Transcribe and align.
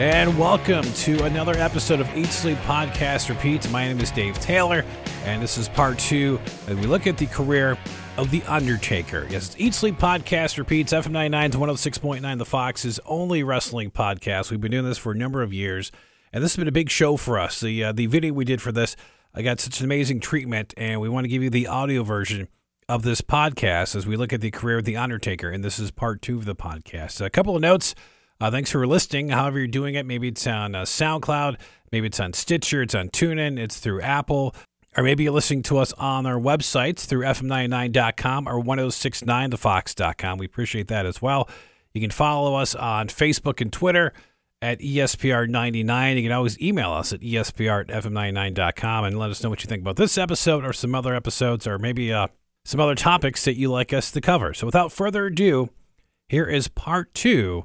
And 0.00 0.38
welcome 0.38 0.82
to 0.82 1.24
another 1.24 1.52
episode 1.56 2.00
of 2.00 2.08
Eat 2.16 2.28
Sleep 2.28 2.56
Podcast 2.60 3.28
Repeats. 3.28 3.70
My 3.70 3.86
name 3.86 4.00
is 4.00 4.10
Dave 4.10 4.34
Taylor, 4.40 4.82
and 5.26 5.42
this 5.42 5.58
is 5.58 5.68
part 5.68 5.98
two 5.98 6.40
as 6.68 6.76
we 6.76 6.86
look 6.86 7.06
at 7.06 7.18
the 7.18 7.26
career 7.26 7.76
of 8.16 8.30
The 8.30 8.42
Undertaker. 8.44 9.26
Yes, 9.28 9.48
it's 9.48 9.60
Eat 9.60 9.74
Sleep 9.74 9.98
Podcast 9.98 10.56
Repeats, 10.56 10.94
FM 10.94 11.10
99 11.10 11.50
to 11.50 11.58
106.9, 11.58 12.38
The 12.38 12.46
Fox's 12.46 12.98
only 13.04 13.42
wrestling 13.42 13.90
podcast. 13.90 14.50
We've 14.50 14.58
been 14.58 14.70
doing 14.70 14.86
this 14.86 14.96
for 14.96 15.12
a 15.12 15.14
number 15.14 15.42
of 15.42 15.52
years, 15.52 15.92
and 16.32 16.42
this 16.42 16.52
has 16.52 16.56
been 16.56 16.66
a 16.66 16.72
big 16.72 16.88
show 16.88 17.18
for 17.18 17.38
us. 17.38 17.60
The, 17.60 17.84
uh, 17.84 17.92
the 17.92 18.06
video 18.06 18.32
we 18.32 18.46
did 18.46 18.62
for 18.62 18.72
this, 18.72 18.96
I 19.34 19.42
got 19.42 19.60
such 19.60 19.80
an 19.80 19.84
amazing 19.84 20.20
treatment, 20.20 20.72
and 20.78 21.02
we 21.02 21.10
want 21.10 21.24
to 21.24 21.28
give 21.28 21.42
you 21.42 21.50
the 21.50 21.66
audio 21.66 22.04
version 22.04 22.48
of 22.88 23.02
this 23.02 23.20
podcast 23.20 23.94
as 23.94 24.06
we 24.06 24.16
look 24.16 24.32
at 24.32 24.40
the 24.40 24.50
career 24.50 24.78
of 24.78 24.86
The 24.86 24.96
Undertaker, 24.96 25.50
and 25.50 25.62
this 25.62 25.78
is 25.78 25.90
part 25.90 26.22
two 26.22 26.38
of 26.38 26.46
the 26.46 26.56
podcast. 26.56 27.20
A 27.20 27.28
couple 27.28 27.54
of 27.54 27.60
notes. 27.60 27.94
Uh, 28.40 28.50
thanks 28.50 28.70
for 28.70 28.86
listening. 28.86 29.28
However, 29.28 29.58
you're 29.58 29.68
doing 29.68 29.94
it, 29.94 30.06
maybe 30.06 30.28
it's 30.28 30.46
on 30.46 30.74
uh, 30.74 30.82
SoundCloud, 30.82 31.56
maybe 31.92 32.06
it's 32.06 32.20
on 32.20 32.32
Stitcher, 32.32 32.82
it's 32.82 32.94
on 32.94 33.10
TuneIn, 33.10 33.58
it's 33.58 33.78
through 33.78 34.00
Apple, 34.00 34.54
or 34.96 35.02
maybe 35.02 35.24
you're 35.24 35.32
listening 35.32 35.62
to 35.64 35.78
us 35.78 35.92
on 35.94 36.24
our 36.24 36.38
websites 36.38 37.00
through 37.00 37.24
fm99.com 37.24 38.48
or 38.48 38.62
1069thefox.com. 38.62 40.38
We 40.38 40.46
appreciate 40.46 40.88
that 40.88 41.06
as 41.06 41.20
well. 41.20 41.48
You 41.92 42.00
can 42.00 42.10
follow 42.10 42.54
us 42.54 42.74
on 42.74 43.08
Facebook 43.08 43.60
and 43.60 43.72
Twitter 43.72 44.12
at 44.62 44.80
ESPR99. 44.80 46.16
You 46.16 46.22
can 46.22 46.32
always 46.32 46.60
email 46.60 46.92
us 46.92 47.12
at 47.12 47.20
ESPR 47.20 47.88
at 47.90 48.04
FM99.com 48.04 49.04
and 49.04 49.18
let 49.18 49.30
us 49.30 49.42
know 49.42 49.50
what 49.50 49.62
you 49.62 49.68
think 49.68 49.82
about 49.82 49.96
this 49.96 50.16
episode 50.16 50.64
or 50.64 50.72
some 50.72 50.94
other 50.94 51.14
episodes 51.14 51.66
or 51.66 51.78
maybe 51.78 52.12
uh, 52.12 52.28
some 52.64 52.80
other 52.80 52.94
topics 52.94 53.44
that 53.44 53.56
you 53.56 53.70
like 53.70 53.92
us 53.92 54.10
to 54.12 54.20
cover. 54.20 54.54
So 54.54 54.66
without 54.66 54.92
further 54.92 55.26
ado, 55.26 55.70
here 56.28 56.46
is 56.46 56.68
part 56.68 57.12
two 57.14 57.64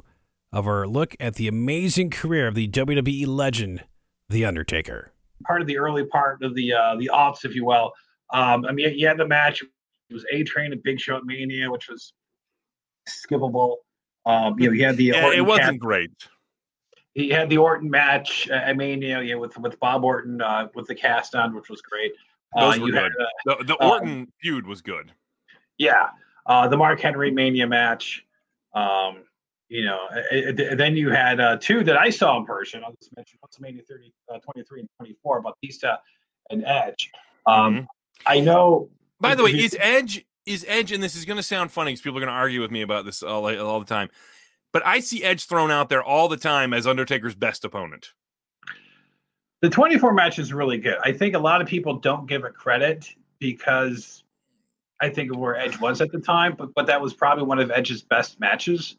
of 0.55 0.65
our 0.67 0.87
look 0.87 1.15
at 1.19 1.35
the 1.35 1.47
amazing 1.47 2.09
career 2.09 2.47
of 2.47 2.55
the 2.55 2.67
WWE 2.67 3.27
legend, 3.27 3.83
The 4.29 4.45
Undertaker. 4.45 5.11
Part 5.45 5.61
of 5.61 5.67
the 5.67 5.77
early 5.77 6.05
part 6.05 6.41
of 6.41 6.55
the 6.55 6.73
uh, 6.73 6.95
the 6.95 7.11
aughts, 7.13 7.43
if 7.45 7.53
you 7.53 7.65
will. 7.65 7.91
Um, 8.33 8.65
I 8.65 8.71
mean, 8.71 8.97
you 8.97 9.05
had 9.07 9.17
the 9.17 9.27
match. 9.27 9.61
It 9.61 10.13
was 10.13 10.25
A 10.31 10.43
Train 10.43 10.71
and 10.71 10.81
Big 10.81 10.99
Show 10.99 11.17
at 11.17 11.25
Mania, 11.25 11.69
which 11.69 11.89
was 11.89 12.13
skippable. 13.07 13.77
Um, 14.25 14.57
you 14.59 14.67
know, 14.67 14.73
he 14.73 14.81
had 14.81 14.97
the 14.97 15.03
Yeah, 15.05 15.31
it 15.33 15.41
wasn't 15.45 15.67
cast- 15.67 15.79
great. 15.79 16.11
he 17.13 17.29
had 17.29 17.49
the 17.49 17.57
Orton 17.57 17.89
match 17.89 18.47
at 18.49 18.75
Mania, 18.77 19.21
yeah, 19.21 19.35
with 19.35 19.57
with 19.59 19.79
Bob 19.79 20.03
Orton 20.03 20.41
uh, 20.41 20.69
with 20.73 20.87
the 20.87 20.95
cast 20.95 21.35
on, 21.35 21.53
which 21.53 21.69
was 21.69 21.81
great. 21.81 22.13
Those 22.57 22.77
uh, 22.77 22.81
were 22.81 22.87
you 22.87 22.93
had, 22.95 23.11
good. 23.45 23.51
uh, 23.51 23.55
The, 23.57 23.63
the 23.65 23.83
um, 23.83 23.91
Orton 23.91 24.31
feud 24.41 24.65
was 24.65 24.81
good. 24.81 25.11
yeah, 25.77 26.09
uh, 26.45 26.67
the 26.69 26.77
Mark 26.77 26.99
Henry 27.01 27.29
Mania 27.29 27.67
match. 27.67 28.25
Um, 28.73 29.23
you 29.69 29.83
know, 29.83 29.99
it, 30.31 30.59
it- 30.59 30.77
then 30.77 30.95
you 30.95 31.09
had 31.09 31.39
uh, 31.39 31.57
two 31.59 31.83
that 31.83 31.97
I 31.97 32.09
saw 32.09 32.37
in 32.37 32.45
person. 32.45 32.83
I'll 32.83 32.93
just 32.93 33.15
mention 33.15 33.39
WrestleMania 33.43 33.85
30, 33.87 34.13
uh, 34.33 34.39
23 34.39 34.81
and 34.81 34.89
24, 34.99 35.41
Batista 35.41 35.97
and 36.49 36.63
Edge. 36.65 37.11
Um, 37.47 37.75
Mhm. 37.75 37.87
I 38.25 38.39
know. 38.39 38.89
By 39.19 39.35
the 39.35 39.43
way, 39.43 39.51
is- 39.51 39.73
is 39.73 39.77
Edge 39.79 40.25
is 40.45 40.65
Edge, 40.67 40.91
and 40.91 41.01
this 41.01 41.15
is 41.15 41.25
going 41.25 41.37
to 41.37 41.43
sound 41.43 41.71
funny 41.71 41.91
because 41.91 42.01
people 42.01 42.17
are 42.19 42.21
going 42.21 42.31
to 42.31 42.37
argue 42.37 42.61
with 42.61 42.69
me 42.71 42.81
about 42.83 43.03
this 43.05 43.23
all, 43.23 43.47
all 43.59 43.79
the 43.79 43.85
time. 43.85 44.09
But 44.71 44.85
I 44.85 44.99
see 44.99 45.23
Edge 45.23 45.45
thrown 45.45 45.71
out 45.71 45.89
there 45.89 46.03
all 46.03 46.27
the 46.27 46.37
time 46.37 46.73
as 46.73 46.85
Undertaker's 46.85 47.33
best 47.35 47.65
opponent. 47.65 48.13
the 49.61 49.69
24 49.69 50.13
match 50.13 50.37
is 50.37 50.53
really 50.53 50.77
good. 50.77 50.97
I 51.03 51.11
think 51.11 51.33
a 51.33 51.39
lot 51.39 51.61
of 51.61 51.67
people 51.67 51.95
don't 51.95 52.27
give 52.27 52.43
it 52.43 52.53
credit 52.53 53.09
because 53.39 54.23
I 55.01 55.09
think 55.09 55.31
of 55.31 55.37
where 55.37 55.55
Edge 55.55 55.79
was 55.79 56.01
at 56.01 56.11
the 56.11 56.19
time, 56.19 56.53
but 56.55 56.73
but 56.75 56.85
that 56.87 57.01
was 57.01 57.13
probably 57.15 57.45
one 57.45 57.57
of 57.57 57.71
Edge's 57.71 58.03
best 58.03 58.39
matches. 58.39 58.97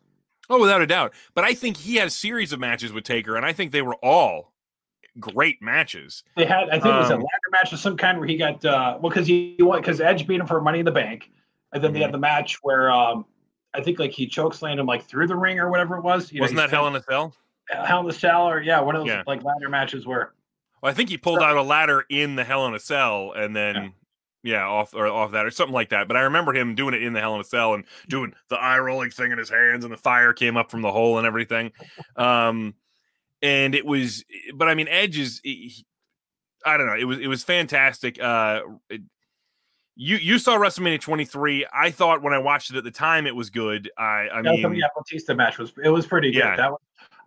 Oh, 0.48 0.60
without 0.60 0.80
a 0.82 0.86
doubt. 0.86 1.12
But 1.34 1.44
I 1.44 1.54
think 1.54 1.76
he 1.76 1.96
had 1.96 2.08
a 2.08 2.10
series 2.10 2.52
of 2.52 2.60
matches 2.60 2.92
with 2.92 3.04
Taker, 3.04 3.36
and 3.36 3.44
I 3.44 3.52
think 3.52 3.72
they 3.72 3.82
were 3.82 3.96
all 3.96 4.52
great 5.18 5.60
matches. 5.62 6.22
They 6.36 6.44
had, 6.44 6.68
I 6.68 6.72
think 6.72 6.86
it 6.86 6.98
was 6.98 7.10
a 7.10 7.14
Um, 7.14 7.20
ladder 7.20 7.50
match 7.52 7.72
of 7.72 7.78
some 7.78 7.96
kind 7.96 8.18
where 8.18 8.28
he 8.28 8.36
got, 8.36 8.64
uh, 8.64 8.98
well, 9.00 9.10
because 9.10 9.26
he 9.26 9.56
because 9.58 10.00
Edge 10.00 10.26
beat 10.26 10.40
him 10.40 10.46
for 10.46 10.60
Money 10.60 10.80
in 10.80 10.84
the 10.84 10.92
Bank, 10.92 11.30
and 11.72 11.82
then 11.82 11.92
they 11.92 12.00
Mhm. 12.00 12.02
had 12.02 12.12
the 12.12 12.18
match 12.18 12.58
where 12.62 12.90
um, 12.90 13.24
I 13.74 13.80
think 13.80 13.98
like 13.98 14.12
he 14.12 14.26
chokeslammed 14.28 14.78
him 14.78 14.86
like 14.86 15.04
through 15.04 15.26
the 15.26 15.36
ring 15.36 15.58
or 15.58 15.70
whatever 15.70 15.96
it 15.96 16.02
was. 16.02 16.32
You 16.32 16.40
Wasn't 16.42 16.58
he 16.58 16.62
that 16.66 16.70
Hell 16.70 16.86
in 16.86 16.96
a 16.96 17.02
Cell? 17.02 17.34
Hell 17.68 18.00
in 18.00 18.06
the 18.06 18.12
Cell 18.12 18.48
or 18.48 18.60
yeah, 18.62 18.80
one 18.80 18.94
of 18.94 19.00
those 19.02 19.08
Yeah. 19.08 19.22
like 19.26 19.42
ladder 19.42 19.68
matches 19.68 20.06
where 20.06 20.32
Well, 20.82 20.90
I 20.90 20.94
think 20.94 21.08
he 21.08 21.16
pulled 21.18 21.40
out 21.40 21.56
a 21.56 21.62
ladder 21.62 22.04
in 22.10 22.36
the 22.36 22.44
Hell 22.44 22.66
in 22.66 22.74
a 22.74 22.78
Cell, 22.78 23.32
and 23.32 23.56
then 23.56 23.94
yeah, 24.46 24.64
off 24.66 24.94
or 24.94 25.06
off 25.06 25.32
that 25.32 25.44
or 25.44 25.50
something 25.50 25.74
like 25.74 25.90
that. 25.90 26.08
But 26.08 26.16
I 26.16 26.20
remember 26.22 26.54
him 26.54 26.74
doing 26.74 26.94
it 26.94 27.02
in 27.02 27.12
the 27.12 27.20
Hell 27.20 27.34
in 27.34 27.40
a 27.40 27.44
Cell 27.44 27.74
and 27.74 27.84
doing 28.08 28.32
the 28.48 28.56
eye 28.56 28.78
rolling 28.78 29.10
thing 29.10 29.32
in 29.32 29.38
his 29.38 29.50
hands, 29.50 29.84
and 29.84 29.92
the 29.92 29.96
fire 29.98 30.32
came 30.32 30.56
up 30.56 30.70
from 30.70 30.82
the 30.82 30.92
hole 30.92 31.18
and 31.18 31.26
everything. 31.26 31.72
Um, 32.16 32.74
and 33.42 33.74
it 33.74 33.84
was, 33.84 34.24
but 34.54 34.68
I 34.68 34.74
mean, 34.74 34.88
Edge 34.88 35.18
is, 35.18 35.40
he- 35.44 35.84
I 36.64 36.76
don't 36.76 36.86
know, 36.86 36.94
it 36.96 37.04
was 37.04 37.18
it 37.20 37.26
was 37.28 37.44
fantastic. 37.44 38.22
Uh, 38.22 38.62
it- 38.88 39.02
you 39.98 40.16
you 40.18 40.38
saw 40.38 40.58
WrestleMania 40.58 41.00
23. 41.00 41.66
I 41.72 41.90
thought 41.90 42.22
when 42.22 42.34
I 42.34 42.38
watched 42.38 42.70
it 42.70 42.76
at 42.76 42.84
the 42.84 42.90
time, 42.90 43.26
it 43.26 43.34
was 43.34 43.48
good. 43.48 43.90
I 43.96 44.28
I 44.30 44.42
mean, 44.42 44.60
the 44.60 44.68
yeah, 44.76 44.88
Batista 44.94 45.32
match 45.34 45.56
was 45.58 45.72
it 45.82 45.88
was 45.88 46.06
pretty 46.06 46.30
good. 46.32 46.40
Yeah. 46.40 46.54
That 46.56 46.70
was, 46.72 46.80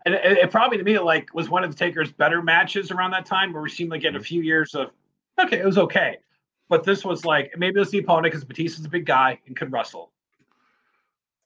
and 0.05 0.13
it, 0.13 0.37
it 0.37 0.51
probably 0.51 0.77
to 0.77 0.83
me 0.83 0.99
like 0.99 1.33
was 1.33 1.49
one 1.49 1.63
of 1.63 1.71
the 1.71 1.75
Taker's 1.75 2.11
better 2.11 2.43
matches 2.43 2.91
around 2.91 3.09
that 3.11 3.25
time, 3.25 3.53
where 3.53 3.63
we 3.63 3.69
seemed 3.71 3.89
like 3.89 4.01
Mm-hmm. 4.01 4.15
in 4.17 4.21
a 4.21 4.23
few 4.23 4.43
years 4.43 4.75
of 4.75 4.91
okay, 5.43 5.57
it 5.57 5.65
was 5.65 5.79
okay, 5.79 6.17
but 6.69 6.83
this 6.83 7.03
was 7.03 7.25
like 7.25 7.53
maybe 7.57 7.77
it 7.77 7.79
was 7.79 7.91
the 7.91 7.99
opponent 7.99 8.31
because 8.31 8.45
Batista's 8.45 8.85
a 8.85 8.89
big 8.89 9.05
guy 9.05 9.39
and 9.47 9.55
could 9.55 9.71
wrestle. 9.71 10.11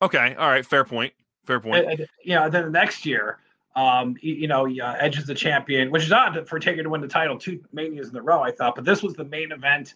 okay, 0.02 0.36
all 0.36 0.50
right, 0.50 0.66
fair 0.66 0.84
point, 0.84 1.14
fair 1.44 1.60
point. 1.60 1.86
And, 1.86 2.00
and, 2.02 2.10
you 2.24 2.36
know, 2.36 2.50
then 2.50 2.66
the 2.66 2.72
next 2.72 3.06
year, 3.06 3.40
um, 3.76 4.16
you, 4.22 4.36
you 4.36 4.48
know, 4.48 4.68
uh, 4.68 4.98
Edge 5.00 5.18
is 5.18 5.26
the 5.26 5.34
champion, 5.34 5.90
which 5.90 6.04
is 6.04 6.12
odd 6.12 6.48
for 6.48 6.60
Taker 6.60 6.84
to 6.84 6.90
win 6.90 7.02
the 7.02 7.08
title 7.08 7.38
two 7.40 7.60
manias 7.72 8.10
in 8.10 8.16
a 8.16 8.22
row. 8.22 8.42
I 8.42 8.52
thought, 8.52 8.76
but 8.76 8.86
this 8.86 9.02
was 9.02 9.14
the 9.16 9.26
main 9.26 9.52
event. 9.52 9.96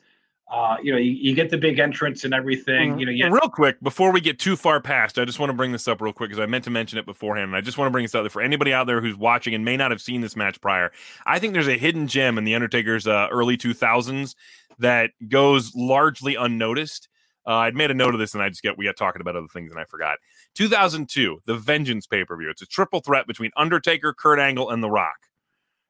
Uh, 0.49 0.77
you 0.81 0.93
know, 0.93 0.97
you, 0.97 1.11
you 1.11 1.35
get 1.35 1.49
the 1.49 1.57
big 1.57 1.77
entrance 1.77 2.23
and 2.23 2.33
everything. 2.33 2.97
You 2.97 3.05
know, 3.05 3.11
you, 3.11 3.29
real 3.29 3.49
quick 3.49 3.81
before 3.83 4.13
we 4.13 4.21
get 4.21 4.39
too 4.39 4.55
far 4.55 4.79
past, 4.79 5.19
I 5.19 5.25
just 5.25 5.39
want 5.39 5.49
to 5.49 5.53
bring 5.53 5.73
this 5.73 5.89
up 5.89 5.99
real 5.99 6.13
quick 6.13 6.29
because 6.29 6.41
I 6.41 6.45
meant 6.45 6.63
to 6.63 6.69
mention 6.69 6.97
it 6.97 7.05
beforehand, 7.05 7.49
and 7.49 7.55
I 7.55 7.59
just 7.59 7.77
want 7.77 7.87
to 7.87 7.91
bring 7.91 8.05
this 8.05 8.15
out 8.15 8.21
there 8.21 8.29
for 8.29 8.41
anybody 8.41 8.71
out 8.71 8.87
there 8.87 9.01
who's 9.01 9.17
watching 9.17 9.53
and 9.53 9.65
may 9.65 9.75
not 9.75 9.91
have 9.91 10.01
seen 10.01 10.21
this 10.21 10.37
match 10.37 10.61
prior. 10.61 10.93
I 11.25 11.37
think 11.39 11.51
there's 11.51 11.67
a 11.67 11.77
hidden 11.77 12.07
gem 12.07 12.37
in 12.37 12.45
the 12.45 12.55
Undertaker's 12.55 13.07
uh, 13.07 13.27
early 13.29 13.57
2000s 13.57 14.35
that 14.79 15.11
goes 15.27 15.73
largely 15.75 16.35
unnoticed. 16.35 17.09
Uh, 17.45 17.55
I'd 17.55 17.75
made 17.75 17.91
a 17.91 17.93
note 17.93 18.13
of 18.13 18.19
this, 18.19 18.33
and 18.33 18.43
I 18.43 18.49
just 18.49 18.61
get 18.61 18.77
we 18.77 18.85
got 18.85 18.97
talking 18.97 19.21
about 19.21 19.35
other 19.37 19.47
things, 19.47 19.71
and 19.71 19.79
I 19.79 19.85
forgot. 19.85 20.17
2002, 20.55 21.41
the 21.45 21.55
Vengeance 21.55 22.05
pay 22.05 22.25
per 22.25 22.35
view. 22.35 22.49
It's 22.49 22.61
a 22.61 22.65
triple 22.65 22.99
threat 22.99 23.25
between 23.27 23.51
Undertaker, 23.55 24.13
Kurt 24.13 24.39
Angle, 24.39 24.69
and 24.69 24.83
The 24.83 24.89
Rock. 24.89 25.15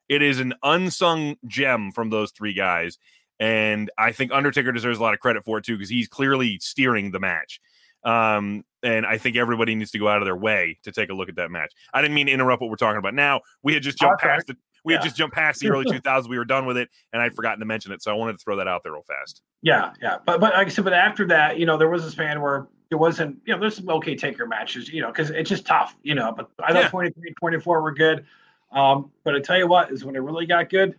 It 0.08 0.22
is 0.22 0.40
an 0.40 0.54
unsung 0.62 1.36
gem 1.46 1.90
from 1.92 2.10
those 2.10 2.30
three 2.30 2.54
guys. 2.54 2.96
And 3.40 3.90
I 3.98 4.12
think 4.12 4.32
Undertaker 4.32 4.72
deserves 4.72 4.98
a 4.98 5.02
lot 5.02 5.14
of 5.14 5.20
credit 5.20 5.44
for 5.44 5.58
it 5.58 5.64
too, 5.64 5.76
because 5.76 5.90
he's 5.90 6.08
clearly 6.08 6.58
steering 6.60 7.10
the 7.10 7.20
match. 7.20 7.60
Um, 8.04 8.64
and 8.82 9.04
I 9.04 9.18
think 9.18 9.36
everybody 9.36 9.74
needs 9.74 9.90
to 9.90 9.98
go 9.98 10.08
out 10.08 10.18
of 10.22 10.24
their 10.24 10.36
way 10.36 10.78
to 10.84 10.92
take 10.92 11.10
a 11.10 11.14
look 11.14 11.28
at 11.28 11.36
that 11.36 11.50
match. 11.50 11.72
I 11.92 12.00
didn't 12.00 12.14
mean 12.14 12.26
to 12.26 12.32
interrupt 12.32 12.60
what 12.62 12.70
we're 12.70 12.76
talking 12.76 12.98
about 12.98 13.14
now. 13.14 13.40
We 13.62 13.74
had 13.74 13.82
just 13.82 13.98
jumped 13.98 14.22
Okay. 14.22 14.28
past 14.32 14.50
it. 14.50 14.56
We 14.88 14.94
had 14.94 15.02
just 15.02 15.16
jumped 15.16 15.34
past 15.36 15.60
the 15.60 15.68
early 15.70 15.84
2000s. 15.84 16.28
We 16.28 16.38
were 16.38 16.44
done 16.44 16.66
with 16.66 16.76
it, 16.76 16.88
and 17.12 17.22
I'd 17.22 17.34
forgotten 17.34 17.60
to 17.60 17.66
mention 17.66 17.92
it. 17.92 18.02
So 18.02 18.10
I 18.10 18.14
wanted 18.14 18.32
to 18.32 18.38
throw 18.38 18.56
that 18.56 18.66
out 18.66 18.82
there 18.82 18.92
real 18.92 19.02
fast. 19.02 19.42
yeah, 19.62 19.92
yeah. 20.02 20.16
But 20.26 20.40
but 20.40 20.54
like 20.54 20.66
I 20.66 20.70
said, 20.70 20.84
but 20.84 20.92
after 20.92 21.26
that, 21.28 21.58
you 21.58 21.66
know, 21.66 21.76
there 21.76 21.88
was 21.88 22.04
a 22.04 22.10
span 22.10 22.40
where 22.40 22.66
it 22.90 22.96
wasn't. 22.96 23.38
You 23.44 23.54
know, 23.54 23.60
there's 23.60 23.76
some 23.76 23.88
okay 23.88 24.16
Taker 24.16 24.46
matches. 24.46 24.88
You 24.88 25.02
know, 25.02 25.08
because 25.08 25.30
it's 25.30 25.48
just 25.48 25.66
tough. 25.66 25.96
You 26.02 26.14
know, 26.14 26.32
but 26.36 26.50
I 26.62 26.72
thought 26.72 26.82
Yeah. 26.84 26.88
23, 26.88 27.34
24 27.38 27.82
were 27.82 27.92
good. 27.92 28.26
Um, 28.72 29.10
but 29.24 29.34
I 29.34 29.40
tell 29.40 29.56
you 29.58 29.66
what 29.66 29.92
is 29.92 30.04
when 30.04 30.16
it 30.16 30.20
really 30.20 30.46
got 30.46 30.68
good. 30.68 30.96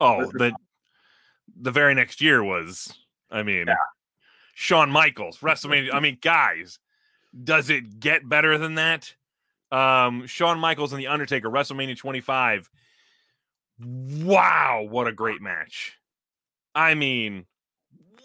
Oh, 0.00 0.26
the 0.32 0.54
the 1.58 1.70
very 1.70 1.94
next 1.94 2.20
year 2.20 2.44
was, 2.44 2.92
I 3.30 3.42
mean, 3.42 3.66
Yeah. 3.66 3.74
Shawn 4.54 4.90
Michaels, 4.90 5.38
WrestleMania. 5.38 5.92
I 5.92 6.00
mean, 6.00 6.18
guys, 6.20 6.78
does 7.44 7.70
it 7.70 8.00
get 8.00 8.28
better 8.28 8.56
than 8.58 8.74
that? 8.76 9.14
Um, 9.72 10.26
Shawn 10.26 10.58
Michaels 10.58 10.92
and 10.92 11.00
The 11.00 11.08
Undertaker, 11.08 11.48
WrestleMania 11.50 11.96
25. 11.96 12.70
Wow, 13.80 14.86
what 14.88 15.06
a 15.06 15.12
great 15.12 15.40
match. 15.42 15.98
I 16.74 16.94
mean, 16.94 17.46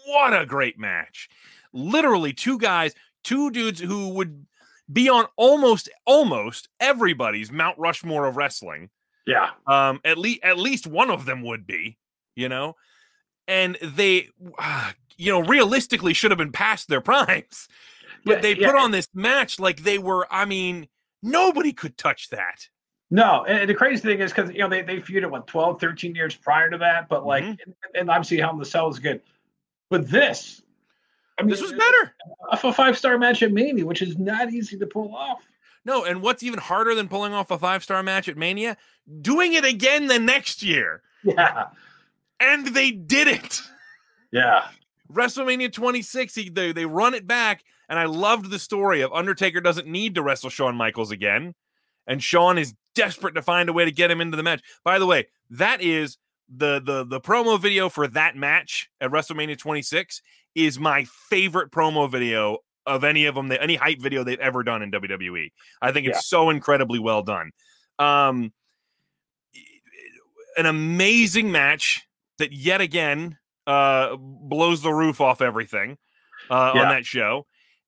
what 0.06 0.32
a 0.38 0.46
great 0.46 0.78
match. 0.78 1.28
Literally, 1.72 2.32
two 2.32 2.58
guys, 2.58 2.94
two 3.24 3.50
dudes 3.50 3.80
who 3.80 4.10
would 4.10 4.46
be 4.92 5.08
on 5.08 5.26
almost 5.36 5.88
almost 6.06 6.68
everybody's 6.80 7.50
Mount 7.52 7.78
Rushmore 7.78 8.26
of 8.26 8.36
wrestling 8.36 8.90
Yeah, 9.26 9.50
um 9.66 10.00
at 10.04 10.18
least 10.18 10.40
at 10.42 10.58
least 10.58 10.86
one 10.86 11.10
of 11.10 11.24
them 11.24 11.42
would 11.42 11.66
be 11.66 11.96
you 12.34 12.48
know 12.48 12.74
and 13.46 13.78
they 13.82 14.28
uh, 14.58 14.92
you 15.16 15.30
know 15.30 15.40
realistically 15.40 16.12
should 16.12 16.30
have 16.30 16.38
been 16.38 16.52
past 16.52 16.88
their 16.88 17.00
primes 17.12 17.68
but 18.24 18.34
Yeah, 18.34 18.40
they 18.42 18.54
yeah. 18.56 18.72
put 18.72 18.76
on 18.76 18.90
this 18.90 19.08
match 19.14 19.60
like 19.60 19.82
they 19.84 19.98
were 19.98 20.26
i 20.30 20.44
mean 20.44 20.88
nobody 21.22 21.72
could 21.72 21.96
touch 21.96 22.28
that 22.30 22.68
No, 23.10 23.44
and 23.44 23.68
the 23.68 23.74
crazy 23.74 24.00
thing 24.02 24.20
is 24.20 24.32
because 24.32 24.50
you 24.52 24.58
know 24.60 24.68
they 24.68 24.82
they 24.82 24.98
feuded 25.00 25.30
what 25.30 25.46
12, 25.46 25.80
13 25.80 26.14
years 26.14 26.34
prior 26.34 26.70
to 26.70 26.78
that, 26.78 27.08
but 27.08 27.26
like, 27.26 27.44
Mhm. 27.44 27.58
and, 27.64 27.74
and 27.94 28.10
obviously 28.10 28.38
Hell 28.38 28.50
in 28.52 28.58
the 28.58 28.64
Cell 28.64 28.88
is 28.88 28.98
good, 28.98 29.20
but 29.90 30.08
this 30.08 30.62
I 31.38 31.42
mean, 31.42 31.50
this 31.50 31.62
was 31.62 31.72
better. 31.72 32.14
A 32.50 32.72
five 32.72 32.96
star 32.98 33.18
match 33.18 33.42
at 33.42 33.52
Mania, 33.52 33.84
which 33.86 34.02
is 34.02 34.18
not 34.18 34.52
easy 34.52 34.78
to 34.78 34.86
pull 34.86 35.14
off. 35.14 35.42
No, 35.84 36.04
and 36.04 36.22
what's 36.22 36.42
even 36.42 36.58
harder 36.60 36.94
than 36.94 37.08
pulling 37.08 37.32
off 37.32 37.50
a 37.50 37.58
five 37.58 37.82
star 37.82 38.02
match 38.02 38.28
at 38.28 38.36
Mania? 38.36 38.76
Doing 39.20 39.54
it 39.54 39.64
again 39.64 40.06
the 40.06 40.18
next 40.18 40.62
year. 40.62 41.02
Yeah. 41.24 41.68
And 42.38 42.66
they 42.68 42.90
did 42.92 43.28
it. 43.28 43.60
Yeah. 44.30 44.68
WrestleMania 45.12 45.72
26, 45.72 46.34
they, 46.52 46.72
they 46.72 46.86
run 46.86 47.14
it 47.14 47.26
back. 47.26 47.64
And 47.92 47.98
I 47.98 48.06
loved 48.06 48.48
the 48.48 48.58
story 48.58 49.02
of 49.02 49.12
Undertaker 49.12 49.60
doesn't 49.60 49.86
need 49.86 50.14
to 50.14 50.22
wrestle 50.22 50.48
Shawn 50.48 50.74
Michaels 50.76 51.10
again. 51.10 51.54
And 52.06 52.22
Shawn 52.22 52.56
is 52.56 52.72
desperate 52.94 53.34
to 53.34 53.42
find 53.42 53.68
a 53.68 53.74
way 53.74 53.84
to 53.84 53.90
get 53.90 54.10
him 54.10 54.22
into 54.22 54.34
the 54.34 54.42
match. 54.42 54.62
By 54.82 54.98
the 54.98 55.04
way, 55.04 55.26
that 55.50 55.82
is 55.82 56.16
the 56.48 56.80
the 56.80 57.04
the 57.04 57.20
promo 57.20 57.60
video 57.60 57.90
for 57.90 58.06
that 58.08 58.34
match 58.34 58.88
at 58.98 59.10
WrestleMania 59.10 59.58
26 59.58 60.22
is 60.54 60.78
my 60.78 61.04
favorite 61.28 61.70
promo 61.70 62.10
video 62.10 62.60
of 62.86 63.04
any 63.04 63.26
of 63.26 63.34
them, 63.34 63.52
any 63.52 63.76
hype 63.76 64.00
video 64.00 64.24
they've 64.24 64.40
ever 64.40 64.62
done 64.62 64.80
in 64.80 64.90
WWE. 64.90 65.52
I 65.82 65.92
think 65.92 66.06
it's 66.06 66.16
yeah. 66.16 66.20
so 66.38 66.48
incredibly 66.48 66.98
well 66.98 67.22
done. 67.22 67.50
Um, 67.98 68.54
an 70.56 70.64
amazing 70.64 71.52
match 71.52 72.06
that 72.38 72.54
yet 72.54 72.80
again 72.80 73.36
uh, 73.66 74.16
blows 74.16 74.80
the 74.80 74.94
roof 74.94 75.20
off 75.20 75.42
everything 75.42 75.98
uh, 76.48 76.72
yeah. 76.74 76.82
on 76.84 76.88
that 76.88 77.04
show, 77.04 77.44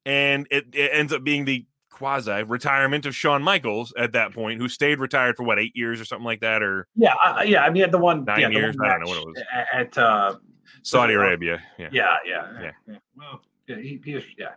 and 0.07 0.47
it, 0.51 0.67
it 0.73 0.91
ends 0.93 1.13
up 1.13 1.25
being 1.25 1.45
the 1.45 1.67
quasi 1.91 2.43
retirement 2.43 3.07
of 3.07 3.15
Shawn 3.15 3.43
Michaels 3.43 3.93
at 3.97 4.13
that 4.13 4.33
point, 4.33 4.61
who 4.61 4.69
stayed 4.69 4.99
retired 4.99 5.37
for 5.37 5.45
what 5.45 5.59
eight 5.59 5.77
years 5.77 6.01
or 6.01 6.05
something 6.05 6.25
like 6.25 6.41
that, 6.41 6.63
or 6.63 6.89
yeah, 6.97 7.15
uh, 7.25 7.43
yeah. 7.47 7.63
I 7.63 7.71
mean, 7.71 7.83
at 7.83 7.93
the 7.93 7.99
one 7.99 8.25
nine 8.25 8.41
yeah, 8.41 8.49
years. 8.49 8.77
One 8.77 8.91
I 8.91 8.99
don't 8.99 9.01
know 9.03 9.09
what 9.09 9.19
it 9.19 9.27
was 9.27 9.43
at 9.73 9.99
uh, 9.99 10.35
Saudi 10.83 11.15
Arabia. 11.15 11.63
Yeah, 11.79 11.89
yeah, 11.93 12.17
yeah. 12.27 12.53
yeah. 12.61 12.71
yeah. 12.89 12.97
Well, 13.17 13.41
yeah, 13.67 13.77
he, 13.77 14.01
he 14.05 14.15
is, 14.15 14.25
yeah. 14.37 14.51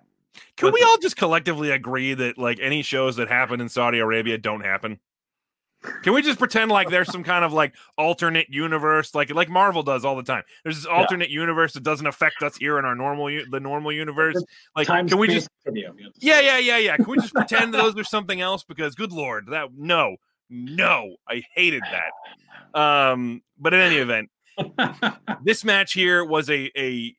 Can 0.56 0.68
but 0.68 0.74
we 0.74 0.84
all 0.84 0.98
just 0.98 1.18
collectively 1.18 1.72
agree 1.72 2.14
that 2.14 2.38
like 2.38 2.60
any 2.62 2.82
shows 2.82 3.16
that 3.16 3.28
happen 3.28 3.62
in 3.62 3.70
Saudi 3.70 4.00
Arabia 4.00 4.38
don't 4.38 4.62
happen? 4.62 5.00
Can 6.04 6.14
we 6.14 6.22
just 6.22 6.40
pretend 6.40 6.72
like 6.72 6.90
there's 6.90 7.12
some 7.12 7.24
kind 7.24 7.44
of 7.44 7.54
like 7.54 7.76
alternate 7.98 8.48
universe, 8.50 9.14
like 9.16 9.34
like 9.34 9.50
Marvel 9.50 9.84
does 9.84 10.06
all 10.06 10.16
the 10.16 10.24
time? 10.24 10.44
There's 10.64 10.78
this 10.78 10.86
alternate 10.86 11.30
yeah. 11.30 11.40
universe 11.40 11.74
that 11.74 11.84
doesn't 11.84 12.06
affect 12.08 12.42
us 12.42 12.56
here 12.58 12.80
in 12.80 12.86
our 12.86 12.96
normal 12.96 13.28
the 13.50 13.60
normal 13.60 13.92
universe. 13.92 14.42
Like, 14.76 14.88
Time 14.88 15.08
can 15.08 15.18
we 15.18 15.28
just? 15.28 15.50
Video. 15.66 15.94
Yeah, 16.20 16.40
yeah, 16.40 16.58
yeah, 16.58 16.78
yeah. 16.78 16.96
Can 16.96 17.08
we 17.08 17.18
just 17.18 17.34
pretend 17.34 17.74
those 17.74 17.98
are 17.98 18.04
something 18.04 18.42
else? 18.42 18.64
Because 18.64 18.96
good 18.96 19.12
lord, 19.12 19.48
that 19.48 19.70
no, 19.76 20.16
no, 20.50 21.16
I 21.28 21.44
hated 21.54 21.84
that. 21.84 22.80
Um, 22.80 23.42
but 23.58 23.74
in 23.74 23.82
any 23.82 23.98
event, 23.98 24.30
this 25.44 25.64
match 25.64 25.94
here 25.94 26.24
was 26.24 26.50
a 26.50 26.72
a 26.78 27.16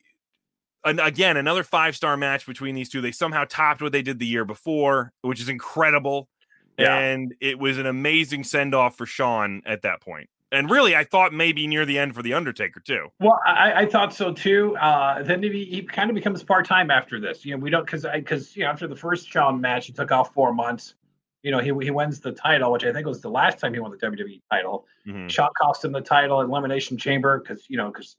an, 0.85 1.01
again 1.01 1.37
another 1.37 1.63
five 1.63 1.97
star 1.97 2.17
match 2.17 2.47
between 2.47 2.75
these 2.75 2.89
two. 2.89 3.01
They 3.01 3.13
somehow 3.13 3.45
topped 3.49 3.83
what 3.83 3.93
they 3.93 4.03
did 4.03 4.19
the 4.19 4.27
year 4.27 4.45
before, 4.45 5.13
which 5.23 5.41
is 5.41 5.49
incredible. 5.49 6.29
Yeah. 6.79 6.97
And 6.97 7.35
it 7.41 7.59
was 7.59 7.79
an 7.79 7.87
amazing 7.87 8.45
send 8.45 8.75
off 8.75 8.97
for 8.97 9.07
Shawn 9.07 9.63
at 9.67 9.83
that 9.83 10.01
point. 10.01 10.29
And 10.51 10.71
really, 10.71 10.97
I 10.97 11.05
thought 11.05 11.35
maybe 11.35 11.67
near 11.67 11.85
the 11.85 11.99
end 11.99 12.15
for 12.15 12.23
the 12.23 12.33
Undertaker 12.33 12.81
too. 12.81 13.09
Well, 13.21 13.39
I, 13.45 13.83
I 13.83 13.87
thought 13.87 14.15
so 14.15 14.33
too. 14.33 14.77
Uh, 14.79 15.23
then 15.23 15.43
he, 15.43 15.65
he 15.67 15.83
kind 15.83 16.09
of 16.09 16.15
becomes 16.15 16.43
part 16.43 16.67
time 16.67 16.91
after 16.91 17.21
this. 17.21 17.45
You 17.45 17.53
know, 17.53 17.59
we 17.59 17.69
don't 17.69 17.85
because 17.85 18.07
because 18.15 18.57
you 18.57 18.65
know 18.65 18.71
after 18.71 18.87
the 18.87 18.97
first 18.97 19.29
Shawn 19.29 19.61
match, 19.61 19.87
he 19.87 19.93
took 19.93 20.11
off 20.11 20.33
four 20.33 20.55
months. 20.55 20.95
You 21.43 21.51
know, 21.51 21.59
he 21.59 21.73
he 21.85 21.91
wins 21.91 22.21
the 22.21 22.33
title, 22.33 22.73
which 22.73 22.85
I 22.85 22.93
think 22.93 23.07
was 23.07 23.21
the 23.21 23.29
last 23.29 23.59
time 23.59 23.75
he 23.75 23.81
won 23.81 23.91
the 23.91 23.99
WWE 23.99 24.41
title. 24.51 24.87
Mm-hmm. 25.07 25.29
Shawn 25.29 25.51
cost 25.61 25.85
him 25.85 25.93
the 25.93 26.01
title 26.01 26.41
Elimination 26.41 26.97
Chamber 26.97 27.41
because 27.41 27.67
you 27.69 27.77
know 27.77 27.91
because 27.91 28.17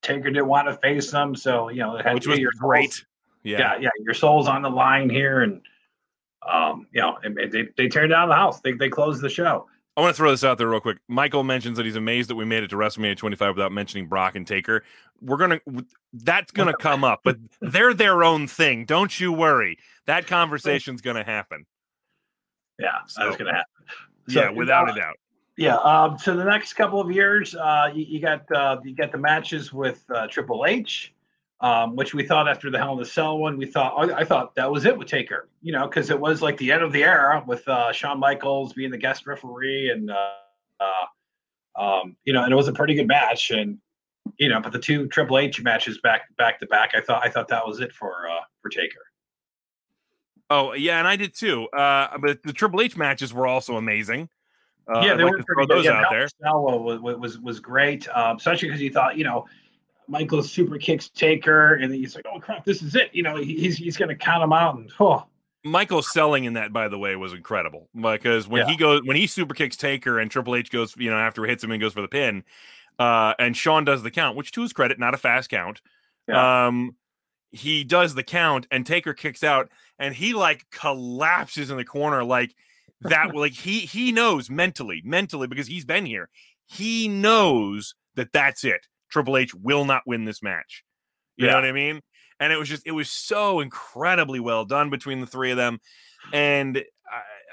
Taker 0.00 0.30
didn't 0.30 0.46
want 0.46 0.68
to 0.68 0.76
face 0.76 1.10
him, 1.10 1.34
so 1.34 1.70
you 1.70 1.80
know 1.80 1.96
it 1.96 2.06
had 2.06 2.14
which 2.14 2.28
was 2.28 2.38
your 2.38 2.52
great. 2.56 3.04
Yeah. 3.42 3.58
yeah, 3.58 3.78
yeah, 3.80 3.90
your 4.00 4.14
soul's 4.14 4.46
on 4.46 4.62
the 4.62 4.70
line 4.70 5.08
here, 5.08 5.40
and 5.42 5.60
um, 6.46 6.86
you 6.92 7.00
know, 7.00 7.18
they, 7.22 7.68
they 7.76 7.88
turned 7.88 8.10
down 8.10 8.28
the 8.28 8.34
house. 8.34 8.60
They, 8.60 8.72
they 8.72 8.88
closed 8.88 9.22
the 9.22 9.28
show. 9.28 9.66
I 9.96 10.00
want 10.00 10.14
to 10.14 10.16
throw 10.16 10.30
this 10.30 10.44
out 10.44 10.58
there 10.58 10.68
real 10.68 10.78
quick. 10.78 10.98
Michael 11.08 11.42
mentions 11.42 11.76
that 11.76 11.84
he's 11.84 11.96
amazed 11.96 12.30
that 12.30 12.36
we 12.36 12.44
made 12.44 12.62
it 12.62 12.68
to 12.68 12.76
WrestleMania 12.76 13.16
25 13.16 13.56
without 13.56 13.72
mentioning 13.72 14.06
Brock 14.06 14.36
and 14.36 14.46
Taker. 14.46 14.84
We're 15.20 15.38
gonna 15.38 15.60
that's 16.12 16.52
gonna 16.52 16.76
come 16.80 17.02
up, 17.02 17.22
but 17.24 17.36
they're 17.60 17.94
their 17.94 18.22
own 18.22 18.46
thing. 18.46 18.84
Don't 18.84 19.18
you 19.18 19.32
worry. 19.32 19.76
That 20.06 20.28
conversation's 20.28 21.00
gonna 21.00 21.24
happen. 21.24 21.66
Yeah, 22.78 22.90
so, 23.08 23.24
that's 23.24 23.36
gonna 23.36 23.54
happen. 23.54 23.72
So, 24.28 24.40
yeah, 24.40 24.50
without 24.50 24.88
uh, 24.88 24.92
a 24.92 24.94
doubt. 24.94 25.16
Yeah. 25.56 25.74
Um, 25.78 26.16
so 26.16 26.36
the 26.36 26.44
next 26.44 26.74
couple 26.74 27.00
of 27.00 27.10
years, 27.10 27.56
uh, 27.56 27.90
you, 27.92 28.04
you 28.04 28.20
got 28.20 28.50
uh, 28.52 28.76
you 28.84 28.94
got 28.94 29.10
the 29.10 29.18
matches 29.18 29.72
with 29.72 30.04
uh, 30.14 30.28
Triple 30.28 30.64
H, 30.64 31.12
um, 31.60 31.96
which 31.96 32.14
we 32.14 32.24
thought 32.24 32.48
after 32.48 32.70
the 32.70 32.78
Hell 32.78 32.92
in 32.92 32.98
the 32.98 33.06
Cell 33.06 33.38
one, 33.38 33.56
we 33.56 33.66
thought 33.66 33.94
I, 33.96 34.18
I 34.18 34.24
thought 34.24 34.54
that 34.54 34.70
was 34.70 34.84
it 34.84 34.96
with 34.96 35.08
Taker, 35.08 35.48
you 35.60 35.72
know, 35.72 35.88
because 35.88 36.10
it 36.10 36.18
was 36.18 36.40
like 36.40 36.56
the 36.58 36.70
end 36.70 36.82
of 36.82 36.92
the 36.92 37.02
era 37.02 37.42
with 37.46 37.66
uh, 37.66 37.92
Shawn 37.92 38.20
Michaels 38.20 38.72
being 38.72 38.90
the 38.90 38.98
guest 38.98 39.26
referee, 39.26 39.90
and 39.90 40.10
uh, 40.10 40.30
uh, 40.80 41.80
um, 41.82 42.16
you 42.24 42.32
know, 42.32 42.44
and 42.44 42.52
it 42.52 42.56
was 42.56 42.68
a 42.68 42.72
pretty 42.72 42.94
good 42.94 43.08
match, 43.08 43.50
and 43.50 43.78
you 44.38 44.48
know, 44.48 44.60
but 44.60 44.72
the 44.72 44.78
two 44.78 45.08
Triple 45.08 45.38
H 45.38 45.60
matches 45.62 45.98
back 45.98 46.34
back 46.36 46.60
to 46.60 46.66
back, 46.66 46.92
I 46.94 47.00
thought 47.00 47.26
I 47.26 47.30
thought 47.30 47.48
that 47.48 47.66
was 47.66 47.80
it 47.80 47.92
for 47.92 48.28
uh, 48.28 48.40
for 48.62 48.68
Taker. 48.68 49.00
Oh 50.50 50.74
yeah, 50.74 50.98
and 50.98 51.08
I 51.08 51.16
did 51.16 51.34
too. 51.34 51.66
Uh, 51.68 52.16
but 52.18 52.42
the 52.44 52.52
Triple 52.52 52.80
H 52.80 52.96
matches 52.96 53.34
were 53.34 53.46
also 53.46 53.76
amazing. 53.76 54.28
Uh, 54.86 55.00
yeah, 55.00 55.14
they 55.14 55.24
like 55.24 55.32
were 55.32 55.44
pretty 55.44 55.66
good. 55.66 55.84
Yeah, 55.84 56.04
out 56.04 56.10
there. 56.10 56.28
Was, 56.40 57.00
was 57.18 57.38
was 57.40 57.60
great, 57.60 58.08
um, 58.16 58.36
especially 58.36 58.68
because 58.68 58.80
you 58.80 58.90
thought 58.90 59.18
you 59.18 59.24
know 59.24 59.44
Michael 60.08 60.42
super 60.42 60.78
kicks 60.78 61.08
Taker, 61.08 61.74
and 61.74 61.92
he's 61.92 62.14
like, 62.14 62.24
"Oh 62.32 62.40
crap, 62.40 62.64
this 62.64 62.82
is 62.82 62.94
it!" 62.94 63.10
You 63.12 63.22
know, 63.22 63.36
he's 63.36 63.76
he's 63.76 63.96
going 63.96 64.08
to 64.08 64.16
count 64.16 64.42
him 64.42 64.52
out, 64.52 64.76
and 64.76 64.90
oh. 64.98 65.24
Michael's 65.64 66.10
selling 66.12 66.44
in 66.44 66.54
that, 66.54 66.72
by 66.72 66.88
the 66.88 66.98
way, 66.98 67.14
was 67.16 67.32
incredible 67.32 67.88
because 67.94 68.48
when 68.48 68.62
yeah. 68.62 68.70
he 68.70 68.76
goes 68.76 69.02
when 69.04 69.16
he 69.16 69.26
super 69.26 69.54
kicks 69.54 69.76
Taker 69.76 70.18
and 70.18 70.30
Triple 70.30 70.54
H 70.54 70.70
goes, 70.70 70.96
you 70.96 71.10
know, 71.10 71.18
after 71.18 71.44
it 71.44 71.50
hits 71.50 71.64
him 71.64 71.72
and 71.72 71.80
goes 71.80 71.92
for 71.92 72.00
the 72.00 72.08
pin, 72.08 72.44
uh, 72.98 73.34
and 73.38 73.56
Shawn 73.56 73.84
does 73.84 74.02
the 74.02 74.10
count, 74.10 74.36
which 74.36 74.52
to 74.52 74.62
his 74.62 74.72
credit, 74.72 74.98
not 74.98 75.14
a 75.14 75.18
fast 75.18 75.50
count. 75.50 75.80
Yeah. 76.26 76.66
Um, 76.66 76.96
he 77.50 77.84
does 77.84 78.14
the 78.14 78.22
count, 78.22 78.66
and 78.70 78.86
Taker 78.86 79.14
kicks 79.14 79.42
out, 79.42 79.70
and 79.98 80.14
he 80.14 80.32
like 80.32 80.66
collapses 80.70 81.70
in 81.70 81.76
the 81.76 81.84
corner, 81.84 82.24
like 82.24 82.54
that. 83.02 83.34
like 83.34 83.52
he 83.52 83.80
he 83.80 84.12
knows 84.12 84.48
mentally, 84.48 85.02
mentally 85.04 85.46
because 85.46 85.66
he's 85.66 85.84
been 85.84 86.06
here. 86.06 86.28
He 86.66 87.08
knows 87.08 87.94
that 88.14 88.32
that's 88.32 88.64
it. 88.64 88.86
Triple 89.10 89.36
H 89.36 89.54
will 89.54 89.84
not 89.84 90.02
win 90.06 90.24
this 90.24 90.42
match. 90.42 90.84
You 91.36 91.46
yeah. 91.46 91.52
know 91.52 91.58
what 91.58 91.68
I 91.68 91.72
mean? 91.72 92.00
And 92.40 92.52
it 92.52 92.56
was 92.56 92.68
just, 92.68 92.86
it 92.86 92.92
was 92.92 93.10
so 93.10 93.60
incredibly 93.60 94.40
well 94.40 94.64
done 94.64 94.90
between 94.90 95.20
the 95.20 95.26
three 95.26 95.50
of 95.50 95.56
them. 95.56 95.80
And 96.32 96.84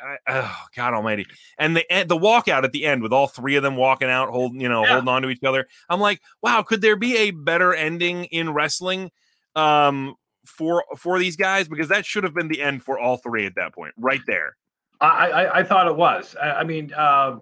I, 0.06 0.18
I, 0.28 0.40
oh 0.42 0.56
God 0.76 0.94
Almighty! 0.94 1.26
And 1.58 1.78
the 1.78 1.86
the 1.90 2.18
walkout 2.18 2.64
at 2.64 2.72
the 2.72 2.86
end 2.86 3.02
with 3.02 3.14
all 3.14 3.28
three 3.28 3.56
of 3.56 3.64
them 3.64 3.78
walking 3.78 4.10
out, 4.10 4.30
holding 4.30 4.60
you 4.60 4.68
know, 4.68 4.84
yeah. 4.84 4.94
holding 4.94 5.08
on 5.08 5.22
to 5.22 5.30
each 5.30 5.44
other. 5.44 5.68
I'm 5.88 6.00
like, 6.00 6.22
wow, 6.42 6.62
could 6.62 6.82
there 6.82 6.96
be 6.96 7.16
a 7.18 7.32
better 7.32 7.74
ending 7.74 8.26
in 8.26 8.54
wrestling 8.54 9.12
um, 9.56 10.16
for 10.46 10.84
for 10.98 11.20
these 11.20 11.38
guys? 11.38 11.68
Because 11.68 11.88
that 11.88 12.06
should 12.06 12.24
have 12.24 12.34
been 12.34 12.50
the 12.50 12.62
end 12.62 12.84
for 12.84 13.00
all 13.00 13.18
three 13.18 13.46
at 13.46 13.56
that 13.56 13.74
point, 13.74 13.94
right 13.98 14.22
there. 14.28 14.58
I 15.00 15.08
I, 15.08 15.60
I 15.60 15.64
thought 15.64 15.88
it 15.88 15.96
was. 15.96 16.36
I, 16.42 16.52
I 16.52 16.64
mean, 16.64 16.92
uh, 16.94 17.38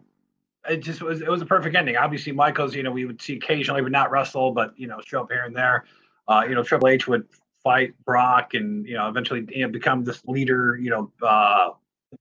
it 0.69 0.77
just 0.77 1.01
was 1.01 1.21
it 1.21 1.29
was 1.29 1.41
a 1.41 1.45
perfect 1.45 1.75
ending. 1.75 1.97
Obviously, 1.97 2.31
Michaels, 2.31 2.75
you 2.75 2.83
know, 2.83 2.91
we 2.91 3.05
would 3.05 3.21
see 3.21 3.35
occasionally 3.35 3.81
would 3.81 3.91
not 3.91 4.11
wrestle, 4.11 4.51
but 4.51 4.73
you 4.77 4.87
know, 4.87 4.99
show 5.05 5.21
up 5.21 5.31
here 5.31 5.43
and 5.43 5.55
there. 5.55 5.85
Uh, 6.27 6.45
you 6.47 6.55
know, 6.55 6.63
Triple 6.63 6.87
H 6.87 7.07
would 7.07 7.27
fight 7.63 7.93
Brock 8.05 8.53
and 8.53 8.85
you 8.87 8.95
know 8.95 9.07
eventually 9.07 9.45
you 9.49 9.65
know 9.65 9.71
become 9.71 10.03
this 10.03 10.23
leader, 10.25 10.77
you 10.79 10.89
know, 10.89 11.11
uh 11.21 11.69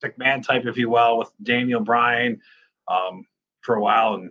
McMahon 0.03 0.47
type, 0.47 0.65
if 0.67 0.77
you 0.77 0.89
will, 0.89 1.19
with 1.19 1.31
Daniel 1.43 1.81
Bryan 1.81 2.41
um, 2.89 3.27
for 3.61 3.75
a 3.75 3.81
while. 3.81 4.15
And 4.15 4.31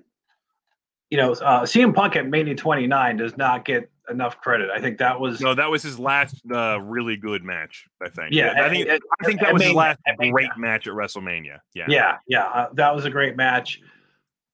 you 1.09 1.17
know, 1.17 1.33
uh, 1.33 1.63
CM 1.63 1.93
Punk 1.93 2.15
at 2.15 2.27
Mania 2.27 2.55
29 2.55 3.17
does 3.17 3.37
not 3.37 3.65
get 3.65 3.89
enough 4.09 4.39
credit. 4.39 4.69
I 4.73 4.79
think 4.79 4.97
that 4.99 5.19
was 5.19 5.41
no, 5.41 5.53
that 5.53 5.69
was 5.69 5.83
his 5.83 5.99
last 5.99 6.41
uh, 6.51 6.79
really 6.81 7.17
good 7.17 7.43
match. 7.43 7.85
I 8.01 8.09
think. 8.09 8.29
Yeah, 8.31 8.53
I 8.57 8.69
think 8.69 8.89
I 8.89 9.25
think 9.25 9.41
that 9.41 9.53
was 9.53 9.61
his 9.61 9.73
last 9.73 9.99
great 10.17 10.49
match 10.57 10.87
at 10.87 10.93
WrestleMania. 10.93 11.59
Yeah, 11.73 11.85
yeah, 11.87 12.17
yeah. 12.27 12.45
Uh, 12.45 12.69
that 12.73 12.95
was 12.95 13.05
a 13.05 13.09
great 13.09 13.35
match. 13.35 13.81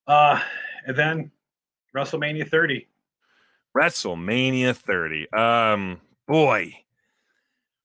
Uh, 0.08 0.40
and 0.86 0.98
then 0.98 1.32
WrestleMania 1.96 2.50
30. 2.50 2.88
WrestleMania 3.76 4.76
30. 4.76 5.32
Um, 5.34 6.02
boy, 6.28 6.74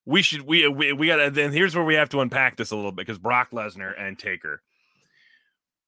we 0.05 0.23
should 0.23 0.43
we 0.43 0.67
we, 0.69 0.93
we 0.93 1.07
got 1.09 1.35
then 1.35 1.52
here's 1.52 1.75
where 1.75 1.85
we 1.85 1.95
have 1.95 2.09
to 2.11 2.21
unpack 2.21 2.57
this 2.57 2.71
a 2.71 2.76
little 2.76 2.93
bit 2.93 3.07
because 3.07 3.19
Brock 3.19 3.50
Lesnar 3.50 3.93
and 3.99 4.19
Taker. 4.19 4.62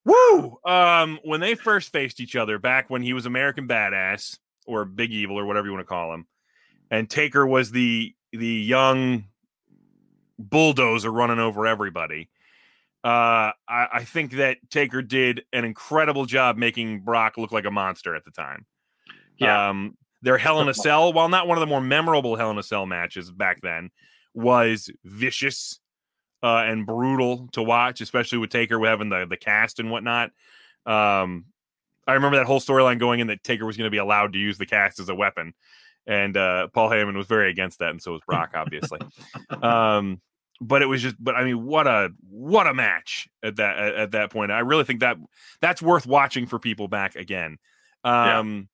Woo! 0.05 0.59
Um, 0.64 1.19
when 1.25 1.41
they 1.41 1.55
first 1.55 1.91
faced 1.91 2.21
each 2.21 2.37
other 2.37 2.59
back 2.59 2.91
when 2.91 3.03
he 3.03 3.14
was 3.14 3.25
American 3.25 3.67
Badass 3.67 4.38
or 4.67 4.85
Big 4.85 5.12
Evil 5.12 5.38
or 5.38 5.47
whatever 5.47 5.67
you 5.67 5.73
want 5.73 5.87
to 5.87 5.88
call 5.88 6.12
him, 6.12 6.26
and 6.91 7.09
Taker 7.09 7.47
was 7.47 7.71
the 7.71 8.14
the 8.33 8.47
young 8.47 9.25
bulldozer 10.38 11.11
running 11.11 11.38
over 11.38 11.67
everybody. 11.67 12.29
Uh, 13.04 13.52
I, 13.68 13.87
I, 13.92 14.04
think 14.04 14.32
that 14.32 14.56
Taker 14.70 15.02
did 15.02 15.42
an 15.52 15.66
incredible 15.66 16.25
job 16.25 16.56
making 16.56 17.00
Brock 17.00 17.37
look 17.37 17.52
like 17.52 17.66
a 17.66 17.70
monster 17.70 18.16
at 18.16 18.25
the 18.25 18.30
time. 18.30 18.64
Yeah. 19.37 19.68
Um, 19.68 19.99
Their 20.23 20.38
Hell 20.38 20.62
in 20.62 20.70
a 20.70 20.75
Cell, 20.75 21.12
while 21.12 21.28
not 21.28 21.46
one 21.46 21.58
of 21.58 21.61
the 21.61 21.66
more 21.66 21.82
memorable 21.82 22.34
Hell 22.37 22.50
in 22.50 22.56
a 22.56 22.62
Cell 22.62 22.87
matches 22.87 23.30
back 23.30 23.61
then, 23.61 23.90
was 24.32 24.90
vicious 25.04 25.80
uh, 26.42 26.64
and 26.66 26.87
brutal 26.87 27.49
to 27.52 27.62
watch, 27.62 28.00
especially 28.00 28.38
with 28.38 28.49
Taker 28.49 28.82
having 28.87 29.11
the 29.11 29.26
the 29.28 29.37
cast 29.37 29.80
and 29.80 29.90
whatnot. 29.90 30.30
Um, 30.87 31.46
I 32.06 32.14
remember 32.14 32.38
that 32.38 32.46
whole 32.46 32.61
storyline 32.61 32.99
going 32.99 33.20
in 33.20 33.26
that 33.26 33.42
Taker 33.44 33.66
was 33.66 33.76
going 33.76 33.87
to 33.87 33.90
be 33.90 33.99
allowed 33.99 34.32
to 34.34 34.38
use 34.38 34.58
the 34.58 34.66
cast 34.66 34.99
as 34.99 35.11
a 35.11 35.14
weapon, 35.14 35.52
and 36.06 36.37
uh, 36.37 36.68
Paul 36.68 36.90
Heyman 36.90 37.16
was 37.16 37.26
very 37.26 37.50
against 37.50 37.78
that, 37.80 37.90
and 37.90 38.02
so 38.02 38.12
was 38.12 38.20
Brock, 38.26 38.52
obviously. 38.54 39.00
um, 39.62 40.20
but 40.61 40.82
it 40.82 40.87
was 40.87 41.02
just, 41.02 41.16
but 41.23 41.34
I 41.34 41.44
mean, 41.44 41.64
what 41.64 41.87
a 41.87 42.11
what 42.30 42.66
a 42.66 42.75
match 42.75 43.28
at 43.42 43.56
that 43.56 43.78
at, 43.78 43.94
at, 43.94 44.11
that 44.12 44.30
point. 44.30 44.52
I 44.52 44.61
really 44.61 44.84
think 44.84 45.00
that 45.00 45.16
that's 45.61 45.82
worth 45.82 46.06
watching 46.06 46.46
for 46.46 46.58
people 46.58 46.88
back 46.88 47.16
again. 47.16 47.58
Um, 48.04 48.68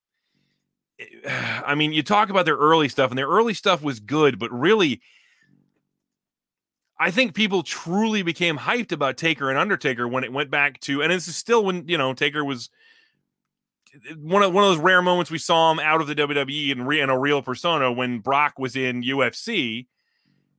yeah. 0.99 1.63
I 1.67 1.75
mean, 1.75 1.93
you 1.93 2.03
talk 2.03 2.31
about 2.31 2.45
their 2.45 2.57
early 2.57 2.89
stuff, 2.89 3.11
and 3.11 3.19
their 3.19 3.29
early 3.29 3.55
stuff 3.55 3.83
was 3.83 4.01
good, 4.01 4.39
but 4.39 4.53
really 4.53 5.01
I 7.01 7.11
think 7.11 7.33
people 7.33 7.63
truly 7.63 8.23
became 8.23 8.59
hyped 8.59 8.93
about 8.93 9.17
Taker 9.17 9.49
and 9.49 9.59
Undertaker 9.59 10.07
when 10.07 10.23
it 10.23 10.35
went 10.35 10.51
back 10.51 10.79
to, 10.81 11.03
and 11.03 11.11
this 11.11 11.29
is 11.29 11.35
still 11.35 11.65
when 11.65 11.89
you 11.89 11.97
know 11.97 12.13
Taker 12.13 12.45
was 12.45 12.69
one 14.19 14.43
of 14.43 14.53
one 14.53 14.65
of 14.65 14.71
those 14.71 14.79
rare 14.79 15.01
moments 15.01 15.31
we 15.31 15.39
saw 15.39 15.73
him 15.73 15.81
out 15.81 16.03
of 16.03 16.09
the 16.09 16.15
WWE 16.15 16.73
and 16.73 16.87
re, 16.87 17.01
in 17.01 17.09
a 17.09 17.19
real 17.19 17.41
persona 17.41 17.91
when 17.91 18.19
Brock 18.19 18.59
was 18.59 18.77
in 18.77 19.03
UFC, 19.03 19.87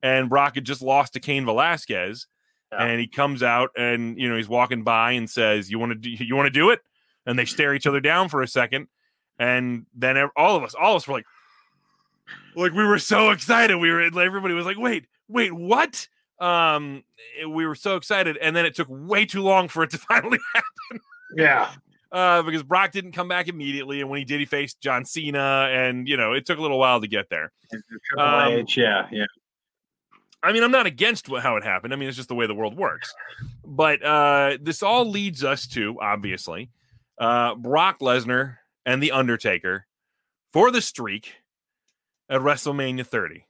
and 0.03 0.29
Brock 0.29 0.55
had 0.55 0.65
just 0.65 0.81
lost 0.81 1.13
to 1.13 1.19
Cain 1.19 1.45
Velasquez, 1.45 2.27
yeah. 2.71 2.83
and 2.83 2.99
he 2.99 3.07
comes 3.07 3.43
out 3.43 3.71
and 3.77 4.17
you 4.19 4.29
know 4.29 4.35
he's 4.35 4.49
walking 4.49 4.83
by 4.83 5.11
and 5.11 5.29
says, 5.29 5.69
"You 5.69 5.79
want 5.79 5.91
to 5.91 5.97
do, 5.97 6.09
you 6.09 6.35
want 6.35 6.47
to 6.47 6.51
do 6.51 6.69
it?" 6.69 6.79
And 7.25 7.37
they 7.37 7.45
stare 7.45 7.73
each 7.73 7.87
other 7.87 7.99
down 7.99 8.29
for 8.29 8.41
a 8.41 8.47
second, 8.47 8.87
and 9.39 9.85
then 9.95 10.17
all 10.35 10.55
of 10.55 10.63
us, 10.63 10.73
all 10.73 10.95
of 10.95 10.97
us 10.97 11.07
were 11.07 11.15
like, 11.15 11.25
like 12.55 12.73
we 12.73 12.83
were 12.83 12.99
so 12.99 13.31
excited. 13.31 13.77
We 13.77 13.91
were 13.91 14.01
everybody 14.01 14.53
was 14.53 14.65
like, 14.65 14.77
"Wait, 14.77 15.05
wait, 15.27 15.53
what?" 15.53 16.07
um 16.41 17.03
we 17.47 17.65
were 17.65 17.75
so 17.75 17.95
excited. 17.95 18.35
And 18.37 18.55
then 18.55 18.65
it 18.65 18.75
took 18.75 18.87
way 18.89 19.25
too 19.25 19.41
long 19.41 19.67
for 19.67 19.83
it 19.83 19.91
to 19.91 19.97
finally 20.09 20.39
happen. 20.53 21.01
Yeah. 21.37 21.71
Uh 22.11 22.41
because 22.41 22.63
brock 22.63 22.91
didn't 22.91 23.13
come 23.13 23.27
back 23.27 23.47
immediately. 23.47 24.01
And 24.01 24.09
when 24.09 24.17
he 24.17 24.25
did 24.25 24.39
he 24.39 24.45
faced 24.45 24.81
john 24.81 25.05
cena. 25.05 25.69
And 25.71 26.07
you 26.07 26.17
know 26.17 26.33
it 26.33 26.45
took 26.45 26.57
a 26.57 26.61
little 26.61 26.79
while 26.79 26.99
to 26.99 27.07
get 27.07 27.29
there. 27.29 27.51
Um, 28.17 28.51
H, 28.51 28.75
yeah 28.75 29.07
yeah 29.11 29.25
I 30.43 30.53
mean, 30.53 30.63
I'm 30.63 30.71
not 30.71 30.85
against 30.85 31.27
how 31.27 31.55
it 31.57 31.63
happened. 31.63 31.93
I 31.93 31.97
mean, 31.97 32.09
it's 32.09 32.17
just 32.17 32.29
the 32.29 32.35
way 32.35 32.47
the 32.47 32.55
world 32.55 32.75
works. 32.75 33.13
But 33.63 34.03
uh, 34.03 34.57
this 34.61 34.81
all 34.81 35.09
leads 35.09 35.43
us 35.43 35.67
to 35.67 35.97
obviously 36.01 36.71
uh, 37.19 37.55
Brock 37.55 37.99
Lesnar 37.99 38.57
and 38.85 39.01
The 39.03 39.11
Undertaker 39.11 39.85
for 40.51 40.71
the 40.71 40.81
streak 40.81 41.35
at 42.29 42.41
WrestleMania 42.41 43.05
30 43.05 43.45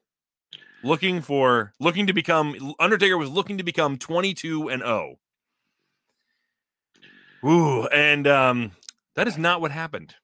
looking 0.84 1.22
for 1.22 1.74
looking 1.80 2.08
to 2.08 2.14
become 2.14 2.74
Undertaker 2.80 3.18
was 3.18 3.30
looking 3.30 3.58
to 3.58 3.64
become 3.64 3.98
22 3.98 4.70
and 4.70 4.82
0. 4.82 5.18
Ooh, 7.46 7.88
and 7.88 8.28
um 8.28 8.72
that 9.16 9.28
is 9.28 9.38
not 9.38 9.62
what 9.62 9.72
happened. 9.72 10.16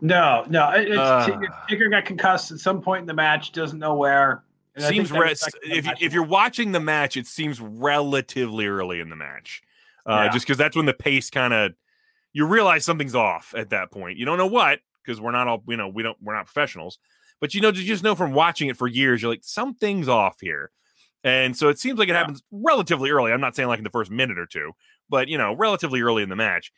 No, 0.00 0.44
no. 0.48 0.70
It's, 0.70 0.96
uh, 0.96 1.38
Taker 1.68 1.88
got 1.88 2.04
concussed 2.04 2.50
at 2.50 2.58
some 2.58 2.80
point 2.80 3.02
in 3.02 3.06
the 3.06 3.14
match, 3.14 3.52
doesn't 3.52 3.78
know 3.78 3.94
where. 3.94 4.42
Seems 4.78 5.10
re- 5.10 5.34
if 5.62 5.86
if 6.00 6.12
you're 6.12 6.22
watching 6.22 6.72
the 6.72 6.80
match, 6.80 7.16
it 7.16 7.26
seems 7.26 7.60
relatively 7.60 8.66
early 8.66 9.00
in 9.00 9.10
the 9.10 9.16
match, 9.16 9.62
uh, 10.08 10.24
yeah. 10.24 10.28
just 10.30 10.46
because 10.46 10.58
that's 10.58 10.76
when 10.76 10.86
the 10.86 10.94
pace 10.94 11.30
kind 11.30 11.52
of 11.52 11.72
you 12.32 12.46
realize 12.46 12.84
something's 12.84 13.14
off 13.14 13.54
at 13.56 13.70
that 13.70 13.90
point. 13.90 14.18
You 14.18 14.24
don't 14.24 14.38
know 14.38 14.46
what 14.46 14.80
because 15.04 15.20
we're 15.20 15.32
not 15.32 15.48
all 15.48 15.62
you 15.68 15.76
know 15.76 15.88
we 15.88 16.02
don't 16.02 16.16
we're 16.22 16.34
not 16.34 16.46
professionals, 16.46 16.98
but 17.40 17.54
you 17.54 17.60
know, 17.60 17.72
to 17.72 17.78
just 17.78 18.04
know 18.04 18.14
from 18.14 18.32
watching 18.32 18.68
it 18.68 18.76
for 18.76 18.86
years, 18.86 19.22
you're 19.22 19.30
like, 19.30 19.42
something's 19.42 20.08
off 20.08 20.36
here. 20.40 20.70
And 21.24 21.56
so 21.56 21.68
it 21.68 21.78
seems 21.78 21.98
like 21.98 22.08
it 22.08 22.12
yeah. 22.12 22.18
happens 22.18 22.42
relatively 22.50 23.10
early. 23.10 23.32
I'm 23.32 23.40
not 23.40 23.56
saying 23.56 23.68
like 23.68 23.78
in 23.78 23.84
the 23.84 23.90
first 23.90 24.10
minute 24.10 24.38
or 24.38 24.46
two, 24.46 24.72
but 25.08 25.28
you 25.28 25.38
know, 25.38 25.54
relatively 25.54 26.00
early 26.02 26.22
in 26.22 26.28
the 26.28 26.36
match. 26.36 26.72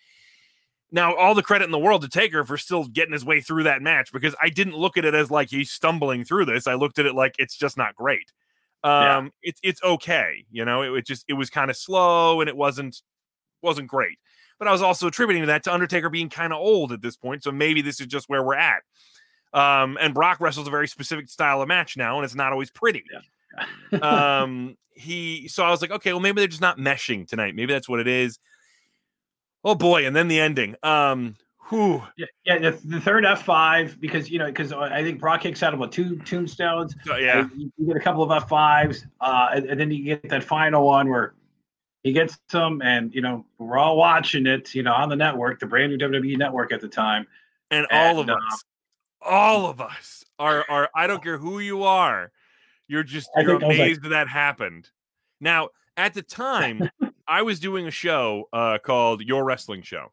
Now, 0.94 1.14
all 1.14 1.34
the 1.34 1.42
credit 1.42 1.64
in 1.64 1.70
the 1.70 1.78
world 1.78 2.02
to 2.02 2.08
Taker 2.08 2.44
for 2.44 2.58
still 2.58 2.84
getting 2.84 3.14
his 3.14 3.24
way 3.24 3.40
through 3.40 3.62
that 3.62 3.80
match 3.80 4.12
because 4.12 4.34
I 4.40 4.50
didn't 4.50 4.76
look 4.76 4.98
at 4.98 5.06
it 5.06 5.14
as 5.14 5.30
like 5.30 5.48
he's 5.48 5.70
stumbling 5.70 6.24
through 6.24 6.44
this. 6.44 6.66
I 6.66 6.74
looked 6.74 6.98
at 6.98 7.06
it 7.06 7.14
like 7.14 7.34
it's 7.38 7.56
just 7.56 7.78
not 7.78 7.94
great. 7.94 8.30
Um, 8.84 8.92
yeah. 8.92 9.28
it's 9.42 9.60
it's 9.62 9.82
okay, 9.82 10.44
you 10.50 10.64
know. 10.64 10.82
It, 10.82 10.98
it 10.98 11.06
just 11.06 11.24
it 11.28 11.34
was 11.34 11.48
kind 11.48 11.70
of 11.70 11.76
slow 11.76 12.40
and 12.40 12.48
it 12.48 12.56
wasn't 12.56 13.00
wasn't 13.62 13.88
great. 13.88 14.18
But 14.58 14.68
I 14.68 14.72
was 14.72 14.82
also 14.82 15.06
attributing 15.06 15.46
that 15.46 15.64
to 15.64 15.72
Undertaker 15.72 16.10
being 16.10 16.28
kind 16.28 16.52
of 16.52 16.58
old 16.58 16.92
at 16.92 17.00
this 17.00 17.16
point, 17.16 17.42
so 17.42 17.50
maybe 17.50 17.80
this 17.80 18.00
is 18.00 18.06
just 18.06 18.28
where 18.28 18.42
we're 18.42 18.54
at. 18.54 18.82
Um, 19.54 19.98
and 20.00 20.14
Brock 20.14 20.40
wrestles 20.40 20.66
a 20.66 20.70
very 20.70 20.88
specific 20.88 21.28
style 21.28 21.62
of 21.62 21.68
match 21.68 21.96
now, 21.96 22.16
and 22.16 22.24
it's 22.24 22.34
not 22.34 22.52
always 22.52 22.70
pretty. 22.70 23.04
Yeah. 23.92 23.98
um, 24.42 24.76
he 24.94 25.48
so 25.48 25.64
I 25.64 25.70
was 25.70 25.80
like, 25.80 25.90
okay, 25.90 26.12
well, 26.12 26.20
maybe 26.20 26.40
they're 26.40 26.48
just 26.48 26.60
not 26.60 26.78
meshing 26.78 27.26
tonight. 27.26 27.54
Maybe 27.54 27.72
that's 27.72 27.88
what 27.88 28.00
it 28.00 28.08
is. 28.08 28.38
Oh 29.64 29.74
boy, 29.74 30.06
and 30.06 30.14
then 30.14 30.28
the 30.28 30.40
ending. 30.40 30.76
Um, 30.82 31.36
whew. 31.68 32.02
Yeah, 32.16 32.26
yeah 32.44 32.58
the, 32.58 32.70
the 32.84 33.00
third 33.00 33.24
F 33.24 33.44
five 33.44 34.00
because 34.00 34.30
you 34.30 34.38
know 34.38 34.46
because 34.46 34.72
I 34.72 35.02
think 35.02 35.20
Brock 35.20 35.42
kicks 35.42 35.62
out 35.62 35.74
about 35.74 35.92
two 35.92 36.18
tombstones. 36.20 36.94
Uh, 37.08 37.16
yeah, 37.16 37.48
you, 37.56 37.72
you, 37.76 37.86
get 37.86 37.96
a 37.96 38.00
couple 38.00 38.22
of 38.22 38.30
F 38.30 38.48
fives, 38.48 39.06
uh, 39.20 39.50
and, 39.54 39.66
and, 39.66 39.80
then 39.80 39.90
you 39.90 40.04
get 40.04 40.28
that 40.28 40.42
final 40.42 40.86
one 40.86 41.08
where 41.08 41.34
he 42.02 42.12
gets 42.12 42.38
some, 42.50 42.82
and 42.82 43.14
you 43.14 43.20
know 43.20 43.44
we're 43.58 43.78
all 43.78 43.96
watching 43.96 44.46
it, 44.46 44.74
you 44.74 44.82
know, 44.82 44.92
on 44.92 45.08
the 45.08 45.16
network, 45.16 45.60
the 45.60 45.66
brand 45.66 45.96
new 45.96 45.98
WWE 45.98 46.36
network 46.36 46.72
at 46.72 46.80
the 46.80 46.88
time, 46.88 47.26
and, 47.70 47.86
and 47.90 48.16
all 48.16 48.20
of 48.20 48.28
uh, 48.28 48.32
us 48.32 48.64
all 49.24 49.66
of 49.66 49.80
us 49.80 50.24
are 50.38 50.64
are 50.68 50.90
I 50.94 51.06
don't 51.06 51.22
care 51.22 51.38
who 51.38 51.60
you 51.60 51.84
are, 51.84 52.32
you're 52.88 53.02
just 53.02 53.30
you're 53.36 53.56
amazed 53.56 54.02
like... 54.02 54.02
that 54.02 54.08
that 54.10 54.28
happened. 54.28 54.90
Now, 55.40 55.68
at 55.96 56.14
the 56.14 56.22
time, 56.22 56.90
I 57.26 57.42
was 57.42 57.60
doing 57.60 57.86
a 57.86 57.90
show 57.90 58.48
uh, 58.52 58.78
called 58.78 59.22
Your 59.22 59.44
Wrestling 59.44 59.82
Show. 59.82 60.12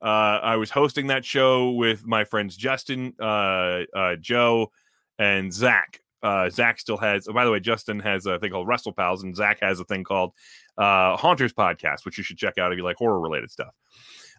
Uh, 0.00 0.40
I 0.42 0.56
was 0.56 0.70
hosting 0.70 1.08
that 1.08 1.24
show 1.24 1.70
with 1.70 2.04
my 2.04 2.24
friends 2.24 2.56
Justin, 2.56 3.14
uh, 3.20 3.82
uh 3.94 4.16
Joe, 4.16 4.72
and 5.18 5.52
Zach. 5.52 6.00
Uh, 6.22 6.50
Zach 6.50 6.80
still 6.80 6.96
has. 6.96 7.28
Oh, 7.28 7.32
by 7.32 7.44
the 7.44 7.50
way, 7.50 7.60
Justin 7.60 8.00
has 8.00 8.26
a 8.26 8.38
thing 8.38 8.50
called 8.50 8.66
Wrestle 8.66 8.92
Pals, 8.92 9.22
and 9.22 9.34
Zach 9.34 9.60
has 9.60 9.80
a 9.80 9.84
thing 9.84 10.04
called 10.04 10.32
uh, 10.78 11.16
Haunters 11.16 11.52
Podcast, 11.52 12.04
which 12.04 12.18
you 12.18 12.24
should 12.24 12.38
check 12.38 12.58
out 12.58 12.72
if 12.72 12.78
you 12.78 12.84
like 12.84 12.96
horror 12.96 13.20
related 13.20 13.50
stuff. 13.50 13.74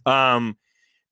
Um, 0.05 0.57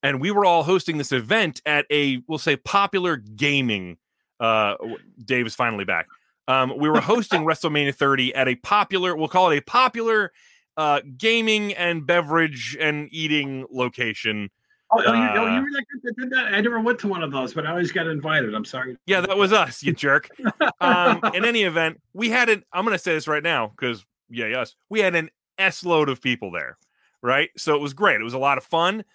and 0.04 0.20
we 0.20 0.32
were 0.32 0.46
all 0.46 0.64
hosting 0.64 0.98
this 0.98 1.12
event 1.12 1.62
at 1.66 1.86
a 1.92 2.22
we'll 2.28 2.40
say 2.40 2.56
popular 2.56 3.18
gaming 3.18 3.98
uh 4.40 4.76
dave 5.24 5.46
is 5.46 5.56
finally 5.56 5.86
back 5.86 6.08
um 6.48 6.74
we 6.78 6.90
were 6.90 7.02
hosting 7.02 7.42
wrestlemania 7.46 7.94
30 7.94 8.34
at 8.36 8.48
a 8.48 8.56
popular 8.56 9.16
we'll 9.16 9.28
call 9.28 9.52
it 9.52 9.58
a 9.58 9.62
popular 9.62 10.32
uh 10.78 11.02
gaming 11.18 11.74
and 11.74 12.06
beverage 12.06 12.78
and 12.80 13.08
eating 13.12 13.66
location 13.72 14.50
Oh, 14.94 15.02
oh, 15.06 15.14
you, 15.14 15.20
oh, 15.22 15.34
you 15.34 15.40
uh, 15.40 15.62
were 15.62 15.68
like 15.74 15.86
that, 16.04 16.16
did 16.18 16.30
that. 16.32 16.54
I 16.54 16.60
never 16.60 16.82
went 16.82 17.00
to 17.00 17.08
one 17.08 17.24
of 17.24 17.32
those, 17.32 17.54
but 17.54 17.66
I 17.66 17.70
always 17.70 17.94
got 17.94 18.08
invited. 18.08 18.54
I'm 18.54 18.66
sorry. 18.66 18.98
Yeah, 19.06 19.22
that 19.22 19.38
was 19.38 19.54
us, 19.54 19.82
you 19.82 19.94
jerk. 19.94 20.28
um, 20.82 21.22
in 21.34 21.46
any 21.46 21.64
event, 21.64 22.02
we 22.14 22.30
had 22.30 22.50
an. 22.50 22.64
I'm 22.74 22.84
going 22.84 22.98
to 22.98 23.02
say 23.02 23.14
this 23.14 23.28
right 23.28 23.44
now 23.44 23.68
because 23.68 24.06
yeah, 24.30 24.48
yes, 24.48 24.76
we 24.90 25.00
had 25.00 25.16
an 25.16 25.30
s 25.58 25.86
load 25.86 26.10
of 26.10 26.22
people 26.22 26.52
there, 26.52 26.78
right? 27.22 27.50
So 27.56 27.74
it 27.76 27.82
was 27.82 27.94
great. 27.94 28.20
It 28.20 28.26
was 28.26 28.34
a 28.34 28.40
lot 28.40 28.58
of 28.58 28.66
fun. 28.66 29.06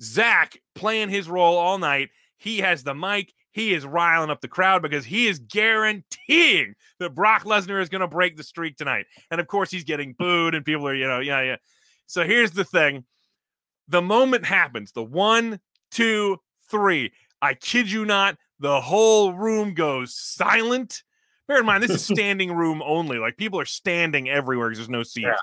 Zach 0.00 0.58
playing 0.74 1.10
his 1.10 1.28
role 1.28 1.58
all 1.58 1.76
night. 1.76 2.08
He 2.38 2.58
has 2.58 2.82
the 2.82 2.94
mic. 2.94 3.34
He 3.56 3.72
is 3.72 3.86
riling 3.86 4.28
up 4.28 4.42
the 4.42 4.48
crowd 4.48 4.82
because 4.82 5.06
he 5.06 5.28
is 5.28 5.38
guaranteeing 5.38 6.74
that 6.98 7.14
Brock 7.14 7.44
Lesnar 7.44 7.80
is 7.80 7.88
going 7.88 8.02
to 8.02 8.06
break 8.06 8.36
the 8.36 8.42
streak 8.42 8.76
tonight. 8.76 9.06
And 9.30 9.40
of 9.40 9.46
course, 9.46 9.70
he's 9.70 9.82
getting 9.82 10.14
booed, 10.18 10.54
and 10.54 10.62
people 10.62 10.86
are, 10.86 10.94
you 10.94 11.08
know, 11.08 11.20
yeah, 11.20 11.40
yeah. 11.40 11.56
So 12.06 12.24
here's 12.24 12.50
the 12.50 12.64
thing 12.64 13.06
the 13.88 14.02
moment 14.02 14.44
happens 14.44 14.92
the 14.92 15.02
one, 15.02 15.58
two, 15.90 16.36
three. 16.70 17.14
I 17.40 17.54
kid 17.54 17.90
you 17.90 18.04
not, 18.04 18.36
the 18.60 18.78
whole 18.78 19.32
room 19.32 19.72
goes 19.72 20.14
silent. 20.14 21.02
Bear 21.48 21.60
in 21.60 21.64
mind, 21.64 21.82
this 21.82 21.92
is 21.92 22.04
standing 22.14 22.52
room 22.52 22.82
only. 22.84 23.18
Like 23.18 23.38
people 23.38 23.58
are 23.58 23.64
standing 23.64 24.28
everywhere 24.28 24.68
because 24.68 24.80
there's 24.80 24.90
no 24.90 25.02
seats. 25.02 25.28
Yeah. 25.28 25.36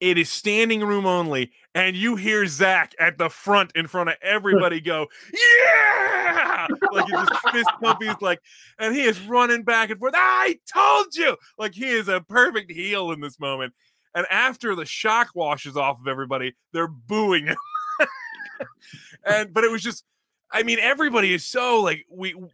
It 0.00 0.16
is 0.16 0.30
standing 0.30 0.80
room 0.80 1.06
only, 1.06 1.50
and 1.74 1.96
you 1.96 2.14
hear 2.14 2.46
Zach 2.46 2.94
at 3.00 3.18
the 3.18 3.28
front 3.28 3.72
in 3.74 3.88
front 3.88 4.10
of 4.10 4.16
everybody 4.22 4.80
go, 4.80 5.08
"Yeah!" 5.32 6.66
Like 6.92 7.06
he 7.06 7.12
just 7.12 7.48
fist 7.50 7.70
puppies, 7.82 8.14
like, 8.20 8.40
and 8.78 8.94
he 8.94 9.02
is 9.02 9.20
running 9.22 9.64
back 9.64 9.90
and 9.90 9.98
forth. 9.98 10.14
I 10.16 10.58
told 10.72 11.16
you, 11.16 11.36
like 11.58 11.74
he 11.74 11.88
is 11.88 12.08
a 12.08 12.20
perfect 12.20 12.70
heel 12.70 13.10
in 13.10 13.20
this 13.20 13.40
moment. 13.40 13.74
And 14.14 14.26
after 14.30 14.74
the 14.74 14.86
shock 14.86 15.30
washes 15.34 15.76
off 15.76 16.00
of 16.00 16.06
everybody, 16.06 16.54
they're 16.72 16.88
booing 16.88 17.46
him. 17.46 17.56
and 19.24 19.52
but 19.52 19.64
it 19.64 19.70
was 19.70 19.82
just, 19.82 20.04
I 20.50 20.62
mean, 20.62 20.78
everybody 20.80 21.34
is 21.34 21.44
so 21.44 21.80
like 21.82 22.06
we, 22.10 22.34
we 22.34 22.48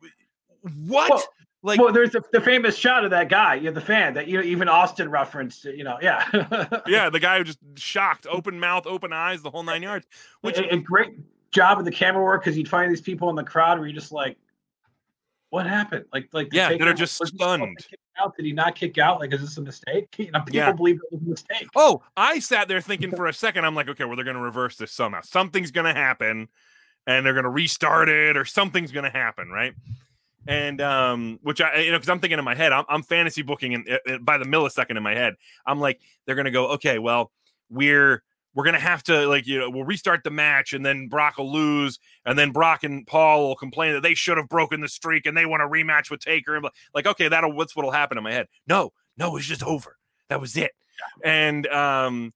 what? 0.87 1.11
Well, 1.11 1.25
like, 1.65 1.81
well, 1.81 1.93
there's 1.93 2.11
the, 2.11 2.23
the, 2.31 2.43
famous 2.43 2.77
shot 2.77 3.05
of 3.05 3.11
that 3.11 3.31
guy, 3.31 3.55
you 3.55 3.65
know, 3.65 3.73
the 3.73 3.81
fan 3.81 4.13
that 4.15 4.29
you 4.29 4.37
know, 4.37 4.45
even 4.45 4.69
Austin 4.69 5.11
referenced, 5.11 5.65
you 5.65 5.83
know, 5.83 5.97
yeah, 6.03 6.29
yeah, 6.87 7.09
the 7.09 7.19
guy 7.19 7.39
who 7.39 7.45
just 7.45 7.59
shocked, 7.77 8.27
open 8.31 8.61
mouth, 8.61 8.87
open 8.87 9.15
eyes, 9.15 9.41
the 9.41 9.51
whole 9.51 9.63
nine 9.63 9.83
yards. 9.83 10.07
Which 10.43 10.59
and, 10.59 10.67
and 10.67 10.85
great, 10.85 11.15
job 11.53 11.79
of 11.79 11.87
the 11.87 11.91
camera 11.91 12.23
work 12.23 12.45
because 12.45 12.59
you'd 12.59 12.69
find 12.69 12.91
these 12.91 13.01
people 13.01 13.31
in 13.31 13.37
the 13.37 13.45
crowd 13.45 13.79
where 13.79 13.89
you're 13.89 13.99
just 13.99 14.13
like, 14.13 14.37
what 15.49 15.67
happened? 15.67 16.05
Like, 16.13 16.29
like 16.33 16.49
yeah, 16.53 16.77
they're 16.77 16.93
just 16.93 17.15
stunned. 17.25 17.79
Out? 18.21 18.37
Did 18.37 18.45
he 18.45 18.53
not 18.53 18.75
kick 18.75 18.99
out? 18.99 19.21
Like, 19.21 19.33
is 19.33 19.41
this 19.41 19.57
a 19.57 19.63
mistake? 19.63 20.09
You 20.19 20.33
know, 20.33 20.41
people 20.41 20.57
yeah. 20.57 20.73
believe 20.73 20.97
it 20.97 21.13
was 21.13 21.23
a 21.23 21.31
mistake. 21.31 21.69
Oh, 21.75 22.03
I 22.17 22.41
sat 22.41 22.69
there 22.69 22.81
thinking 22.81 23.15
for 23.15 23.27
a 23.27 23.33
second. 23.33 23.65
I'm 23.65 23.75
like, 23.75 23.89
okay, 23.89 24.05
well, 24.05 24.17
they're 24.17 24.25
going 24.25 24.37
to 24.37 24.43
reverse 24.43 24.77
this 24.77 24.93
somehow. 24.93 25.21
Something's 25.23 25.71
going 25.71 25.87
to 25.87 25.99
happen, 25.99 26.49
and 27.07 27.25
they're 27.25 27.33
going 27.33 27.45
to 27.45 27.51
restart 27.51 28.09
it, 28.09 28.37
or 28.37 28.45
something's 28.45 28.93
going 28.93 29.05
to 29.05 29.17
happen, 29.17 29.49
right? 29.49 29.75
And 30.47 30.81
um, 30.81 31.39
which 31.43 31.61
I, 31.61 31.81
you 31.81 31.91
know, 31.91 31.99
because 31.99 32.11
I'm 32.11 32.21
thinking 32.21 32.39
in 32.39 32.45
my 32.45 32.55
head, 32.55 32.73
I'm, 32.73 32.85
I'm 32.89 33.03
fantasy 33.03 33.43
booking, 33.43 33.75
and 33.75 33.89
uh, 33.89 34.19
by 34.19 34.39
the 34.39 34.45
millisecond 34.45 34.97
in 34.97 35.03
my 35.03 35.15
head, 35.15 35.35
I'm 35.67 35.81
like, 35.81 36.01
they're 36.27 36.35
going 36.35 36.45
to 36.45 36.51
go, 36.51 36.69
okay, 36.73 36.99
well, 36.99 37.33
we're 37.71 38.23
we're 38.55 38.65
gonna 38.65 38.79
have 38.79 39.03
to 39.05 39.27
like 39.27 39.47
you 39.47 39.59
know 39.59 39.69
we'll 39.69 39.85
restart 39.85 40.23
the 40.25 40.31
match 40.31 40.73
and 40.73 40.87
then 40.87 41.09
Brock 41.09 41.39
will 41.39 41.53
lose 41.53 41.99
and 42.25 42.39
then 42.39 42.53
Brock 42.53 42.85
and 42.85 43.07
Paul 43.07 43.49
will 43.49 43.57
complain 43.57 43.93
that 43.95 44.03
they 44.03 44.15
should 44.15 44.39
have 44.39 44.49
broken 44.49 44.81
the 44.81 44.89
streak 44.89 45.27
and 45.27 45.37
they 45.37 45.45
want 45.45 45.63
a 45.63 45.67
rematch 45.67 46.11
with 46.11 46.21
Taker. 46.21 46.57
And 46.57 46.67
like 46.95 47.07
okay 47.07 47.29
that'll 47.29 47.53
what's 47.53 47.75
what'll 47.75 47.91
happen 47.91 48.17
in 48.17 48.25
my 48.25 48.33
head. 48.33 48.47
No 48.67 48.93
no 49.17 49.37
it's 49.37 49.47
just 49.47 49.63
over. 49.63 49.97
That 50.29 50.41
was 50.41 50.57
it. 50.57 50.73
And 51.25 51.67
um 51.67 52.33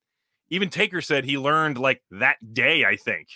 even 0.49 0.69
Taker 0.69 1.01
said 1.01 1.23
he 1.23 1.37
learned 1.37 1.77
like 1.77 2.01
that 2.11 2.37
day 2.53 2.83
I 2.85 2.97
think 2.97 3.29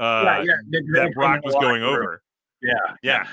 uh, 0.00 0.42
yeah, 0.46 0.54
yeah. 0.70 0.80
that 0.94 1.12
Brock 1.14 1.44
was 1.44 1.54
going 1.54 1.82
over. 1.82 2.22
Yeah. 2.62 2.94
Yeah. 3.02 3.26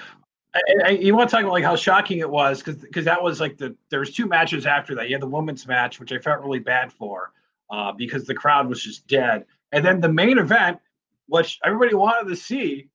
I, 0.55 0.61
I, 0.85 0.89
you 0.89 1.15
want 1.15 1.29
to 1.29 1.35
talk 1.35 1.43
about 1.43 1.53
like 1.53 1.63
how 1.63 1.75
shocking 1.75 2.19
it 2.19 2.29
was 2.29 2.59
because 2.61 2.75
because 2.81 3.05
that 3.05 3.21
was 3.21 3.39
like 3.39 3.57
the 3.57 3.75
there 3.89 3.99
was 3.99 4.13
two 4.13 4.27
matches 4.27 4.65
after 4.65 4.93
that. 4.95 5.09
You 5.09 5.15
had 5.15 5.21
the 5.21 5.27
women's 5.27 5.67
match, 5.67 5.99
which 5.99 6.11
I 6.11 6.19
felt 6.19 6.41
really 6.41 6.59
bad 6.59 6.93
for, 6.93 7.31
uh, 7.71 7.91
because 7.91 8.25
the 8.25 8.35
crowd 8.35 8.67
was 8.67 8.83
just 8.83 9.07
dead. 9.07 9.45
And 9.71 9.83
then 9.83 9.99
the 9.99 10.11
main 10.11 10.37
event, 10.37 10.79
which 11.27 11.59
everybody 11.65 11.95
wanted 11.95 12.29
to 12.29 12.35
see, 12.35 12.89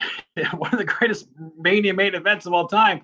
one 0.56 0.70
of 0.72 0.78
the 0.78 0.84
greatest 0.84 1.28
Mania 1.58 1.94
main 1.94 2.14
events 2.14 2.44
of 2.44 2.52
all 2.52 2.68
time, 2.68 3.00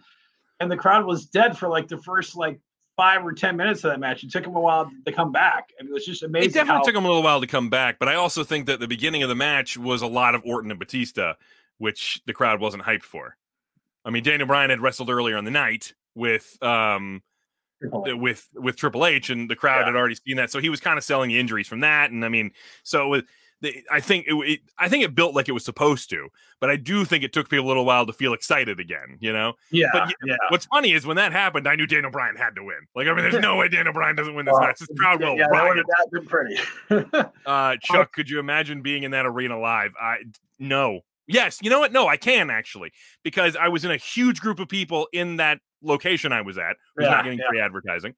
and 0.61 0.70
the 0.70 0.76
crowd 0.76 1.06
was 1.06 1.26
dead 1.26 1.56
for 1.56 1.68
like 1.68 1.88
the 1.88 1.99
first 1.99 2.37
like 2.37 2.61
five 2.96 3.25
or 3.25 3.32
ten 3.32 3.56
minutes 3.56 3.84
of 3.84 3.90
that 3.90 4.00
match. 4.00 4.23
It 4.23 4.30
took 4.30 4.44
them 4.44 4.54
a 4.54 4.61
while 4.61 4.90
to 5.06 5.12
come 5.12 5.32
back. 5.32 5.70
I 5.80 5.82
mean, 5.82 5.90
it 5.90 5.94
was 5.94 6.04
just 6.04 6.23
amazing. 6.23 6.50
It 6.50 6.54
definitely 6.54 6.80
how- 6.80 6.84
took 6.84 6.94
them 6.94 7.04
a 7.06 7.08
little 7.08 7.23
while 7.23 7.40
to 7.40 7.46
come 7.46 7.70
back, 7.70 7.99
but 7.99 8.11
I 8.11 8.16
also 8.16 8.44
think 8.44 8.66
that 8.66 8.80
the 8.80 8.88
beginning 8.88 9.23
of 9.23 9.30
the 9.30 9.34
match 9.34 9.78
was 9.78 10.02
a 10.02 10.06
lot 10.06 10.34
of 10.34 10.42
Orton 10.44 10.70
and 10.70 10.78
Batista, 10.78 11.34
which 11.78 12.20
the 12.26 12.34
crowd 12.34 12.61
wasn't 12.61 12.82
hyped 12.82 13.02
for. 13.02 13.37
I 14.04 14.11
mean, 14.11 14.23
Daniel 14.23 14.46
Bryan 14.46 14.70
had 14.70 14.80
wrestled 14.80 15.11
earlier 15.11 15.37
on 15.37 15.44
the 15.44 15.50
night 15.50 15.94
with 16.14 16.62
um, 16.62 17.23
with 17.80 18.49
with 18.54 18.76
Triple 18.76 19.06
H, 19.06 19.30
and 19.30 19.50
the 19.50 19.56
crowd 19.56 19.80
yeah. 19.80 19.87
had 19.87 19.96
already 19.96 20.16
seen 20.16 20.37
that, 20.37 20.50
so 20.50 20.58
he 20.58 20.68
was 20.68 20.80
kind 20.80 20.99
of 20.99 21.04
selling 21.04 21.28
the 21.28 21.38
injuries 21.38 21.68
from 21.68 21.80
that. 21.80 22.11
And 22.11 22.25
I 22.25 22.28
mean, 22.28 22.52
so 22.82 23.14
it, 23.14 23.25
I 23.90 24.00
think 24.00 24.26
it, 24.26 24.34
it, 24.34 24.61
I 24.78 24.88
think 24.88 25.04
it 25.04 25.14
built 25.14 25.34
like 25.34 25.49
it 25.49 25.52
was 25.52 25.64
supposed 25.64 26.11
to, 26.11 26.28
but 26.61 26.70
I 26.70 26.76
do 26.76 27.04
think 27.04 27.25
it 27.25 27.32
took 27.32 27.49
people 27.49 27.66
a 27.66 27.68
little 27.68 27.84
while 27.84 28.06
to 28.06 28.12
feel 28.12 28.34
excited 28.34 28.80
again. 28.80 29.16
You 29.20 29.32
know? 29.32 29.54
Yeah. 29.70 29.88
But 29.92 30.14
yeah. 30.25 30.37
What's 30.49 30.66
funny 30.66 30.92
is 30.92 31.06
when 31.06 31.16
that 31.16 31.32
happened, 31.32 31.66
I 31.66 31.76
knew 31.76 31.87
Daniel 31.87 32.11
Bryan 32.11 32.37
had 32.37 32.54
to 32.56 32.64
win. 32.64 32.76
Like, 32.94 33.06
I 33.06 33.14
mean, 33.14 33.23
there's 33.30 33.34
no 33.42 33.56
way 33.56 33.68
Daniel 33.68 33.94
Bryan 33.94 34.16
doesn't 34.16 34.34
win 34.34 34.46
this 34.46 34.58
match. 34.58 34.78
This 34.78 34.88
crowd 34.99 35.20
will. 35.20 35.37
Yeah, 35.37 35.46
that 35.50 35.68
would 35.68 35.78
have 35.78 36.11
been 36.11 36.26
pretty. 36.26 37.28
uh, 37.46 37.76
Chuck, 37.80 38.12
could 38.12 38.28
you 38.28 38.38
imagine 38.38 38.82
being 38.82 39.02
in 39.02 39.12
that 39.12 39.26
arena 39.26 39.58
live? 39.58 39.92
I 40.00 40.18
no. 40.58 41.00
Yes, 41.26 41.58
you 41.62 41.70
know 41.70 41.78
what? 41.78 41.92
No, 41.92 42.06
I 42.06 42.16
can 42.16 42.50
actually 42.50 42.92
because 43.22 43.56
I 43.56 43.68
was 43.68 43.84
in 43.84 43.90
a 43.90 43.96
huge 43.96 44.40
group 44.40 44.58
of 44.58 44.68
people 44.68 45.08
in 45.12 45.36
that 45.36 45.60
location 45.82 46.32
I 46.32 46.42
was 46.42 46.58
at. 46.58 46.76
Was 46.96 47.04
yeah, 47.04 47.10
not 47.10 47.24
getting 47.24 47.38
yeah. 47.38 47.48
free 47.48 47.60
advertising 47.60 48.14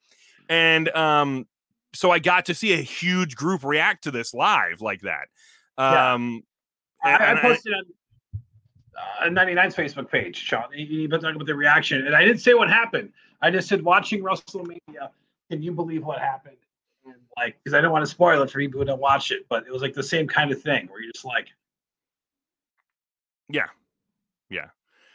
and 0.48 0.88
um, 0.90 1.46
so 1.94 2.10
I 2.10 2.18
got 2.18 2.46
to 2.46 2.54
see 2.54 2.72
a 2.72 2.82
huge 2.82 3.36
group 3.36 3.64
react 3.64 4.04
to 4.04 4.10
this 4.10 4.34
live 4.34 4.80
like 4.80 5.02
that. 5.02 5.28
Um, 5.78 6.42
yeah. 7.04 7.16
I, 7.20 7.32
I, 7.32 7.40
posted 7.40 7.72
I, 7.74 9.26
on 9.26 9.38
uh, 9.38 9.42
99's 9.42 9.74
Facebook 9.74 10.10
page, 10.10 10.36
Sean. 10.36 10.64
He 10.72 11.06
been 11.06 11.20
talking 11.20 11.36
about 11.36 11.46
the 11.46 11.54
reaction, 11.54 12.06
and 12.06 12.14
I 12.14 12.24
didn't 12.24 12.40
say 12.40 12.54
what 12.54 12.68
happened. 12.68 13.12
I 13.42 13.50
just 13.50 13.68
said, 13.68 13.82
watching 13.82 14.22
WrestleMania, 14.22 15.10
can 15.50 15.62
you 15.62 15.72
believe 15.72 16.04
what 16.04 16.18
happened? 16.18 16.56
And 17.04 17.14
like, 17.36 17.56
because 17.62 17.74
I 17.76 17.80
don't 17.80 17.92
want 17.92 18.04
to 18.04 18.10
spoil 18.10 18.42
it 18.42 18.50
for 18.50 18.58
people 18.58 18.80
who 18.80 18.86
don't 18.86 19.00
watch 19.00 19.30
it, 19.30 19.46
but 19.48 19.66
it 19.66 19.72
was 19.72 19.82
like 19.82 19.94
the 19.94 20.02
same 20.02 20.26
kind 20.26 20.50
of 20.50 20.60
thing 20.62 20.88
where 20.88 21.02
you're 21.02 21.12
just 21.12 21.24
like, 21.24 21.48
yeah, 23.48 23.66
yeah. 24.50 24.68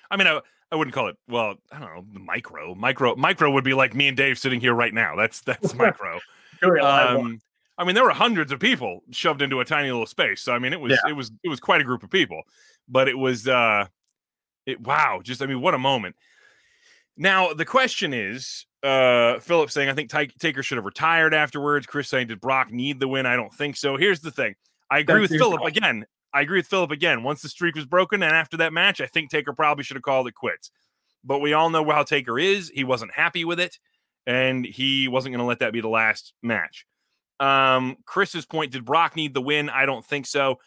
I 0.09 0.17
mean, 0.17 0.27
I, 0.27 0.41
I 0.71 0.75
wouldn't 0.75 0.93
call 0.93 1.07
it 1.07 1.17
well. 1.27 1.55
I 1.71 1.79
don't 1.79 1.93
know 1.93 2.21
micro. 2.21 2.75
Micro. 2.75 3.15
Micro 3.15 3.51
would 3.51 3.63
be 3.63 3.73
like 3.73 3.93
me 3.93 4.07
and 4.07 4.17
Dave 4.17 4.37
sitting 4.37 4.59
here 4.59 4.73
right 4.73 4.93
now. 4.93 5.15
That's 5.15 5.41
that's 5.41 5.73
micro. 5.75 6.19
um, 6.81 7.39
I 7.77 7.83
mean, 7.83 7.95
there 7.95 8.03
were 8.03 8.11
hundreds 8.11 8.51
of 8.51 8.59
people 8.59 9.01
shoved 9.11 9.41
into 9.41 9.59
a 9.59 9.65
tiny 9.65 9.89
little 9.91 10.05
space. 10.05 10.41
So 10.41 10.53
I 10.53 10.59
mean, 10.59 10.73
it 10.73 10.79
was 10.79 10.91
yeah. 10.91 11.09
it 11.09 11.13
was 11.13 11.31
it 11.43 11.49
was 11.49 11.59
quite 11.59 11.81
a 11.81 11.83
group 11.83 12.03
of 12.03 12.09
people. 12.09 12.41
But 12.87 13.07
it 13.07 13.17
was 13.17 13.47
uh, 13.47 13.87
it 14.65 14.79
wow. 14.81 15.21
Just 15.23 15.41
I 15.41 15.45
mean, 15.45 15.61
what 15.61 15.73
a 15.73 15.79
moment. 15.79 16.15
Now 17.17 17.53
the 17.53 17.65
question 17.65 18.13
is, 18.13 18.65
uh, 18.83 19.39
Philip 19.39 19.71
saying 19.71 19.89
I 19.89 19.93
think 19.93 20.09
Ty- 20.09 20.29
Taker 20.39 20.63
should 20.63 20.77
have 20.77 20.85
retired 20.85 21.33
afterwards. 21.33 21.85
Chris 21.85 22.07
saying 22.07 22.27
did 22.27 22.39
Brock 22.39 22.71
need 22.71 22.99
the 22.99 23.07
win? 23.07 23.25
I 23.25 23.35
don't 23.35 23.53
think 23.53 23.75
so. 23.75 23.97
Here's 23.97 24.21
the 24.21 24.31
thing. 24.31 24.55
I 24.89 24.99
agree 24.99 25.21
That's 25.21 25.31
with 25.31 25.39
Philip 25.39 25.61
again. 25.63 26.05
I 26.33 26.41
agree 26.41 26.59
with 26.59 26.67
Philip 26.67 26.91
again. 26.91 27.23
Once 27.23 27.41
the 27.41 27.49
streak 27.49 27.75
was 27.75 27.85
broken, 27.85 28.23
and 28.23 28.33
after 28.33 28.57
that 28.57 28.73
match, 28.73 29.01
I 29.01 29.07
think 29.07 29.29
Taker 29.29 29.53
probably 29.53 29.83
should 29.83 29.97
have 29.97 30.03
called 30.03 30.27
it 30.27 30.35
quits. 30.35 30.71
But 31.23 31.39
we 31.39 31.53
all 31.53 31.69
know 31.69 31.89
how 31.89 32.03
Taker 32.03 32.39
is. 32.39 32.71
He 32.73 32.83
wasn't 32.83 33.13
happy 33.13 33.45
with 33.45 33.59
it, 33.59 33.77
and 34.25 34.65
he 34.65 35.07
wasn't 35.07 35.33
going 35.33 35.43
to 35.43 35.45
let 35.45 35.59
that 35.59 35.73
be 35.73 35.81
the 35.81 35.89
last 35.89 36.33
match. 36.41 36.85
Um, 37.39 37.97
Chris's 38.05 38.45
point: 38.45 38.71
Did 38.71 38.85
Brock 38.85 39.15
need 39.15 39.33
the 39.33 39.41
win? 39.41 39.69
I 39.69 39.85
don't 39.85 40.05
think 40.05 40.25
so. 40.25 40.59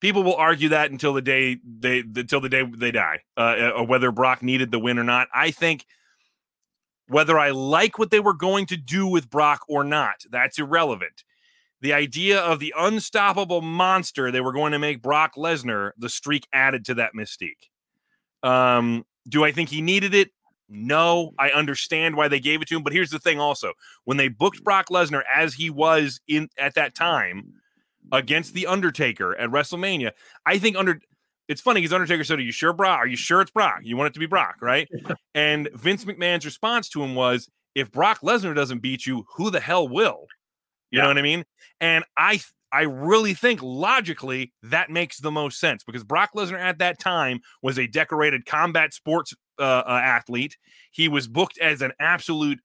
People 0.00 0.22
will 0.22 0.36
argue 0.36 0.70
that 0.70 0.90
until 0.90 1.12
the 1.12 1.22
day 1.22 1.58
they 1.64 2.00
until 2.00 2.40
the 2.40 2.48
day 2.48 2.62
they 2.64 2.90
die, 2.90 3.20
uh, 3.36 3.40
uh, 3.78 3.82
whether 3.84 4.10
Brock 4.10 4.42
needed 4.42 4.70
the 4.70 4.78
win 4.78 4.98
or 4.98 5.04
not. 5.04 5.28
I 5.34 5.50
think 5.50 5.84
whether 7.08 7.38
I 7.38 7.50
like 7.50 7.98
what 7.98 8.10
they 8.10 8.20
were 8.20 8.34
going 8.34 8.66
to 8.66 8.76
do 8.76 9.06
with 9.06 9.30
Brock 9.30 9.62
or 9.68 9.84
not, 9.84 10.16
that's 10.30 10.58
irrelevant 10.58 11.24
the 11.82 11.92
idea 11.92 12.40
of 12.40 12.60
the 12.60 12.72
unstoppable 12.78 13.60
monster 13.60 14.30
they 14.30 14.40
were 14.40 14.52
going 14.52 14.72
to 14.72 14.78
make 14.78 15.02
Brock 15.02 15.34
Lesnar, 15.36 15.90
the 15.98 16.08
streak 16.08 16.46
added 16.52 16.84
to 16.86 16.94
that 16.94 17.12
mystique. 17.14 17.68
Um, 18.42 19.04
do 19.28 19.44
I 19.44 19.50
think 19.50 19.68
he 19.68 19.82
needed 19.82 20.14
it? 20.14 20.30
No, 20.68 21.32
I 21.38 21.50
understand 21.50 22.16
why 22.16 22.28
they 22.28 22.40
gave 22.40 22.62
it 22.62 22.68
to 22.68 22.76
him, 22.76 22.84
but 22.84 22.92
here's 22.92 23.10
the 23.10 23.18
thing 23.18 23.40
also. 23.40 23.72
When 24.04 24.16
they 24.16 24.28
booked 24.28 24.62
Brock 24.64 24.86
Lesnar 24.90 25.22
as 25.32 25.54
he 25.54 25.70
was 25.70 26.20
in 26.28 26.48
at 26.56 26.76
that 26.76 26.94
time 26.94 27.52
against 28.12 28.54
the 28.54 28.68
Undertaker 28.68 29.36
at 29.36 29.50
WrestleMania, 29.50 30.12
I 30.46 30.58
think 30.58 30.76
under 30.76 31.00
it's 31.48 31.60
funny 31.60 31.80
because 31.80 31.92
Undertaker 31.92 32.22
said, 32.22 32.38
Are 32.38 32.42
you 32.42 32.52
sure, 32.52 32.72
Brock? 32.72 33.00
Are 33.00 33.06
you 33.08 33.16
sure 33.16 33.40
it's 33.40 33.50
Brock? 33.50 33.80
You 33.82 33.96
want 33.96 34.06
it 34.06 34.14
to 34.14 34.20
be 34.20 34.26
Brock, 34.26 34.56
right? 34.62 34.88
and 35.34 35.68
Vince 35.74 36.04
McMahon's 36.04 36.44
response 36.44 36.88
to 36.90 37.02
him 37.02 37.16
was, 37.16 37.48
If 37.74 37.90
Brock 37.90 38.20
Lesnar 38.20 38.54
doesn't 38.54 38.78
beat 38.78 39.04
you, 39.04 39.26
who 39.34 39.50
the 39.50 39.60
hell 39.60 39.88
will? 39.88 40.26
You 40.92 40.98
yeah. 40.98 41.02
know 41.02 41.08
what 41.08 41.18
I 41.18 41.22
mean? 41.22 41.44
And 41.80 42.04
I 42.16 42.40
I 42.70 42.82
really 42.82 43.34
think 43.34 43.60
logically 43.62 44.52
that 44.62 44.90
makes 44.90 45.18
the 45.18 45.30
most 45.30 45.58
sense 45.58 45.82
because 45.84 46.04
Brock 46.04 46.30
Lesnar 46.34 46.58
at 46.58 46.78
that 46.78 46.98
time 46.98 47.40
was 47.60 47.78
a 47.78 47.86
decorated 47.86 48.46
combat 48.46 48.94
sports 48.94 49.34
uh, 49.58 49.82
uh, 49.86 50.00
athlete. 50.02 50.56
He 50.90 51.08
was 51.08 51.28
booked 51.28 51.58
as 51.58 51.82
an 51.82 51.92
absolute 52.00 52.60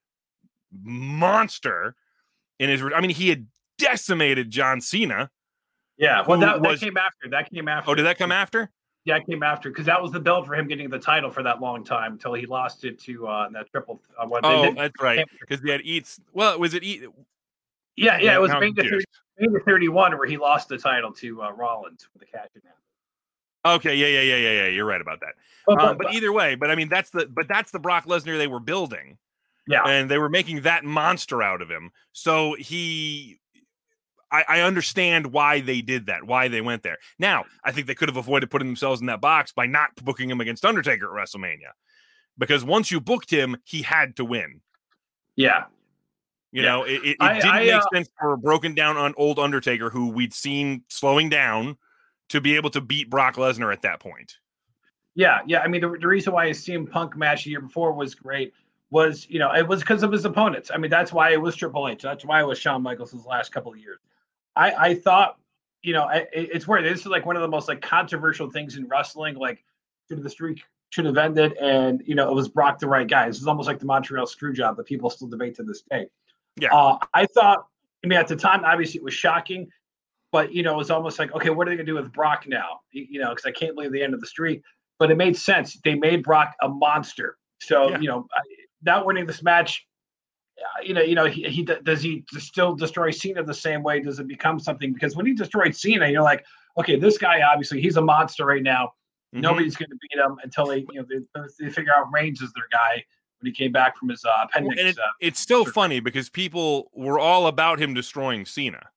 monster 0.84 1.96
in 2.60 2.70
his. 2.70 2.82
I 2.96 3.02
mean, 3.02 3.10
he 3.10 3.30
had 3.30 3.48
decimated 3.78 4.50
John 4.50 4.82
Cena. 4.82 5.30
Yeah, 5.98 6.24
well, 6.28 6.40
that, 6.40 6.62
was, 6.62 6.80
that 6.80 6.86
came 6.86 6.98
after. 6.98 7.30
That 7.30 7.52
came 7.52 7.68
after. 7.68 7.92
Oh, 7.92 7.96
did 7.96 8.04
that 8.04 8.18
come 8.18 8.32
after? 8.32 8.70
Yeah, 9.04 9.18
it 9.18 9.26
came 9.26 9.42
after 9.42 9.70
because 9.70 9.86
that 9.86 10.02
was 10.02 10.12
the 10.12 10.20
belt 10.20 10.46
for 10.46 10.54
him 10.54 10.68
getting 10.68 10.90
the 10.90 11.00
title 11.00 11.32
for 11.32 11.42
that 11.44 11.60
long 11.62 11.84
time 11.84 12.14
until 12.14 12.34
he 12.34 12.46
lost 12.46 12.84
it 12.84 13.00
to 13.02 13.28
uh, 13.28 13.50
that 13.50 13.70
triple. 13.72 14.02
Uh, 14.20 14.28
oh, 14.44 14.74
that's 14.74 15.02
right. 15.02 15.26
Because 15.40 15.62
he 15.62 15.70
had 15.70 15.82
eats. 15.82 16.20
Well, 16.34 16.60
was 16.60 16.74
it 16.74 16.84
eat? 16.84 17.04
Yeah, 17.98 18.20
yeah, 18.20 18.36
it 18.36 18.42
was 18.42 18.52
Mania, 18.52 18.74
30, 18.76 19.04
Mania 19.40 19.60
31 19.66 20.18
where 20.18 20.28
he 20.28 20.38
lost 20.38 20.70
the 20.70 20.78
title 20.78 21.12
to 21.14 21.42
uh, 21.42 21.52
Rollins 21.52 22.08
with 22.14 22.22
the 22.22 22.28
cash 22.28 22.48
in 22.56 22.62
hand. 22.62 22.74
Okay, 23.66 23.96
yeah, 23.96 24.08
yeah, 24.08 24.22
yeah, 24.22 24.36
yeah, 24.36 24.64
yeah. 24.64 24.68
You're 24.68 24.86
right 24.86 25.02
about 25.02 25.20
that. 25.20 25.34
But, 25.66 25.82
um, 25.82 25.98
but, 25.98 26.14
either 26.14 26.32
way, 26.32 26.56
but 26.56 26.70
I 26.72 26.76
mean 26.76 26.90
that's 26.90 27.10
the 27.10 27.26
but 27.26 27.48
that's 27.48 27.72
the 27.72 27.80
Brock 27.80 28.06
Lesnar 28.06 28.38
they 28.38 28.48
were 28.48 28.60
building. 28.60 29.18
Yeah, 29.68 29.84
and 29.84 30.10
they 30.10 30.18
were 30.18 30.30
making 30.30 30.62
that 30.62 30.86
monster 30.86 31.42
out 31.42 31.62
of 31.62 31.70
him. 31.70 31.92
So 32.14 32.56
he, 32.58 33.40
I, 34.32 34.46
I 34.48 34.62
understand 34.62 35.34
why 35.34 35.60
they 35.60 35.82
did 35.82 36.06
that, 36.06 36.24
why 36.24 36.48
they 36.48 36.62
went 36.62 36.84
there. 36.84 36.98
Now 37.20 37.46
I 37.66 37.72
think 37.72 37.88
they 37.88 37.96
could 37.96 38.08
have 38.08 38.16
avoided 38.16 38.50
putting 38.50 38.68
themselves 38.68 39.02
in 39.02 39.08
that 39.08 39.20
box 39.20 39.52
by 39.52 39.66
not 39.66 39.90
booking 40.02 40.30
him 40.30 40.40
against 40.40 40.64
Undertaker 40.64 41.06
at 41.06 41.28
WrestleMania, 41.28 41.72
because 42.38 42.64
once 42.64 42.92
you 42.92 43.02
booked 43.02 43.32
him, 43.32 43.58
he 43.66 43.82
had 43.82 44.16
to 44.18 44.24
win. 44.24 44.62
Yeah, 45.36 45.66
you 46.58 46.64
yeah. 46.64 46.70
know, 46.70 46.84
it, 46.86 46.94
it, 46.94 47.10
it 47.10 47.18
I, 47.20 47.34
didn't 47.36 47.50
I, 47.52 47.60
make 47.60 47.74
uh, 47.74 47.86
sense 47.94 48.10
for 48.20 48.34
a 48.34 48.38
broken 48.38 48.74
down 48.74 48.98
on 48.98 49.14
old 49.16 49.38
Undertaker 49.38 49.92
who 49.92 50.10
we'd 50.10 50.34
seen 50.34 50.82
slowing 50.90 51.30
down 51.30 51.78
to 52.30 52.42
be 52.42 52.56
able 52.56 52.72
to 52.72 52.82
beat 52.82 53.12
Brock 53.12 53.36
Lesnar 53.36 53.72
at 53.72 53.84
that 53.84 54.00
point. 54.00 54.38
Yeah, 55.14 55.42
yeah. 55.46 55.60
I 55.60 55.68
mean, 55.68 55.82
the, 55.82 55.96
the 56.02 56.08
reason 56.08 56.34
why 56.34 56.48
his 56.48 56.60
CM 56.66 56.90
Punk 56.90 57.16
match 57.16 57.44
the 57.44 57.52
year 57.52 57.62
before 57.62 57.94
was 57.94 58.16
great 58.16 58.54
was, 58.90 59.28
you 59.30 59.38
know, 59.38 59.54
it 59.54 59.68
was 59.68 59.82
because 59.82 60.02
of 60.02 60.12
his 60.12 60.26
opponents. 60.26 60.72
I 60.74 60.78
mean, 60.78 60.90
that's 60.90 61.14
why 61.14 61.32
it 61.32 61.40
was 61.40 61.56
Triple 61.56 61.88
H. 61.88 62.02
That's 62.02 62.26
why 62.26 62.42
it 62.42 62.48
was 62.48 62.58
Shawn 62.58 62.82
Michaels' 62.82 63.14
last 63.24 63.52
couple 63.52 63.72
of 63.72 63.78
years. 63.78 64.00
I, 64.56 64.72
I 64.72 64.96
thought 64.96 65.38
you 65.84 65.94
know, 65.94 66.10
it, 66.10 66.28
it's 66.34 66.68
weird. 66.68 66.86
This 66.86 67.02
is 67.02 67.06
like 67.06 67.26
one 67.26 67.36
of 67.36 67.42
the 67.42 67.48
most 67.48 67.68
like 67.68 67.82
controversial 67.82 68.50
things 68.50 68.78
in 68.78 68.88
wrestling. 68.88 69.36
Like, 69.36 69.64
should 70.10 70.24
the 70.24 70.30
streak 70.30 70.64
should 70.90 71.06
have 71.06 71.18
ended, 71.18 71.54
and 71.62 72.02
you 72.06 72.16
know, 72.16 72.30
it 72.30 72.34
was 72.34 72.50
Brock 72.50 72.80
the 72.80 72.88
right 72.88 73.08
guy. 73.08 73.28
This 73.28 73.40
is 73.40 73.48
almost 73.48 73.68
like 73.68 73.80
the 73.80 73.86
Montreal 73.86 74.26
screw 74.26 74.54
job 74.54 74.78
that 74.78 74.86
people 74.86 75.10
still 75.10 75.28
debate 75.28 75.56
to 75.56 75.64
this 75.64 75.84
day. 75.90 76.08
Yeah. 76.60 76.74
Uh, 76.74 76.98
I 77.14 77.26
thought. 77.28 77.66
I 78.04 78.08
mean, 78.08 78.20
at 78.20 78.28
the 78.28 78.36
time, 78.36 78.64
obviously, 78.64 79.00
it 79.00 79.04
was 79.04 79.14
shocking, 79.16 79.68
but 80.32 80.54
you 80.54 80.62
know, 80.64 80.76
it 80.76 80.78
was 80.78 80.92
almost 80.92 81.18
like, 81.20 81.34
okay, 81.34 81.50
what 81.50 81.68
are 81.68 81.72
they 81.72 81.76
gonna 81.78 81.86
do 81.86 81.96
with 81.96 82.14
Brock 82.14 82.46
now? 82.48 82.80
You, 82.92 83.20
know, 83.20 83.30
because 83.30 83.46
I 83.46 83.52
can't 83.52 83.76
believe 83.76 83.92
the 83.92 84.04
end 84.04 84.14
of 84.14 84.22
the 84.22 84.28
streak. 84.28 84.62
But 85.00 85.12
it 85.12 85.16
made 85.18 85.36
sense. 85.36 85.78
They 85.84 85.96
made 85.96 86.24
Brock 86.24 86.54
a 86.62 86.70
monster. 86.70 87.38
So 87.60 87.90
Yeah. 87.90 88.00
you 88.00 88.08
know, 88.08 88.28
I- 88.34 88.42
not 88.84 89.06
winning 89.06 89.26
this 89.26 89.42
match 89.42 89.86
uh, 90.60 90.82
you 90.84 90.94
know, 90.94 91.02
you 91.02 91.16
know, 91.16 91.26
he, 91.26 91.44
he 91.44 91.64
does 91.64 92.02
he 92.02 92.24
still 92.38 92.76
destroy 92.76 93.12
Cena 93.12 93.44
the 93.44 93.54
same 93.54 93.84
way? 93.84 94.00
Does 94.00 94.20
it 94.20 94.28
become 94.28 94.60
something? 94.60 94.92
Because 94.94 95.16
when 95.16 95.26
he 95.26 95.34
destroyed 95.34 95.76
Cena, 95.76 96.08
you're 96.10 96.24
like, 96.24 96.44
okay, 96.78 96.98
this 96.98 97.18
guy 97.18 97.42
obviously 97.42 97.80
he's 97.82 97.98
a 97.98 98.02
monster 98.02 98.46
right 98.46 98.64
now. 98.64 98.94
Mhm. 99.36 99.42
Nobody's 99.42 99.76
going 99.76 99.90
to 99.90 99.98
beat 100.02 100.20
him 100.20 100.38
until 100.44 100.66
they, 100.66 100.80
you 100.92 101.02
know, 101.02 101.06
they, 101.08 101.42
they 101.60 101.70
figure 101.70 101.94
out 101.96 102.12
Reigns 102.12 102.42
is 102.42 102.52
their 102.54 102.68
guy 102.72 103.04
when 103.40 103.52
he 103.52 103.56
came 103.56 103.72
back 103.72 103.98
from 103.98 104.10
his 104.10 104.24
uh, 104.26 104.46
appendix. 104.46 104.82
it- 104.82 104.98
uh, 105.00 105.04
it's 105.20 105.40
still 105.40 105.64
Sure. 105.66 105.74
funny 105.74 106.00
because 106.00 106.30
people 106.30 106.90
were 106.94 107.20
all 107.20 107.48
about 107.48 107.80
him 107.80 107.94
destroying 107.94 108.46
Cena. 108.46 108.90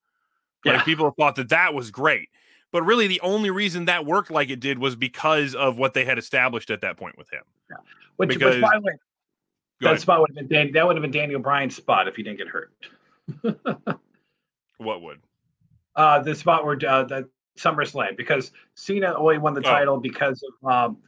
Like 0.64 0.76
Yeah. 0.76 0.82
people 0.82 1.10
thought 1.12 1.36
that 1.36 1.48
that 1.50 1.74
was 1.74 1.90
great. 1.90 2.28
But 2.72 2.82
really, 2.84 3.06
the 3.08 3.20
only 3.22 3.50
reason 3.50 3.86
that 3.86 4.06
worked 4.06 4.30
like 4.30 4.48
it 4.50 4.60
did 4.60 4.78
was 4.78 4.94
because 4.96 5.54
of 5.54 5.76
what 5.78 5.92
they 5.94 6.04
had 6.04 6.18
established 6.18 6.70
at 6.70 6.80
that 6.82 6.96
point 6.96 7.18
with 7.18 7.30
him. 7.30 7.42
which, 8.16 8.28
because- 8.28 8.54
which 8.56 8.62
by 8.62 8.74
the 8.74 8.80
way, 8.82 8.92
that 9.80 9.86
ahead. 9.88 10.00
spot 10.00 10.20
would 10.20 10.28
have 10.30 10.36
been 10.36 10.48
Dan, 10.66 10.72
that 10.72 10.86
would 10.86 10.94
have 10.96 11.02
been 11.02 11.10
Daniel 11.10 11.40
Bryan's 11.40 11.74
spot 11.74 12.06
if 12.06 12.14
he 12.16 12.22
didn't 12.22 12.38
get 12.38 12.48
hurt. 12.48 12.72
What 14.78 15.02
would? 15.02 15.20
Uh, 15.96 16.20
the 16.22 16.34
spot 16.34 16.64
where 16.64 16.78
uh, 16.88 17.02
the 17.02 17.28
SummerSlam 17.58 18.16
because 18.16 18.52
Cena 18.76 19.12
only 19.16 19.38
won 19.38 19.54
the 19.54 19.60
Oh. 19.60 19.64
title 19.64 19.98
because 19.98 20.42
of 20.62 20.70
um, 20.72 20.98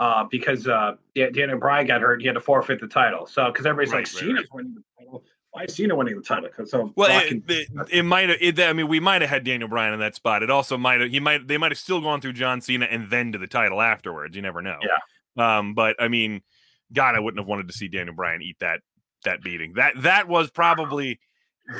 uh, 0.00 0.24
because 0.30 0.66
uh, 0.66 0.94
Dan- 1.14 1.32
Daniel 1.32 1.58
Bryan 1.58 1.86
got 1.86 2.00
hurt. 2.00 2.20
He 2.20 2.26
had 2.26 2.34
to 2.34 2.40
forfeit 2.40 2.80
the 2.80 2.88
title. 2.88 3.26
So 3.26 3.46
because 3.52 3.66
everybody's 3.66 3.92
Right, 3.92 3.98
like 3.98 4.06
right, 4.06 4.36
Cena's 4.36 4.48
winning 4.52 4.74
the 4.74 4.82
title. 4.98 5.22
Why 5.52 5.64
is 5.64 5.74
Cena 5.74 5.94
winning 5.96 6.16
the 6.16 6.22
title? 6.22 6.48
Because 6.48 6.70
so 6.70 6.92
Well, 6.96 7.10
it, 7.24 7.28
can- 7.28 7.44
it, 7.48 7.68
it 7.90 8.02
might 8.04 8.28
have. 8.28 8.60
I 8.60 8.72
mean, 8.72 8.88
we 8.88 9.00
might 9.00 9.20
have 9.20 9.30
had 9.30 9.44
Daniel 9.44 9.68
Bryan 9.68 9.92
in 9.94 10.00
that 10.00 10.14
spot. 10.14 10.42
It 10.42 10.50
also 10.50 10.76
might 10.78 11.00
have. 11.00 11.10
He 11.10 11.20
might. 11.20 11.46
They 11.46 11.58
might 11.58 11.70
have 11.72 11.78
still 11.78 12.00
gone 12.00 12.20
through 12.20 12.32
John 12.34 12.60
Cena 12.60 12.86
and 12.86 13.10
then 13.10 13.32
to 13.32 13.38
the 13.38 13.46
title 13.48 13.80
afterwards. 13.82 14.34
You 14.36 14.42
never 14.42 14.62
know. 14.62 14.78
Yeah. 14.82 15.58
Um. 15.58 15.74
But 15.74 15.96
I 16.00 16.08
mean, 16.08 16.42
God, 16.92 17.14
I 17.14 17.20
wouldn't 17.20 17.40
have 17.40 17.48
wanted 17.48 17.66
to 17.68 17.74
see 17.74 17.88
Daniel 17.88 18.14
Bryan 18.14 18.42
eat 18.42 18.56
that 18.60 18.80
that 19.24 19.42
beating. 19.42 19.72
That 19.74 19.94
that 20.02 20.28
was 20.28 20.50
probably 20.50 21.18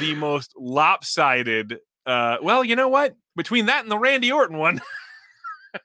the 0.00 0.14
most 0.16 0.52
lopsided. 0.58 1.78
Uh. 2.04 2.38
Well, 2.42 2.64
you 2.64 2.74
know 2.76 2.88
what? 2.88 3.14
Between 3.36 3.66
that 3.66 3.82
and 3.84 3.90
the 3.90 3.98
Randy 3.98 4.32
Orton 4.32 4.58
one, 4.58 4.80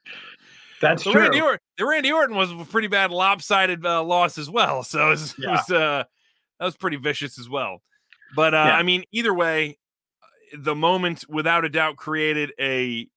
that's 0.82 1.04
the 1.04 1.12
true. 1.12 1.22
Randy 1.22 1.42
Orton, 1.42 1.60
the 1.78 1.86
Randy 1.86 2.12
Orton 2.12 2.36
was 2.36 2.52
a 2.52 2.66
pretty 2.66 2.88
bad 2.88 3.12
lopsided 3.12 3.86
uh, 3.86 4.04
loss 4.04 4.38
as 4.38 4.50
well. 4.50 4.84
So 4.84 5.08
it 5.08 5.10
was, 5.12 5.36
it 5.38 5.48
was 5.50 5.72
uh, 5.72 6.04
that 6.60 6.66
was 6.66 6.76
pretty 6.78 6.98
vicious 6.98 7.40
as 7.40 7.50
well. 7.50 7.82
But 8.36 8.54
uh, 8.54 8.58
Yeah. 8.68 8.78
I 8.78 8.84
mean, 8.84 9.04
either 9.12 9.34
way, 9.34 9.78
the 10.58 10.76
moment 10.76 11.26
without 11.30 11.66
a 11.66 11.70
doubt 11.70 11.96
created 11.98 12.52
a 12.60 13.08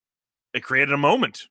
it 0.55 0.63
created 0.63 0.93
a 0.93 0.99
moment 0.99 1.43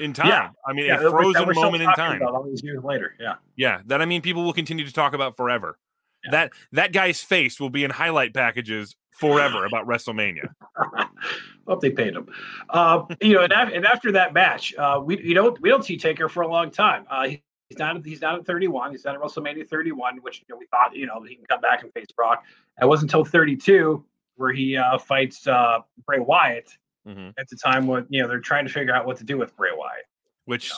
in 0.00 0.12
time. 0.12 0.28
Yeah. 0.28 0.50
I 0.66 0.72
mean, 0.72 0.86
Yeah, 0.86 0.96
a 0.96 1.02
that 1.04 1.12
we're- 1.12 1.32
that 1.32 1.44
frozen 1.44 1.46
we're 1.46 1.54
moment 1.54 1.82
in 1.82 1.92
time. 1.92 2.20
about 2.22 2.34
all 2.34 2.42
these 2.44 2.62
years 2.62 2.82
later. 2.82 3.14
Yeah. 3.20 3.34
Yeah, 3.56 3.80
that 3.86 4.00
I 4.02 4.04
mean, 4.04 4.22
people 4.22 4.42
will 4.44 4.52
continue 4.52 4.84
to 4.86 4.92
talk 4.92 5.12
about 5.14 5.36
forever. 5.36 5.78
Yeah. 6.24 6.30
That 6.32 6.50
that 6.72 6.92
guy's 6.92 7.20
face 7.20 7.58
will 7.60 7.70
be 7.70 7.84
in 7.84 7.90
highlight 7.90 8.32
packages 8.34 8.96
forever 9.22 9.64
about 9.64 9.86
WrestleMania. 9.86 10.48
Hope 11.68 11.80
they 11.80 11.90
paid 11.90 12.14
him. 12.14 12.26
Uh, 12.68 13.04
you 13.20 13.34
know, 13.34 13.42
and, 13.42 13.52
af- 13.52 13.70
and 13.72 13.86
after 13.86 14.12
that 14.12 14.34
match, 14.34 14.74
uh, 14.76 15.00
we 15.02 15.22
you 15.22 15.32
don't 15.34 15.60
we 15.62 15.68
don't 15.70 15.84
see 15.84 15.96
Taker 15.96 16.28
for 16.28 16.42
a 16.42 16.48
long 16.48 16.70
time. 16.70 17.06
Uh, 17.08 17.28
he- 17.28 17.42
he's 17.68 17.78
not 17.78 18.04
he's 18.04 18.20
not 18.20 18.38
at 18.40 18.46
31. 18.46 18.90
He's 18.90 19.04
not 19.04 19.14
at 19.14 19.20
WrestleMania 19.20 19.68
31, 19.68 20.18
which 20.22 20.40
you 20.40 20.54
know, 20.54 20.58
we 20.58 20.66
thought 20.66 20.94
you 20.96 21.06
know 21.06 21.22
he 21.22 21.36
can 21.36 21.44
come 21.46 21.60
back 21.60 21.82
and 21.84 21.92
face 21.92 22.08
Brock. 22.16 22.42
It 22.80 22.86
wasn't 22.86 23.10
until 23.12 23.24
32 23.24 24.04
where 24.36 24.52
he 24.52 24.76
uh, 24.76 24.98
fights 24.98 25.46
uh, 25.46 25.78
Bray 26.06 26.18
Wyatt. 26.18 26.70
Mhm. 27.06 27.32
At 27.38 27.48
the 27.48 27.56
time 27.56 27.86
when 27.86 28.06
you 28.10 28.22
know 28.22 28.28
they're 28.28 28.40
trying 28.40 28.66
to 28.66 28.72
figure 28.72 28.94
out 28.94 29.06
what 29.06 29.16
to 29.18 29.24
do 29.24 29.36
with 29.38 29.56
Bray 29.56 29.70
Wyatt. 29.76 30.04
which 30.46 30.70
Yeah. 30.70 30.76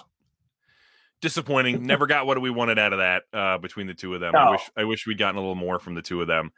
disappointing. 1.20 1.86
Never 1.86 2.06
got 2.06 2.26
what 2.26 2.40
we 2.40 2.50
wanted 2.50 2.78
out 2.78 2.92
of 2.92 2.98
that 2.98 3.22
uh, 3.32 3.58
between 3.58 3.86
the 3.86 3.94
two 3.94 4.14
of 4.14 4.20
them. 4.20 4.34
I 4.36 4.50
wish 4.50 4.70
I 4.76 4.84
wish 4.84 5.06
we'd 5.06 5.18
gotten 5.18 5.36
a 5.36 5.40
little 5.40 5.54
more 5.54 5.78
from 5.78 5.94
the 5.94 6.02
two 6.02 6.20
of 6.20 6.26
them. 6.28 6.52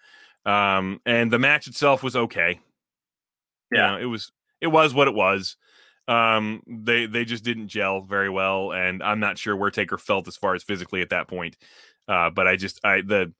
Um, 0.46 1.00
and 1.04 1.30
the 1.30 1.38
match 1.38 1.66
itself 1.66 2.02
was 2.02 2.16
okay. 2.16 2.60
You 3.70 3.78
Yeah. 3.78 3.90
know, 3.92 3.98
it 3.98 4.04
was 4.06 4.32
it 4.60 4.68
was 4.68 4.94
what 4.94 5.08
it 5.08 5.14
was. 5.14 5.56
Um, 6.08 6.62
they 6.68 7.06
they 7.06 7.24
just 7.24 7.42
didn't 7.44 7.68
gel 7.68 8.00
very 8.02 8.30
well, 8.30 8.72
and 8.72 9.02
I'm 9.02 9.18
not 9.20 9.38
sure 9.38 9.56
where 9.56 9.70
Taker 9.72 9.98
felt 9.98 10.28
as 10.28 10.36
far 10.36 10.54
as 10.54 10.62
physically 10.62 11.02
at 11.02 11.10
that 11.10 11.26
point. 11.28 11.56
Uh, 12.06 12.30
but 12.30 12.46
I 12.46 12.56
just 12.56 12.80
I 12.84 13.00
the 13.00 13.32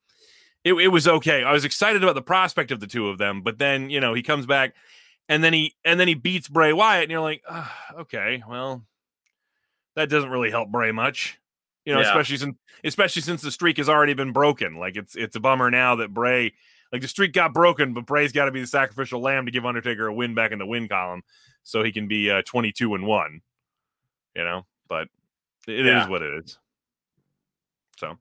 it, 0.65 0.75
it 0.75 0.89
was 0.89 1.07
okay. 1.07 1.45
I 1.45 1.53
was 1.53 1.65
excited 1.65 2.03
about 2.03 2.17
the 2.17 2.23
prospect 2.23 2.73
of 2.73 2.81
the 2.81 2.89
two 2.89 3.09
of 3.09 3.19
them, 3.19 3.43
but 3.43 3.59
then 3.59 3.89
you 3.89 4.01
know 4.01 4.15
he 4.15 4.23
comes 4.23 4.47
back 4.47 4.75
and 5.29 5.45
then 5.45 5.53
he 5.53 5.77
and 5.85 6.01
then 6.01 6.09
he 6.09 6.15
beats 6.15 6.49
Bray 6.49 6.73
Wyatt, 6.73 7.05
and 7.05 7.11
you're 7.13 7.21
like, 7.21 7.43
"Ah, 7.49 7.73
okay, 8.01 8.43
well, 8.49 8.85
that 9.95 10.09
doesn't 10.11 10.31
really 10.31 10.51
help 10.51 10.69
Bray 10.71 10.93
much, 10.93 11.39
you 11.85 11.95
know, 11.95 12.01
Yeah. 12.01 12.07
especially 12.07 12.37
since 12.37 12.57
especially 12.85 13.23
since 13.23 13.43
the 13.43 13.51
streak 13.53 13.77
has 13.79 13.89
already 13.89 14.15
been 14.15 14.33
broken. 14.33 14.77
Like 14.77 14.97
it's 14.97 15.15
it's 15.17 15.37
a 15.37 15.41
bummer 15.41 15.71
now 15.71 15.97
that 15.97 16.13
Bray, 16.13 16.53
like 16.93 17.03
the 17.03 17.09
streak 17.09 17.33
got 17.33 17.53
broken, 17.53 17.95
but 17.95 18.07
Bray's 18.07 18.33
got 18.33 18.47
to 18.47 18.53
be 18.53 18.61
the 18.61 18.67
sacrificial 18.67 19.21
lamb 19.21 19.47
to 19.47 19.53
give 19.53 19.67
Undertaker 19.67 20.07
a 20.07 20.15
win 20.15 20.35
back 20.35 20.53
in 20.53 20.59
the 20.59 20.67
win 20.67 20.89
column, 20.89 21.23
so 21.63 21.83
he 21.83 21.93
can 21.93 22.07
be 22.09 22.31
uh, 22.31 22.43
22 22.47 22.95
and 22.95 23.07
one, 23.07 23.41
you 24.35 24.45
know. 24.45 24.67
But 24.89 25.09
it 25.67 25.81
is 25.81 25.87
Yeah. 25.87 26.09
what 26.09 26.23
it 26.23 26.45
is. 26.45 26.59
So. 27.99 28.19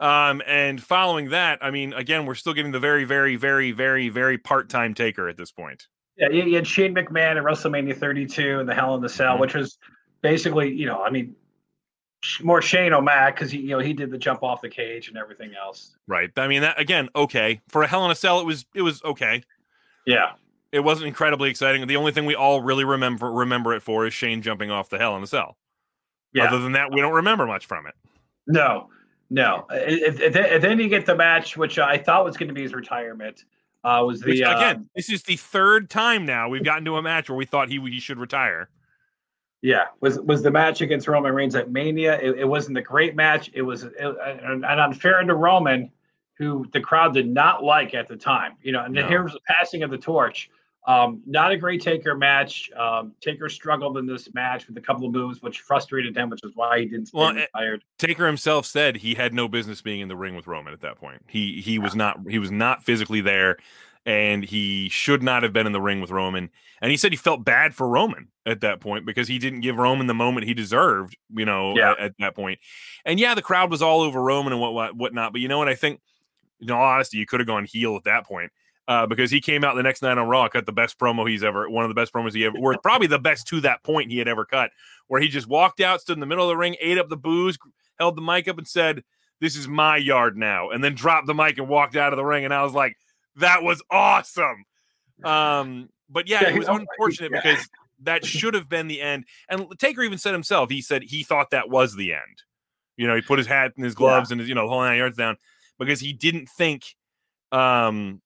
Um, 0.00 0.42
and 0.46 0.82
following 0.82 1.30
that, 1.30 1.60
I 1.62 1.70
mean, 1.70 1.92
again, 1.92 2.26
we're 2.26 2.34
still 2.34 2.54
getting 2.54 2.72
the 2.72 2.80
very, 2.80 3.04
very, 3.04 3.36
very, 3.36 3.70
very, 3.70 4.08
very 4.08 4.36
part-time 4.36 4.94
taker 4.94 5.28
at 5.28 5.36
this 5.36 5.52
point. 5.52 5.86
Yeah, 6.16 6.28
you, 6.28 6.56
had 6.56 6.66
Shane 6.66 6.94
McMahon 6.94 7.36
at 7.36 7.42
WrestleMania 7.44 7.96
32 7.96 8.60
and 8.60 8.68
the 8.68 8.74
Hell 8.74 8.96
in 8.96 9.00
the 9.00 9.08
Cell, 9.08 9.36
Mhm. 9.36 9.40
which 9.40 9.54
was 9.54 9.78
basically, 10.20 10.72
you 10.72 10.86
know, 10.86 11.02
I 11.02 11.10
mean, 11.10 11.36
more 12.42 12.62
Shane 12.62 12.92
O'Mac 12.92 13.34
because 13.34 13.50
he, 13.50 13.58
you 13.58 13.68
know, 13.70 13.78
he 13.78 13.92
did 13.92 14.10
the 14.10 14.18
jump 14.18 14.42
off 14.42 14.60
the 14.60 14.68
cage 14.68 15.08
and 15.08 15.16
everything 15.16 15.52
else. 15.60 15.96
Right. 16.06 16.30
I 16.36 16.48
mean, 16.48 16.62
that 16.62 16.78
again, 16.80 17.08
okay. 17.16 17.60
For 17.68 17.82
a 17.82 17.86
Hell 17.86 18.04
in 18.04 18.10
a 18.10 18.14
Cell, 18.14 18.40
it 18.40 18.46
was 18.46 18.64
it 18.74 18.82
was 18.82 19.02
okay. 19.04 19.42
Yeah, 20.06 20.32
It 20.72 20.80
wasn't 20.80 21.06
incredibly 21.06 21.48
exciting. 21.48 21.86
The 21.86 21.96
only 21.96 22.10
thing 22.12 22.26
we 22.26 22.34
all 22.34 22.60
really 22.60 22.84
remember 22.84 23.30
remember 23.30 23.72
it 23.74 23.82
for 23.82 24.06
is 24.06 24.12
Shane 24.12 24.42
jumping 24.42 24.70
off 24.70 24.88
the 24.88 24.98
Hell 24.98 25.16
in 25.16 25.22
a 25.22 25.26
Cell. 25.26 25.56
yeah. 26.34 26.44
Other 26.44 26.60
than 26.60 26.72
that, 26.72 26.92
we 26.92 27.00
don't 27.00 27.12
remember 27.14 27.46
much 27.46 27.66
from 27.66 27.86
it. 27.86 27.94
No, 28.48 28.88
no. 29.30 29.66
And 29.70 30.62
then 30.62 30.78
you 30.78 30.88
get 30.88 31.06
the 31.06 31.14
match, 31.14 31.56
which 31.56 31.78
I 31.78 31.98
thought 31.98 32.24
was 32.24 32.36
going 32.36 32.48
to 32.48 32.54
be 32.54 32.62
his 32.62 32.74
retirement. 32.74 33.44
Uh, 33.84 34.02
was 34.06 34.20
the 34.20 34.30
Which, 34.30 34.42
uh, 34.42 34.54
again, 34.56 34.88
this 34.94 35.10
is 35.10 35.22
the 35.24 35.36
third 35.36 35.90
time 35.90 36.24
now 36.24 36.48
we've 36.48 36.64
gotten 36.64 36.84
to 36.84 36.96
a 36.96 37.02
match 37.02 37.28
where 37.28 37.36
we 37.36 37.44
thought 37.44 37.68
he 37.68 37.80
he 37.80 37.98
should 38.00 38.18
retire. 38.18 38.68
Yeah 39.62 39.84
was 40.00 40.18
was 40.20 40.42
the 40.42 40.50
match 40.50 40.80
against 40.80 41.08
Roman 41.08 41.32
Reigns 41.32 41.54
at 41.54 41.70
Mania. 41.70 42.20
It, 42.20 42.40
it 42.40 42.44
wasn't 42.44 42.76
a 42.78 42.82
great 42.82 43.16
match. 43.16 43.50
It 43.54 43.62
was 43.62 43.84
it, 43.84 43.94
an, 43.98 44.64
unfair 44.64 45.22
to 45.22 45.34
Roman, 45.34 45.90
who 46.36 46.66
the 46.72 46.80
crowd 46.80 47.14
did 47.14 47.28
not 47.28 47.62
like 47.64 47.94
at 47.94 48.08
the 48.08 48.16
time. 48.16 48.54
You 48.62 48.72
know, 48.72 48.84
and 48.84 48.94
No. 48.94 49.06
here's 49.06 49.32
the 49.32 49.40
passing 49.46 49.82
of 49.82 49.90
the 49.90 49.98
torch. 49.98 50.50
Um, 50.84 51.22
not 51.26 51.52
a 51.52 51.56
great 51.56 51.80
Taker 51.80 52.16
match. 52.16 52.68
Um, 52.76 53.12
Taker 53.20 53.48
struggled 53.48 53.98
in 53.98 54.06
this 54.06 54.34
match 54.34 54.66
with 54.66 54.76
a 54.76 54.80
couple 54.80 55.06
of 55.06 55.12
moves, 55.12 55.40
which 55.40 55.60
frustrated 55.60 56.16
him, 56.16 56.28
which 56.28 56.40
is 56.42 56.50
why 56.56 56.80
he 56.80 56.86
didn't 56.86 57.06
stay 57.06 57.18
Well, 57.18 57.28
eh, 57.38 57.46
retired. 57.54 57.84
Taker 57.98 58.26
himself 58.26 58.66
said 58.66 58.96
he 58.96 59.14
had 59.14 59.32
no 59.32 59.46
business 59.46 59.80
being 59.80 60.00
in 60.00 60.08
the 60.08 60.16
ring 60.16 60.34
with 60.34 60.48
Roman 60.48 60.72
at 60.72 60.80
that 60.80 60.96
point. 60.98 61.22
He 61.28 61.60
he 61.60 61.78
was 61.78 61.94
not 61.94 62.18
he 62.28 62.40
was 62.40 62.50
not 62.50 62.82
physically 62.82 63.20
there, 63.20 63.58
and 64.04 64.44
he 64.44 64.88
should 64.88 65.22
not 65.22 65.42
have 65.42 65.52
been 65.52 65.66
in 65.66 65.72
the 65.72 65.80
ring 65.80 66.00
with 66.00 66.10
Roman. 66.10 66.50
And 66.80 66.90
he 66.90 66.96
said 66.96 67.12
he 67.12 67.16
felt 67.16 67.44
bad 67.44 67.74
for 67.74 67.88
Roman 67.88 68.28
at 68.44 68.60
that 68.62 68.80
point 68.80 69.06
because 69.06 69.28
he 69.28 69.38
didn't 69.38 69.60
give 69.60 69.76
Roman 69.76 70.08
the 70.08 70.14
moment 70.14 70.46
he 70.46 70.54
deserved. 70.54 71.16
You 71.30 71.44
know, 71.44 71.76
Yeah. 71.76 71.92
at, 71.92 71.98
at 72.00 72.12
that 72.18 72.34
point. 72.34 72.58
And 73.04 73.20
yeah, 73.20 73.34
the 73.34 73.42
crowd 73.42 73.70
was 73.70 73.82
all 73.82 74.00
over 74.00 74.20
Roman 74.20 74.52
and 74.52 74.60
what 74.60 74.74
what 74.74 74.96
whatnot. 74.96 75.32
But 75.32 75.40
you 75.40 75.48
know 75.48 75.58
what? 75.58 75.68
I 75.68 75.74
think, 75.76 76.00
in 76.60 76.70
all 76.70 76.82
honesty, 76.82 77.18
you 77.18 77.26
could 77.26 77.40
have 77.40 77.46
gone 77.46 77.64
heel 77.64 77.96
at 77.96 78.04
that 78.04 78.26
point. 78.26 78.50
Uh, 78.88 79.06
because 79.06 79.30
he 79.30 79.40
came 79.40 79.62
out 79.62 79.76
the 79.76 79.82
next 79.82 80.02
night 80.02 80.18
on 80.18 80.26
Raw, 80.26 80.48
cut 80.48 80.66
the 80.66 80.72
best 80.72 80.98
promo 80.98 81.28
he's 81.30 81.44
ever, 81.44 81.70
one 81.70 81.84
of 81.84 81.88
the 81.88 81.94
best 81.94 82.12
promos 82.12 82.34
he 82.34 82.44
ever, 82.44 82.58
or 82.58 82.76
probably 82.82 83.06
the 83.06 83.18
best 83.18 83.46
to 83.46 83.60
that 83.60 83.80
point 83.84 84.10
he 84.10 84.18
had 84.18 84.26
ever 84.26 84.44
cut, 84.44 84.72
where 85.06 85.20
he 85.20 85.28
just 85.28 85.46
walked 85.46 85.80
out, 85.80 86.00
stood 86.00 86.14
in 86.16 86.20
the 86.20 86.26
middle 86.26 86.44
of 86.44 86.48
the 86.48 86.56
ring, 86.56 86.74
ate 86.80 86.98
up 86.98 87.08
the 87.08 87.16
boos, 87.16 87.56
held 88.00 88.16
the 88.16 88.20
mic 88.22 88.48
up 88.48 88.58
and 88.58 88.66
said, 88.66 89.04
This 89.40 89.54
is 89.54 89.68
my 89.68 89.96
yard 89.98 90.36
now. 90.36 90.70
And 90.70 90.82
then 90.82 90.96
dropped 90.96 91.28
the 91.28 91.32
mic 91.34 91.58
and 91.58 91.68
walked 91.68 91.94
out 91.94 92.12
of 92.12 92.16
the 92.16 92.24
ring. 92.24 92.44
And 92.44 92.52
I 92.52 92.64
was 92.64 92.72
like, 92.74 92.96
That 93.36 93.62
was 93.62 93.82
awesome. 93.90 94.64
Um, 95.24 95.88
but 96.10 96.26
yeah, 96.26 96.42
Yeah, 96.42 96.48
it 96.54 96.58
was 96.58 96.66
unfortunate 96.66 97.30
yeah. 97.32 97.40
because 97.40 97.68
that 98.00 98.24
should 98.24 98.54
have 98.54 98.68
been 98.68 98.88
the 98.88 99.00
end. 99.00 99.24
And 99.48 99.66
Taker 99.78 100.02
even 100.02 100.18
said 100.18 100.32
himself, 100.32 100.68
he 100.68 100.80
said 100.80 101.04
he 101.04 101.22
thought 101.22 101.50
that 101.50 101.70
was 101.70 101.94
the 101.94 102.12
end. 102.12 102.42
You 102.96 103.06
know, 103.06 103.14
he 103.14 103.22
put 103.22 103.38
his 103.38 103.46
hat 103.46 103.70
and 103.76 103.84
his 103.84 103.94
gloves 103.94 104.32
and 104.32 104.40
his, 104.40 104.48
you 104.48 104.56
know, 104.56 104.66
whole 104.66 104.80
nine 104.80 104.98
yards 104.98 105.16
down 105.16 105.36
because 105.78 106.00
he 106.00 106.12
didn't 106.12 106.48
think 106.48 106.96
um 107.52 108.20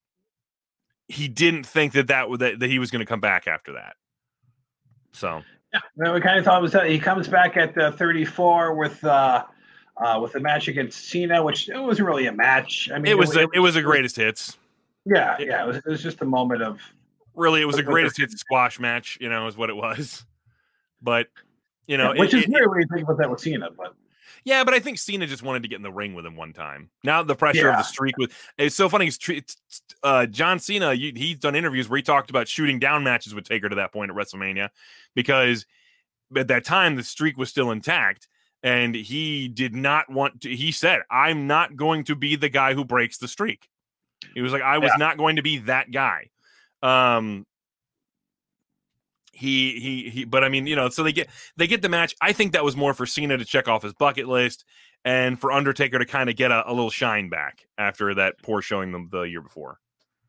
he 1.08 1.28
didn't 1.28 1.66
think 1.66 1.92
that 1.92 2.06
that, 2.08 2.28
that, 2.38 2.60
that 2.60 2.70
he 2.70 2.78
was 2.78 2.90
going 2.90 3.00
to 3.00 3.06
come 3.06 3.20
back 3.20 3.46
after 3.46 3.74
that. 3.74 3.94
So 5.12 5.42
yeah, 5.72 6.12
we 6.12 6.20
kind 6.20 6.38
of 6.38 6.44
thought 6.44 6.58
it 6.58 6.62
was 6.62 6.72
that 6.72 6.88
he 6.88 6.98
comes 6.98 7.28
back 7.28 7.56
at 7.56 7.74
the 7.74 7.92
34 7.92 8.74
with 8.74 9.04
uh, 9.04 9.44
uh, 9.96 10.18
with 10.22 10.32
the 10.32 10.40
match 10.40 10.68
against 10.68 11.08
Cena, 11.08 11.42
which 11.42 11.68
it 11.68 11.78
wasn't 11.78 12.08
really 12.08 12.26
a 12.26 12.32
match. 12.32 12.90
I 12.92 12.98
mean, 12.98 13.10
it 13.10 13.18
was 13.18 13.34
it, 13.34 13.44
a, 13.44 13.48
it 13.54 13.60
was 13.60 13.76
a 13.76 13.82
greatest 13.82 14.16
hits. 14.16 14.56
Yeah, 15.06 15.36
yeah, 15.38 15.62
it 15.62 15.66
was, 15.66 15.76
it 15.76 15.86
was 15.86 16.02
just 16.02 16.20
a 16.20 16.24
moment 16.24 16.62
of 16.62 16.80
really 17.34 17.62
it 17.62 17.64
was 17.64 17.78
a 17.78 17.82
greatest 17.82 18.16
hits 18.16 18.34
squash 18.38 18.80
match. 18.80 19.16
You 19.20 19.30
know, 19.30 19.46
is 19.46 19.56
what 19.56 19.70
it 19.70 19.76
was. 19.76 20.24
But 21.00 21.28
you 21.86 21.96
know, 21.96 22.12
yeah, 22.12 22.20
which 22.20 22.34
it, 22.34 22.44
is 22.44 22.48
weird 22.48 22.68
when 22.68 22.80
you 22.80 22.86
think 22.92 23.04
about 23.04 23.18
that 23.18 23.30
with 23.30 23.40
Cena, 23.40 23.70
but. 23.70 23.94
Yeah, 24.44 24.62
but 24.62 24.74
I 24.74 24.78
think 24.78 24.98
Cena 24.98 25.26
just 25.26 25.42
wanted 25.42 25.64
to 25.64 25.68
get 25.68 25.76
in 25.76 25.82
the 25.82 25.90
ring 25.90 26.14
with 26.14 26.24
him 26.24 26.36
one 26.36 26.52
time. 26.52 26.88
Now 27.02 27.22
the 27.24 27.34
pressure 27.34 27.66
yeah. 27.66 27.72
of 27.72 27.78
the 27.78 27.82
streak 27.82 28.16
was 28.16 28.28
it's 28.56 28.76
so 28.76 28.88
funny. 28.88 29.08
It's, 29.08 29.56
uh, 30.04 30.26
John 30.26 30.60
Cena. 30.60 30.92
You, 30.92 31.12
he's 31.16 31.40
done 31.40 31.56
interviews 31.56 31.88
where 31.88 31.96
he 31.96 32.02
talked 32.02 32.30
about 32.30 32.46
shooting 32.46 32.78
down 32.78 33.02
matches 33.02 33.34
with 33.34 33.44
Taker 33.44 33.68
to 33.68 33.76
that 33.76 33.92
point 33.92 34.10
at 34.10 34.16
WrestleMania 34.16 34.68
because 35.16 35.66
at 36.36 36.46
that 36.48 36.64
time 36.64 36.94
the 36.94 37.02
streak 37.02 37.36
was 37.36 37.50
still 37.50 37.72
intact 37.72 38.28
and 38.62 38.94
he 38.94 39.48
did 39.48 39.74
not 39.74 40.10
want 40.10 40.42
to. 40.42 40.54
He 40.54 40.70
said, 40.70 41.02
"I'm 41.10 41.46
not 41.46 41.76
going 41.76 42.04
to 42.04 42.14
be 42.14 42.36
the 42.36 42.48
guy 42.48 42.74
who 42.74 42.84
breaks 42.84 43.18
the 43.18 43.28
streak." 43.28 43.68
He 44.36 44.42
was 44.42 44.52
like, 44.52 44.62
"I 44.62 44.76
was 44.76 44.90
yeah. 44.92 44.98
not 44.98 45.16
going 45.16 45.36
to 45.36 45.42
be 45.42 45.58
that 45.60 45.90
guy." 45.90 46.28
Um, 46.82 47.46
he 49.32 49.78
he 49.78 50.10
he 50.10 50.24
but 50.24 50.42
i 50.42 50.48
mean 50.48 50.66
you 50.66 50.74
know 50.74 50.88
so 50.88 51.02
they 51.02 51.12
get 51.12 51.28
they 51.56 51.66
get 51.66 51.82
the 51.82 51.88
match. 51.88 52.14
I 52.20 52.32
think 52.32 52.52
that 52.52 52.64
was 52.64 52.76
more 52.76 52.94
for 52.94 53.06
cena 53.06 53.38
to 53.38 53.44
check 53.44 53.66
off 53.66 53.82
his 53.82 53.94
bucket 53.94 54.28
list 54.28 54.64
and 55.04 55.40
for 55.40 55.52
undertaker 55.52 55.98
to 55.98 56.06
kind 56.06 56.28
of 56.28 56.36
get 56.36 56.50
a, 56.50 56.68
a 56.68 56.72
little 56.72 56.90
shine 56.90 57.28
back 57.28 57.66
after 57.78 58.14
that 58.14 58.34
poor 58.42 58.60
showing 58.60 58.92
them 58.92 59.08
the 59.10 59.22
year 59.22 59.40
before. 59.40 59.78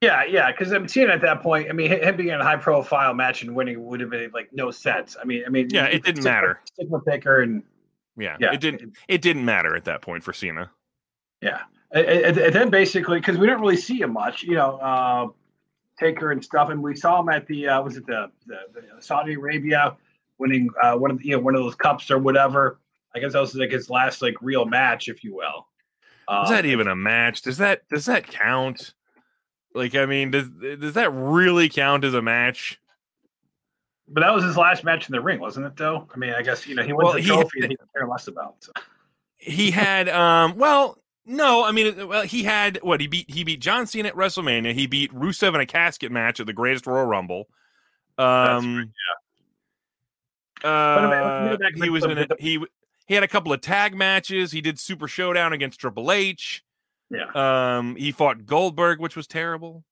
Yeah 0.02 0.24
yeah 0.26 0.52
because 0.52 0.72
i'm 0.72 0.88
seeing 0.88 1.10
at 1.10 1.22
that 1.22 1.42
point 1.42 1.70
i 1.70 1.74
mean 1.74 1.90
him 1.90 2.16
being 2.16 2.30
in 2.30 2.40
a 2.40 2.44
high 2.44 2.58
profile 2.58 3.14
match 3.14 3.44
and 3.44 3.56
winning 3.56 3.84
would 3.86 4.00
have 4.00 4.10
been 4.10 4.32
like 4.34 4.50
no 4.54 4.72
sense. 4.72 5.18
I 5.22 5.26
mean 5.26 5.44
i 5.46 5.50
mean 5.50 5.68
yeah 5.72 5.86
it 5.86 6.04
didn't 6.04 6.24
matter. 6.24 6.62
stick 6.66 6.88
with 6.90 7.04
Taker 7.06 7.42
and 7.42 7.64
yeah, 8.18 8.38
yeah 8.40 8.54
it 8.54 8.62
didn't 8.62 8.98
it 9.08 9.22
didn't 9.22 9.44
matter 9.44 9.76
at 9.76 9.86
that 9.86 10.02
point 10.02 10.24
for 10.24 10.34
cena. 10.34 10.72
Yeah 11.42 11.62
and, 11.92 12.38
and 12.38 12.54
then 12.54 12.70
basically 12.70 13.20
because 13.20 13.38
we 13.38 13.48
didn't 13.48 13.62
really 13.62 13.78
see 13.78 14.02
him 14.02 14.14
much 14.14 14.44
you 14.44 14.56
know 14.56 14.78
uh 14.78 15.28
Taker 15.98 16.32
and 16.32 16.44
stuff, 16.44 16.70
and 16.70 16.82
we 16.82 16.96
saw 16.96 17.20
him 17.22 17.30
at 17.30 17.48
the 17.48 17.68
uh, 17.68 17.82
was 17.82 17.98
it 17.98 18.06
the, 18.06 18.30
the, 18.46 18.60
the 18.74 19.02
Saudi 19.02 19.34
Arabia 19.34 19.98
winning 20.38 20.70
uh, 20.82 20.96
one 20.96 21.12
of 21.12 21.18
the, 21.18 21.26
you 21.26 21.32
know 21.36 21.40
one 21.42 21.56
of 21.56 21.62
those 21.62 21.76
cups 21.76 22.12
or 22.12 22.20
whatever. 22.20 22.80
I 23.16 23.20
guess 23.20 23.34
that 23.34 23.40
was 23.40 23.56
like 23.56 23.72
his 23.72 23.90
last 23.90 24.22
like 24.22 24.36
real 24.42 24.66
match, 24.66 25.08
if 25.08 25.24
you 25.24 25.36
will. 25.36 25.68
Uh, 26.28 26.44
is 26.44 26.50
that 26.52 26.66
even 26.66 26.88
a 26.88 26.96
match? 26.96 27.42
Does 27.42 27.58
that 27.58 27.88
does 27.90 28.06
that 28.06 28.28
count? 28.28 28.94
Like, 29.74 29.96
I 29.96 30.06
mean, 30.06 30.32
does 30.32 30.50
does 30.50 30.94
that 30.94 31.12
really 31.12 31.68
count 31.70 32.04
as 32.04 32.14
a 32.14 32.22
match? 32.22 32.80
But 34.08 34.22
that 34.22 34.34
was 34.34 34.44
his 34.44 34.56
last 34.56 34.84
match 34.84 35.10
in 35.10 35.14
the 35.14 35.22
ring, 35.22 35.40
wasn't 35.40 35.66
it? 35.66 35.76
Though, 35.76 36.08
I 36.14 36.18
mean, 36.18 36.34
I 36.34 36.44
guess 36.44 36.68
you 36.68 36.76
know 36.76 36.84
he 36.84 36.94
wins 36.94 37.06
well, 37.06 37.14
the 37.16 37.24
trophy 37.24 37.62
he, 37.62 37.68
he 37.70 37.78
care 37.96 38.08
less 38.08 38.28
about. 38.28 38.56
So. 38.60 38.72
He 39.40 39.72
had, 39.72 40.10
um, 40.10 40.58
well, 40.58 40.98
no, 41.28 41.66
I 41.66 41.72
mean, 41.72 42.08
well, 42.08 42.24
he 42.24 42.44
had 42.44 42.80
what 42.82 43.02
he 43.02 43.08
beat. 43.08 43.30
He 43.30 43.44
beat 43.44 43.60
John 43.60 43.86
Cena 43.86 44.08
at 44.08 44.16
WrestleMania. 44.16 44.74
He 44.74 44.88
beat 44.88 45.14
Rusev 45.14 45.54
in 45.54 45.60
a 45.60 45.66
casket 45.66 46.12
match 46.12 46.40
at 46.40 46.46
the 46.46 46.54
Greatest 46.54 46.88
Royal 46.88 47.06
Rumble. 47.06 47.50
Um, 48.18 48.92
yeah. 50.64 50.70
Uh, 50.70 51.58
he 51.76 51.90
was 51.90 52.06
in 52.06 52.18
a, 52.18 52.28
he 52.40 52.66
he 53.08 53.14
had 53.14 53.24
a 53.24 53.28
couple 53.28 53.52
of 53.52 53.60
tag 53.60 53.94
matches. 53.94 54.52
He 54.52 54.62
did 54.62 54.80
Super 54.80 55.08
Showdown 55.08 55.52
against 55.52 55.80
Triple 55.80 56.12
H. 56.12 56.64
Yeah. 57.10 57.26
Um, 57.36 57.96
he 57.98 58.12
fought 58.12 58.46
Goldberg, 58.46 59.00
which 59.00 59.16
was 59.16 59.28
terrible. 59.28 59.84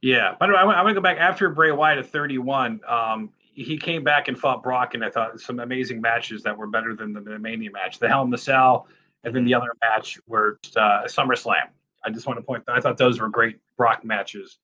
Yeah. 0.00 0.34
By 0.40 0.46
the 0.46 0.54
way, 0.54 0.58
I 0.58 0.64
want 0.64 0.88
to 0.88 0.94
go 0.94 1.00
back 1.00 1.18
after 1.18 1.50
Bray 1.50 1.72
Wyatt 1.72 1.98
at 1.98 2.06
31. 2.06 2.80
Um, 2.88 3.30
he 3.54 3.76
came 3.76 4.02
back 4.02 4.28
and 4.28 4.38
fought 4.38 4.62
Brock, 4.62 4.94
and 4.94 5.04
I 5.04 5.10
thought 5.10 5.38
some 5.40 5.60
amazing 5.60 6.00
matches 6.00 6.42
that 6.42 6.56
were 6.56 6.66
better 6.66 6.94
than 6.94 7.12
the, 7.12 7.20
the 7.20 7.38
Mania 7.38 7.70
match. 7.70 7.98
The 7.98 8.08
Hell 8.08 8.22
in 8.22 8.30
the 8.30 8.38
Cell 8.38 8.88
and 9.24 9.34
then 9.34 9.44
the 9.44 9.54
other 9.54 9.68
match 9.82 10.18
were 10.26 10.58
uh, 10.76 11.04
SummerSlam. 11.04 11.68
I 12.04 12.10
just 12.10 12.26
want 12.26 12.38
to 12.38 12.42
point 12.42 12.66
that 12.66 12.76
I 12.76 12.80
thought 12.80 12.96
those 12.96 13.20
were 13.20 13.28
great 13.28 13.58
Brock 13.76 14.04
matches, 14.04 14.58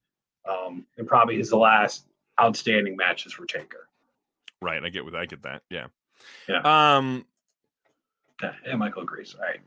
um, 0.48 0.84
and 0.96 1.06
probably 1.06 1.36
his 1.36 1.52
last 1.52 2.04
outstanding 2.40 2.96
matches 2.96 3.32
for 3.32 3.46
Taker. 3.46 3.88
Right, 4.60 4.82
I 4.82 4.88
get 4.88 5.04
with 5.04 5.14
I 5.14 5.26
get 5.26 5.42
that. 5.42 5.62
Yeah, 5.70 5.86
yeah. 6.48 6.96
Um, 6.96 7.24
yeah, 8.42 8.52
yeah 8.66 8.76
Michael 8.76 9.02
agrees. 9.02 9.34
All 9.34 9.44
right. 9.44 9.60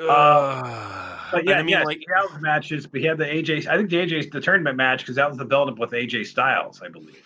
Uh, 0.00 1.18
but 1.32 1.44
yeah, 1.46 1.54
I 1.54 1.62
mean, 1.62 1.70
yes, 1.70 1.84
like 1.84 1.98
he 1.98 2.40
matches. 2.40 2.90
We 2.92 3.02
had 3.02 3.18
the 3.18 3.24
AJ. 3.24 3.66
I 3.66 3.76
think 3.76 3.90
the 3.90 3.96
AJ's 3.96 4.30
the 4.30 4.40
tournament 4.40 4.76
match 4.76 5.00
because 5.00 5.16
that 5.16 5.28
was 5.28 5.38
the 5.38 5.44
build 5.44 5.68
up 5.68 5.78
with 5.78 5.90
AJ 5.90 6.26
Styles, 6.26 6.80
I 6.82 6.88
believe. 6.88 7.22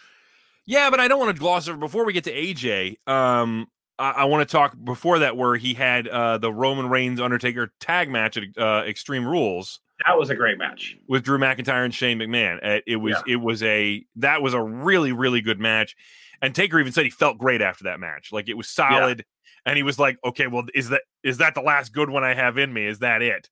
Yeah, 0.66 0.90
but 0.90 1.00
I 1.00 1.08
don't 1.08 1.18
want 1.18 1.34
to 1.34 1.38
gloss 1.38 1.66
over 1.68 1.78
before 1.78 2.04
we 2.04 2.12
get 2.12 2.24
to 2.24 2.32
AJ. 2.32 2.96
Um, 3.08 3.68
I, 3.98 4.10
I 4.10 4.24
want 4.24 4.48
to 4.48 4.52
talk 4.52 4.76
before 4.82 5.20
that 5.20 5.36
where 5.36 5.56
he 5.56 5.74
had 5.74 6.08
uh, 6.08 6.38
the 6.38 6.52
Roman 6.52 6.88
Reigns 6.88 7.20
Undertaker 7.20 7.72
tag 7.80 8.10
match 8.10 8.36
at 8.36 8.44
uh, 8.56 8.84
Extreme 8.86 9.26
Rules. 9.26 9.80
That 10.06 10.18
was 10.18 10.30
a 10.30 10.34
great 10.34 10.58
match 10.58 10.96
with 11.08 11.24
Drew 11.24 11.38
McIntyre 11.38 11.84
and 11.84 11.92
Shane 11.92 12.18
McMahon. 12.18 12.58
Uh, 12.62 12.80
it 12.86 12.96
was 12.96 13.16
yeah. 13.26 13.34
it 13.34 13.36
was 13.36 13.62
a 13.62 14.04
that 14.16 14.42
was 14.42 14.54
a 14.54 14.62
really 14.62 15.12
really 15.12 15.40
good 15.40 15.58
match, 15.58 15.96
and 16.40 16.54
Taker 16.54 16.78
even 16.78 16.92
said 16.92 17.04
he 17.04 17.10
felt 17.10 17.36
great 17.38 17.60
after 17.60 17.84
that 17.84 17.98
match. 17.98 18.30
Like 18.30 18.48
it 18.48 18.56
was 18.56 18.68
solid, 18.68 19.18
yeah. 19.18 19.70
and 19.70 19.76
he 19.76 19.82
was 19.82 19.98
like, 19.98 20.18
okay, 20.24 20.46
well, 20.46 20.64
is 20.72 20.90
that 20.90 21.02
is 21.24 21.38
that 21.38 21.54
the 21.54 21.62
last 21.62 21.92
good 21.92 22.10
one 22.10 22.22
I 22.22 22.34
have 22.34 22.58
in 22.58 22.72
me? 22.72 22.86
Is 22.86 23.00
that 23.00 23.22
it? 23.22 23.48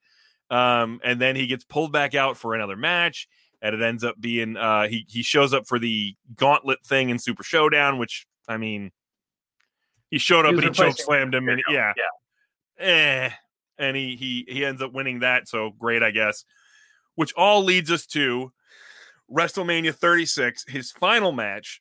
Um, 0.48 1.00
and 1.02 1.20
then 1.20 1.35
he 1.35 1.48
gets 1.48 1.64
pulled 1.64 1.90
back 1.90 2.14
out 2.14 2.37
for 2.37 2.54
another 2.54 2.76
match, 2.76 3.26
and 3.61 3.74
it 3.74 3.82
ends 3.82 4.04
up 4.04 4.14
being 4.20 4.56
uh, 4.56 4.87
he 4.87 5.04
he 5.09 5.24
shows 5.24 5.52
up 5.52 5.66
for 5.66 5.80
the 5.80 6.14
gauntlet 6.37 6.85
thing 6.87 7.11
in 7.11 7.18
Super 7.18 7.42
Showdown, 7.42 7.98
which 7.98 8.24
I 8.46 8.56
mean 8.56 8.92
he 10.10 10.18
showed 10.18 10.46
up 10.46 10.52
he 10.52 10.58
and 10.58 10.64
he 10.64 10.70
choke 10.70 10.96
slammed 10.98 11.34
him, 11.34 11.48
and 11.48 11.62
yeah, 11.68 11.92
yeah, 12.78 12.86
eh, 12.86 13.30
and 13.78 13.96
he 13.96 14.16
he 14.16 14.44
he 14.48 14.64
ends 14.64 14.82
up 14.82 14.92
winning 14.92 15.20
that. 15.20 15.48
So 15.48 15.70
great, 15.78 16.02
I 16.02 16.10
guess. 16.10 16.44
Which 17.14 17.32
all 17.34 17.64
leads 17.64 17.90
us 17.90 18.04
to 18.08 18.52
WrestleMania 19.32 19.94
36, 19.94 20.66
his 20.68 20.92
final 20.92 21.32
match 21.32 21.80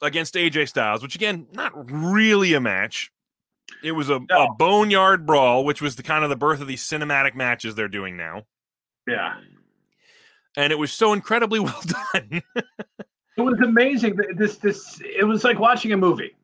against 0.00 0.34
AJ 0.34 0.68
Styles, 0.68 1.02
which 1.02 1.14
again, 1.14 1.46
not 1.52 1.72
really 1.74 2.54
a 2.54 2.60
match. 2.60 3.10
It 3.82 3.92
was 3.92 4.08
a, 4.08 4.20
no. 4.30 4.44
a 4.44 4.54
boneyard 4.54 5.26
brawl, 5.26 5.64
which 5.64 5.82
was 5.82 5.96
the 5.96 6.02
kind 6.02 6.24
of 6.24 6.30
the 6.30 6.36
birth 6.36 6.60
of 6.60 6.66
these 6.66 6.82
cinematic 6.82 7.34
matches 7.34 7.74
they're 7.74 7.88
doing 7.88 8.16
now. 8.16 8.44
Yeah. 9.06 9.34
And 10.56 10.72
it 10.72 10.76
was 10.76 10.92
so 10.92 11.12
incredibly 11.12 11.60
well 11.60 11.82
done. 12.14 12.42
it 12.56 13.40
was 13.40 13.60
amazing. 13.60 14.18
This 14.36 14.56
this 14.56 15.00
it 15.02 15.24
was 15.24 15.44
like 15.44 15.58
watching 15.58 15.92
a 15.92 15.96
movie. 15.96 16.34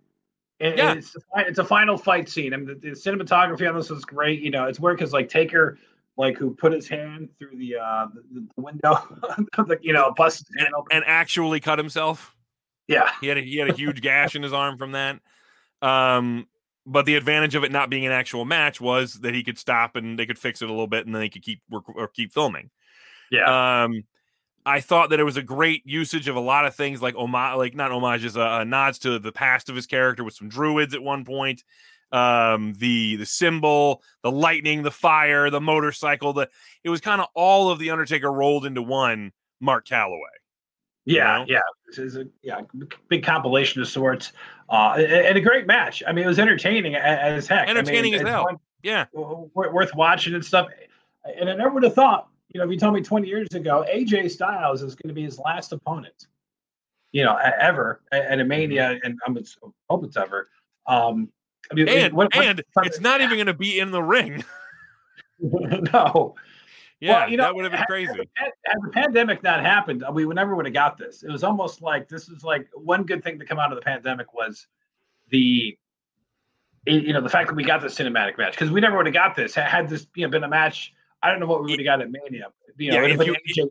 And, 0.60 0.78
yeah. 0.78 0.94
it's, 0.94 1.16
it's 1.36 1.58
a 1.58 1.64
final 1.64 1.96
fight 1.96 2.28
scene. 2.28 2.54
I 2.54 2.58
mean, 2.58 2.66
the, 2.66 2.74
the 2.74 2.90
cinematography 2.90 3.68
on 3.68 3.76
this 3.76 3.90
was 3.90 4.04
great. 4.04 4.40
You 4.40 4.50
know, 4.50 4.66
it's 4.66 4.78
weird 4.78 4.98
because 4.98 5.12
like 5.12 5.28
Taker, 5.28 5.78
like 6.16 6.36
who 6.36 6.54
put 6.54 6.72
his 6.72 6.88
hand 6.88 7.28
through 7.38 7.56
the 7.56 7.76
uh 7.76 8.06
the, 8.32 8.46
the 8.54 8.62
window, 8.62 8.94
the, 9.56 9.78
you 9.82 9.92
know, 9.92 10.12
busted 10.16 10.46
and, 10.56 10.68
and 10.92 11.04
actually 11.06 11.60
cut 11.60 11.78
himself. 11.78 12.36
Yeah, 12.86 13.10
he 13.20 13.26
had 13.26 13.38
a, 13.38 13.40
he 13.40 13.56
had 13.56 13.68
a 13.68 13.72
huge 13.76 14.00
gash 14.00 14.36
in 14.36 14.42
his 14.42 14.52
arm 14.52 14.78
from 14.78 14.92
that. 14.92 15.20
Um, 15.82 16.46
but 16.86 17.06
the 17.06 17.16
advantage 17.16 17.54
of 17.54 17.64
it 17.64 17.72
not 17.72 17.90
being 17.90 18.06
an 18.06 18.12
actual 18.12 18.44
match 18.44 18.80
was 18.80 19.14
that 19.20 19.34
he 19.34 19.42
could 19.42 19.58
stop 19.58 19.96
and 19.96 20.18
they 20.18 20.26
could 20.26 20.38
fix 20.38 20.62
it 20.62 20.68
a 20.68 20.72
little 20.72 20.86
bit, 20.86 21.06
and 21.06 21.14
then 21.14 21.20
they 21.20 21.28
could 21.28 21.42
keep 21.42 21.62
work 21.68 21.84
or 21.88 22.08
keep 22.08 22.32
filming. 22.32 22.70
Yeah. 23.30 23.84
Um, 23.84 24.04
I 24.66 24.80
thought 24.80 25.10
that 25.10 25.20
it 25.20 25.24
was 25.24 25.36
a 25.36 25.42
great 25.42 25.82
usage 25.84 26.28
of 26.28 26.36
a 26.36 26.40
lot 26.40 26.64
of 26.64 26.74
things 26.74 27.02
like 27.02 27.14
homage, 27.16 27.58
like 27.58 27.74
not 27.74 27.90
homages, 27.90 28.36
uh, 28.36 28.48
uh, 28.48 28.64
nods 28.64 28.98
to 29.00 29.18
the 29.18 29.32
past 29.32 29.68
of 29.68 29.76
his 29.76 29.86
character 29.86 30.24
with 30.24 30.34
some 30.34 30.48
druids 30.48 30.94
at 30.94 31.02
one 31.02 31.24
point. 31.24 31.62
Um, 32.12 32.74
the 32.74 33.16
the 33.16 33.26
symbol, 33.26 34.02
the 34.22 34.30
lightning, 34.30 34.82
the 34.82 34.90
fire, 34.90 35.50
the 35.50 35.60
motorcycle. 35.60 36.32
The 36.32 36.48
it 36.84 36.90
was 36.90 37.00
kind 37.00 37.20
of 37.20 37.26
all 37.34 37.70
of 37.70 37.78
the 37.78 37.90
Undertaker 37.90 38.30
rolled 38.32 38.66
into 38.66 38.82
one. 38.82 39.32
Mark 39.60 39.86
Calaway. 39.86 40.18
Yeah, 41.06 41.38
know? 41.38 41.44
yeah, 41.48 41.60
this 41.86 41.98
is 41.98 42.16
a 42.16 42.26
yeah 42.42 42.60
big 43.08 43.24
compilation 43.24 43.82
of 43.82 43.88
sorts, 43.88 44.32
uh, 44.70 44.92
and 44.92 45.36
a 45.36 45.40
great 45.40 45.66
match. 45.66 46.02
I 46.06 46.12
mean, 46.12 46.24
it 46.24 46.28
was 46.28 46.38
entertaining 46.38 46.94
as 46.94 47.46
heck. 47.46 47.68
Entertaining 47.68 48.14
I 48.14 48.18
mean, 48.18 48.26
as 48.26 48.32
hell. 48.32 48.60
Yeah, 48.82 49.06
worth 49.12 49.94
watching 49.94 50.34
and 50.34 50.44
stuff. 50.44 50.68
And 51.38 51.48
I 51.48 51.54
never 51.54 51.70
would 51.70 51.82
have 51.82 51.94
thought 51.94 52.28
you 52.54 52.60
know, 52.60 52.66
if 52.66 52.70
you 52.70 52.78
told 52.78 52.94
me 52.94 53.02
20 53.02 53.26
years 53.26 53.48
ago, 53.52 53.84
AJ 53.92 54.30
Styles 54.30 54.80
is 54.80 54.94
going 54.94 55.08
to 55.08 55.14
be 55.14 55.24
his 55.24 55.40
last 55.40 55.72
opponent, 55.72 56.28
you 57.10 57.24
know, 57.24 57.36
ever 57.36 58.00
at 58.12 58.38
a 58.38 58.44
Mania, 58.44 58.98
and 59.02 59.18
I'm 59.26 59.36
hope 59.90 60.04
it's 60.04 60.16
ever. 60.16 60.48
Um, 60.86 61.28
I 61.70 61.74
mean, 61.74 61.88
and, 61.88 62.14
what, 62.14 62.34
and 62.36 62.62
what, 62.74 62.86
it's 62.86 63.00
not 63.00 63.20
even 63.20 63.36
going 63.36 63.48
to 63.48 63.54
be 63.54 63.80
in 63.80 63.90
the 63.90 64.02
ring. 64.02 64.44
no. 65.40 66.36
Yeah, 67.00 67.22
well, 67.22 67.30
you 67.30 67.36
know, 67.36 67.42
that 67.42 67.54
would 67.56 67.64
have 67.64 67.72
been 67.72 67.84
crazy. 67.88 68.30
Had, 68.34 68.52
had, 68.64 68.76
the 68.82 68.90
pandemic 68.90 69.42
not 69.42 69.60
happened, 69.60 70.04
we 70.12 70.24
would 70.24 70.36
never 70.36 70.54
would 70.54 70.64
have 70.64 70.72
got 70.72 70.96
this. 70.96 71.24
It 71.24 71.30
was 71.30 71.42
almost 71.42 71.82
like 71.82 72.08
this 72.08 72.28
is 72.28 72.44
like 72.44 72.68
one 72.72 73.02
good 73.02 73.24
thing 73.24 73.40
to 73.40 73.44
come 73.44 73.58
out 73.58 73.72
of 73.72 73.76
the 73.76 73.82
pandemic 73.82 74.32
was 74.32 74.68
the 75.30 75.76
you 76.86 77.12
know 77.12 77.20
the 77.20 77.28
fact 77.28 77.48
that 77.48 77.56
we 77.56 77.64
got 77.64 77.82
this 77.82 77.94
cinematic 77.94 78.38
match 78.38 78.52
because 78.52 78.70
we 78.70 78.80
never 78.80 78.96
would 78.96 79.06
have 79.06 79.14
got 79.14 79.34
this 79.34 79.54
had 79.54 79.88
this 79.88 80.06
you 80.14 80.24
know 80.24 80.30
been 80.30 80.44
a 80.44 80.48
match 80.48 80.92
I 81.24 81.30
don't 81.30 81.40
know 81.40 81.46
what 81.46 81.64
we 81.64 81.70
would 81.70 81.80
have 81.80 81.86
got 81.86 82.02
at 82.02 82.10
Mania. 82.10 82.48
You 82.76 82.90
know, 82.90 83.00
yeah, 83.06 83.34
you, 83.46 83.70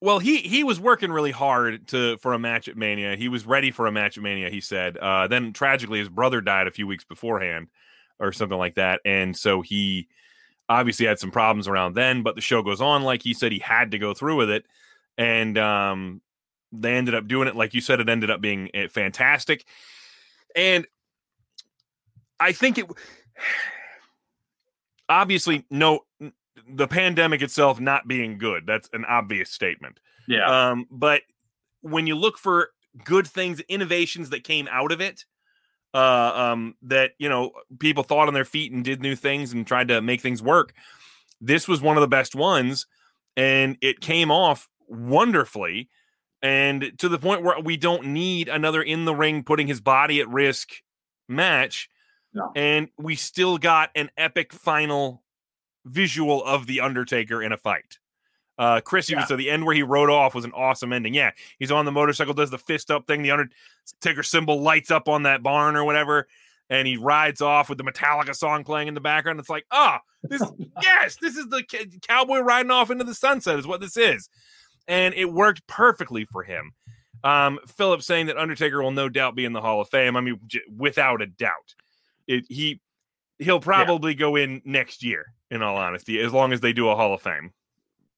Well, 0.00 0.18
he 0.18 0.38
he 0.38 0.64
was 0.64 0.80
working 0.80 1.12
really 1.12 1.30
hard 1.30 1.86
to 1.88 2.16
for 2.18 2.32
a 2.32 2.38
match 2.38 2.66
at 2.66 2.76
Mania. 2.76 3.14
He 3.14 3.28
was 3.28 3.46
ready 3.46 3.70
for 3.70 3.86
a 3.86 3.92
match 3.92 4.16
at 4.16 4.24
Mania. 4.24 4.50
He 4.50 4.60
said. 4.60 4.96
Uh, 4.98 5.28
then 5.28 5.52
tragically, 5.52 6.00
his 6.00 6.08
brother 6.08 6.40
died 6.40 6.66
a 6.66 6.72
few 6.72 6.88
weeks 6.88 7.04
beforehand, 7.04 7.68
or 8.18 8.32
something 8.32 8.58
like 8.58 8.74
that, 8.74 9.00
and 9.04 9.36
so 9.36 9.62
he 9.62 10.08
obviously 10.68 11.06
had 11.06 11.20
some 11.20 11.30
problems 11.30 11.68
around 11.68 11.94
then. 11.94 12.24
But 12.24 12.34
the 12.34 12.40
show 12.40 12.60
goes 12.60 12.80
on, 12.80 13.04
like 13.04 13.22
he 13.22 13.34
said, 13.34 13.52
he 13.52 13.60
had 13.60 13.92
to 13.92 13.98
go 13.98 14.12
through 14.12 14.36
with 14.36 14.50
it, 14.50 14.66
and 15.16 15.56
um, 15.56 16.22
they 16.72 16.94
ended 16.96 17.14
up 17.14 17.28
doing 17.28 17.46
it. 17.46 17.54
Like 17.54 17.72
you 17.72 17.80
said, 17.80 18.00
it 18.00 18.08
ended 18.08 18.32
up 18.32 18.40
being 18.40 18.68
eh, 18.74 18.88
fantastic, 18.88 19.64
and 20.56 20.88
I 22.40 22.50
think 22.50 22.78
it 22.78 22.86
obviously 25.08 25.64
no 25.70 26.00
the 26.68 26.86
pandemic 26.86 27.42
itself 27.42 27.80
not 27.80 28.06
being 28.08 28.38
good. 28.38 28.64
That's 28.66 28.88
an 28.92 29.04
obvious 29.04 29.50
statement. 29.50 30.00
Yeah. 30.28 30.70
Um, 30.70 30.86
but 30.90 31.22
when 31.80 32.06
you 32.06 32.16
look 32.16 32.38
for 32.38 32.70
good 33.04 33.26
things, 33.26 33.60
innovations 33.68 34.30
that 34.30 34.44
came 34.44 34.68
out 34.70 34.92
of 34.92 35.00
it, 35.00 35.24
uh, 35.92 36.32
um, 36.34 36.74
that 36.82 37.12
you 37.18 37.28
know 37.28 37.52
people 37.78 38.02
thought 38.02 38.28
on 38.28 38.34
their 38.34 38.44
feet 38.44 38.72
and 38.72 38.84
did 38.84 39.00
new 39.00 39.14
things 39.14 39.52
and 39.52 39.66
tried 39.66 39.88
to 39.88 40.00
make 40.00 40.20
things 40.20 40.42
work. 40.42 40.72
This 41.40 41.68
was 41.68 41.80
one 41.80 41.96
of 41.96 42.00
the 42.00 42.08
best 42.08 42.34
ones, 42.34 42.86
and 43.36 43.76
it 43.80 44.00
came 44.00 44.30
off 44.30 44.68
wonderfully, 44.88 45.88
and 46.42 46.92
to 46.98 47.08
the 47.08 47.18
point 47.18 47.42
where 47.42 47.60
we 47.60 47.76
don't 47.76 48.06
need 48.06 48.48
another 48.48 48.82
in 48.82 49.04
the 49.04 49.14
ring 49.14 49.42
putting 49.44 49.66
his 49.66 49.80
body 49.80 50.20
at 50.20 50.28
risk 50.28 50.70
match. 51.28 51.88
No. 52.36 52.50
And 52.56 52.88
we 52.98 53.14
still 53.14 53.58
got 53.58 53.90
an 53.94 54.10
epic 54.16 54.52
final 54.52 55.22
visual 55.84 56.42
of 56.44 56.66
the 56.66 56.80
Undertaker 56.80 57.42
in 57.42 57.52
a 57.52 57.56
fight. 57.56 57.98
Uh, 58.56 58.80
Chris 58.80 59.10
even 59.10 59.22
Yeah. 59.22 59.26
said 59.26 59.38
the 59.38 59.50
end 59.50 59.64
where 59.66 59.74
he 59.74 59.82
rode 59.82 60.10
off 60.10 60.34
was 60.34 60.44
an 60.44 60.52
awesome 60.52 60.92
ending. 60.92 61.12
Yeah, 61.14 61.32
he's 61.58 61.72
on 61.72 61.84
the 61.84 61.92
motorcycle, 61.92 62.34
does 62.34 62.50
the 62.50 62.58
fist 62.58 62.90
up 62.90 63.06
thing. 63.06 63.22
The 63.22 63.32
Undertaker 63.32 64.22
symbol 64.22 64.60
lights 64.62 64.90
up 64.92 65.08
on 65.08 65.24
that 65.24 65.42
barn 65.42 65.74
or 65.74 65.84
whatever, 65.84 66.28
and 66.70 66.86
he 66.86 66.96
rides 66.96 67.40
off 67.40 67.68
with 67.68 67.78
the 67.78 67.84
Metallica 67.84 68.34
song 68.34 68.62
playing 68.64 68.86
in 68.88 68.94
the 68.94 69.00
background. 69.00 69.40
It's 69.40 69.48
like, 69.50 69.66
ah, 69.72 70.00
this, 70.22 70.40
yes, 70.82 71.16
this 71.20 71.36
is 71.36 71.48
the 71.48 71.64
cowboy 72.06 72.38
riding 72.38 72.70
off 72.70 72.90
into 72.92 73.02
the 73.04 73.14
sunset, 73.14 73.58
is 73.58 73.66
what 73.66 73.80
this 73.80 73.96
is, 73.96 74.28
and 74.86 75.14
it 75.14 75.32
worked 75.32 75.66
perfectly 75.66 76.24
for 76.24 76.44
him. 76.44 76.72
Um, 77.24 77.58
Philip 77.66 78.02
saying 78.02 78.26
that 78.26 78.36
Undertaker 78.36 78.80
will 78.82 78.90
no 78.92 79.08
doubt 79.08 79.34
be 79.34 79.46
in 79.46 79.52
the 79.54 79.60
Hall 79.62 79.80
of 79.80 79.88
Fame. 79.88 80.14
I 80.16 80.20
mean, 80.20 80.38
j- 80.46 80.60
without 80.76 81.22
a 81.22 81.26
doubt, 81.26 81.74
it, 82.28 82.44
he 82.48 82.80
he'll 83.38 83.60
probably 83.60 84.14
go 84.14 84.36
in 84.36 84.62
next 84.64 85.02
year. 85.02 85.26
In 85.50 85.62
all 85.62 85.76
honesty, 85.76 86.20
as 86.20 86.32
long 86.32 86.52
as 86.52 86.60
they 86.60 86.72
do 86.72 86.88
a 86.88 86.96
Hall 86.96 87.14
of 87.14 87.22
Fame. 87.22 87.52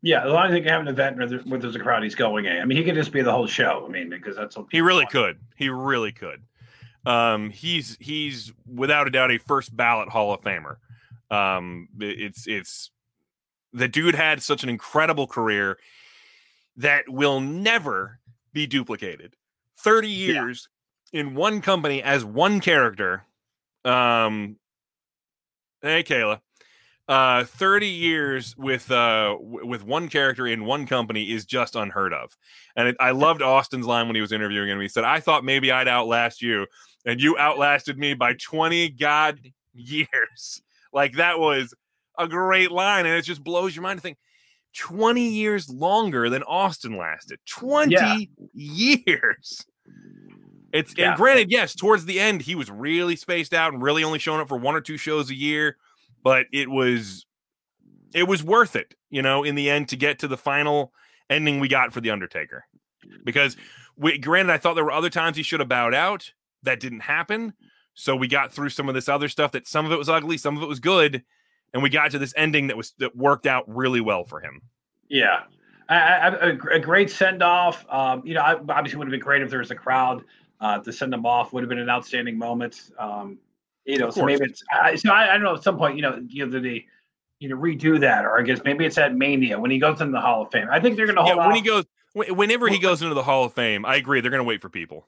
Yeah, 0.03 0.25
as 0.25 0.31
long 0.31 0.47
as 0.47 0.53
they 0.53 0.61
can 0.61 0.69
have 0.69 0.81
an 0.83 0.89
event 0.89 1.17
where, 1.17 1.27
there, 1.27 1.39
where 1.41 1.59
there's 1.59 1.75
a 1.75 1.81
crowd 1.81 2.03
he's 2.03 2.15
going 2.15 2.45
in. 2.45 2.59
I 2.59 2.65
mean, 2.65 2.79
he 2.79 2.85
could 2.85 2.95
just 2.95 3.12
be 3.12 3.23
the 3.23 3.33
whole 3.33 3.47
show. 3.47 3.85
I 3.87 3.91
mean, 3.91 4.09
because 4.11 4.37
that's 4.37 4.57
He 4.71 4.81
really 4.81 5.05
want. 5.05 5.11
could. 5.11 5.39
He 5.57 5.69
really 5.69 6.12
could. 6.12 6.43
Um, 7.05 7.51
he's 7.51 7.97
he's 8.01 8.53
without 8.73 9.07
a 9.07 9.11
doubt 9.11 9.31
a 9.33 9.39
first 9.39 9.77
ballot 9.77 10.09
Hall 10.09 10.33
of 10.35 10.41
Famer. 10.43 10.77
Um, 11.31 11.89
it's 12.01 12.47
it's 12.47 12.91
the 13.73 13.89
dude 13.89 14.15
had 14.15 14.43
such 14.43 14.62
an 14.62 14.69
incredible 14.69 15.27
career 15.27 15.79
that 16.77 17.09
will 17.09 17.41
never 17.41 18.21
be 18.53 18.67
duplicated. 18.67 19.35
Thirty 19.77 20.09
years 20.09 20.69
in 21.12 21.35
one 21.35 21.61
company 21.61 22.03
as 22.03 22.25
one 22.25 22.61
character. 22.61 23.25
Um, 23.85 24.57
hey 25.83 26.03
Kayla. 26.03 26.41
Uh, 27.09 27.45
30 27.45 27.87
years 27.87 28.57
with 28.57 28.90
uh 28.90 29.37
w- 29.40 29.64
with 29.64 29.85
one 29.85 30.09
character 30.09 30.45
in 30.49 30.64
one 30.64 30.87
company 30.87 31.31
is 31.31 31.45
just 31.45 31.77
unheard 31.77 32.12
of. 32.12 32.37
And 32.75 32.88
it, 32.88 32.97
I 32.99 33.12
loved 33.12 33.42
Austin's 33.42 33.87
line 33.87 34.09
when 34.09 34.16
he 34.16 34.21
was 34.21 34.33
interviewing 34.33 34.69
him. 34.69 34.81
He 34.81 34.88
said, 34.88 35.05
"I 35.05 35.21
thought 35.21 35.45
maybe 35.45 35.71
I'd 35.71 35.87
outlast 35.87 36.42
you, 36.42 36.66
and 37.05 37.21
you 37.21 37.38
outlasted 37.38 37.97
me 37.97 38.14
by 38.14 38.35
20 38.35 38.88
god 38.90 39.38
years." 39.75 40.62
Like 40.92 41.14
that 41.16 41.38
was 41.38 41.75
a 42.19 42.27
great 42.27 42.71
line, 42.71 43.05
and 43.05 43.14
it 43.16 43.23
just 43.23 43.45
blows 43.45 43.77
your 43.77 43.83
mind 43.83 43.99
to 43.99 44.03
think 44.03 44.16
20 44.79 45.29
years 45.29 45.69
longer 45.69 46.31
than 46.31 46.42
Austin 46.45 46.97
lasted. 46.97 47.38
20 47.47 47.92
Yeah. 47.92 48.16
years. 48.55 49.66
It's 50.73 50.95
Yeah. 50.97 51.09
and 51.09 51.16
granted, 51.16 51.51
yes, 51.51 51.75
towards 51.75 52.07
the 52.07 52.19
end 52.19 52.40
he 52.42 52.55
was 52.55 52.71
really 52.71 53.14
spaced 53.16 53.53
out 53.53 53.75
and 53.75 53.83
really 53.83 54.05
only 54.05 54.19
showing 54.19 54.40
up 54.40 54.49
for 54.49 54.57
one 54.57 54.75
or 54.75 54.81
two 54.81 54.97
shows 54.97 55.29
a 55.29 55.35
year, 55.35 55.77
but 56.27 56.47
it 56.53 56.69
was 56.69 57.25
it 58.12 58.25
was 58.25 58.43
worth 58.43 58.75
it, 58.75 58.97
you 59.11 59.23
know, 59.23 59.45
in 59.45 59.55
the 59.55 59.71
end 59.71 59.89
to 59.91 59.97
get 59.97 60.19
to 60.19 60.27
the 60.27 60.37
final 60.37 60.93
ending 61.31 61.61
we 61.61 61.69
got 61.69 61.93
for 61.93 62.01
the 62.01 62.11
Undertaker. 62.11 62.65
Because 63.23 63.57
we, 63.97 64.19
granted, 64.19 64.53
I 64.53 64.59
thought 64.59 64.75
there 64.75 64.85
were 64.85 64.91
other 64.91 65.09
times 65.09 65.37
he 65.37 65.45
should 65.45 65.61
have 65.61 65.69
bowed 65.69 65.95
out. 65.95 66.33
That 66.65 66.81
didn't 66.81 66.99
happen. 66.99 67.53
So 67.95 68.17
we 68.17 68.27
got 68.27 68.53
through 68.53 68.71
some 68.71 68.89
of 68.89 68.97
this 68.97 69.09
other 69.09 69.29
stuff 69.29 69.53
that 69.53 69.69
some 69.69 69.87
of 69.87 69.93
it 69.93 69.99
was 69.99 70.09
ugly, 70.09 70.37
some 70.37 70.57
of 70.57 70.65
it 70.65 70.67
was 70.67 70.81
good, 70.81 71.23
and 71.73 71.81
we 71.81 71.91
got 71.91 72.11
to 72.11 72.19
this 72.19 72.35
ending 72.37 72.67
that 72.67 72.77
was 72.77 72.93
that 72.99 73.15
worked 73.15 73.47
out 73.47 73.62
really 73.69 74.01
well 74.01 74.25
for 74.25 74.41
him. 74.41 74.62
Yeah. 75.09 75.45
I, 75.89 75.97
I, 75.97 76.29
a, 76.49 76.59
a 76.73 76.81
great 76.81 77.09
send 77.09 77.41
off. 77.41 77.87
Um, 77.89 78.23
you 78.27 78.35
know, 78.35 78.41
I, 78.41 78.55
obviously 78.55 78.99
would 78.99 79.07
have 79.07 79.12
been 79.12 79.21
great 79.21 79.43
if 79.43 79.51
there 79.51 79.61
was 79.61 79.71
a 79.71 79.77
crowd 79.77 80.25
uh, 80.61 80.81
to 80.81 80.93
send 80.93 81.12
them 81.12 81.25
off. 81.25 81.53
Would 81.53 81.62
have 81.62 81.69
been 81.69 81.79
an 81.79 81.89
outstanding 81.89 82.37
moment. 82.37 82.91
Um, 82.99 83.39
you 83.87 83.99
know, 83.99 84.11
so 84.11 84.25
maybe 84.25 84.44
it's. 84.44 84.62
I, 84.72 84.96
so 84.96 85.12
I, 85.12 85.31
I 85.31 85.33
don't 85.35 85.42
know. 85.42 85.55
At 85.55 85.62
some 85.62 85.79
point, 85.79 85.96
you 85.96 86.03
know, 86.03 86.22
you 86.29 86.46
know, 86.46 86.61
they, 86.61 86.87
you 87.38 87.49
know, 87.49 87.57
redo 87.57 88.01
that, 88.01 88.25
or 88.25 88.38
I 88.38 88.42
guess 88.42 88.61
maybe 88.64 88.85
it's 88.85 88.99
at 88.99 89.14
Mania 89.14 89.59
when 89.59 89.70
he 89.70 89.79
goes 89.79 90.01
into 90.01 90.12
the 90.12 90.20
Hall 90.20 90.42
of 90.42 90.51
Fame. 90.51 90.68
I 90.70 90.81
think 90.81 90.96
they're 90.96 91.07
going 91.07 91.16
to 91.16 91.22
Yeah, 91.22 91.35
hold 91.35 91.38
when 91.38 91.49
off. 91.49 91.55
he 91.57 91.62
goes, 91.62 91.85
whenever 92.14 92.68
he 92.68 92.79
goes 92.79 93.03
into 93.03 93.14
the 93.14 93.22
Hall 93.22 93.44
of 93.44 93.53
Fame, 93.53 93.85
I 93.87 93.96
agree 93.96 94.20
they're 94.20 94.31
going 94.31 94.42
to 94.42 94.49
wait 94.49 94.61
for 94.61 94.68
people. 94.68 95.07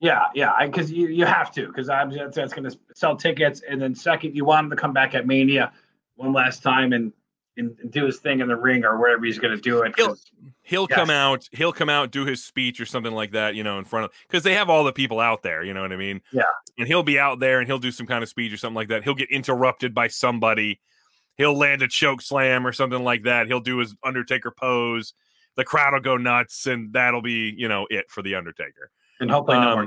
Yeah, 0.00 0.24
yeah, 0.34 0.52
because 0.64 0.92
you, 0.92 1.08
you 1.08 1.24
have 1.24 1.50
to 1.52 1.66
because 1.68 1.86
that's, 1.86 2.36
that's 2.36 2.52
going 2.52 2.70
to 2.70 2.78
sell 2.94 3.16
tickets, 3.16 3.62
and 3.68 3.80
then 3.80 3.94
second, 3.94 4.36
you 4.36 4.44
want 4.44 4.64
him 4.64 4.70
to 4.70 4.76
come 4.76 4.92
back 4.92 5.14
at 5.14 5.26
Mania 5.26 5.72
one 6.16 6.32
last 6.32 6.62
time 6.62 6.92
and 6.92 7.12
and, 7.56 7.76
and 7.80 7.90
do 7.90 8.04
his 8.06 8.18
thing 8.18 8.40
in 8.40 8.48
the 8.48 8.56
ring 8.56 8.84
or 8.84 8.98
wherever 8.98 9.24
he's 9.24 9.38
going 9.38 9.54
to 9.54 9.60
do 9.60 9.82
it. 9.82 9.96
'cause- 9.96 10.24
He'll 10.62 10.86
Yes. 10.90 10.96
come 10.98 11.10
out. 11.10 11.48
He'll 11.52 11.72
come 11.72 11.88
out, 11.88 12.10
do 12.10 12.24
his 12.26 12.44
speech 12.44 12.80
or 12.80 12.86
something 12.86 13.12
like 13.12 13.30
that, 13.32 13.54
you 13.54 13.62
know, 13.62 13.78
in 13.78 13.84
front 13.84 14.06
of 14.06 14.10
because 14.26 14.42
they 14.42 14.54
have 14.54 14.68
all 14.68 14.82
the 14.82 14.92
people 14.92 15.20
out 15.20 15.42
there. 15.44 15.62
You 15.62 15.72
know 15.74 15.80
what 15.82 15.92
I 15.92 15.96
mean? 15.96 16.20
Yeah. 16.32 16.42
And 16.76 16.88
he'll 16.88 17.04
be 17.04 17.20
out 17.20 17.38
there 17.38 17.60
and 17.60 17.68
he'll 17.68 17.78
do 17.78 17.92
some 17.92 18.04
kind 18.06 18.22
of 18.24 18.28
speech 18.28 18.52
or 18.52 18.56
something 18.56 18.74
like 18.74 18.88
that. 18.88 19.04
He'll 19.04 19.14
get 19.14 19.30
interrupted 19.30 19.94
by 19.94 20.08
somebody. 20.08 20.80
He'll 21.36 21.56
land 21.56 21.82
a 21.82 21.88
choke 21.88 22.20
slam 22.20 22.66
or 22.66 22.72
something 22.72 23.04
like 23.04 23.22
that. 23.22 23.46
He'll 23.46 23.60
do 23.60 23.78
his 23.78 23.94
Undertaker 24.02 24.50
pose. 24.50 25.14
The 25.54 25.64
crowd 25.64 25.92
will 25.92 26.00
go 26.00 26.16
nuts, 26.16 26.66
and 26.66 26.92
that'll 26.92 27.22
be 27.22 27.54
you 27.56 27.68
know 27.68 27.86
it 27.88 28.10
for 28.10 28.22
the 28.22 28.34
Undertaker. 28.34 28.90
and 29.20 29.30
hopefully 29.30 29.58
no 29.60 29.68
Um, 29.68 29.78
more. 29.78 29.86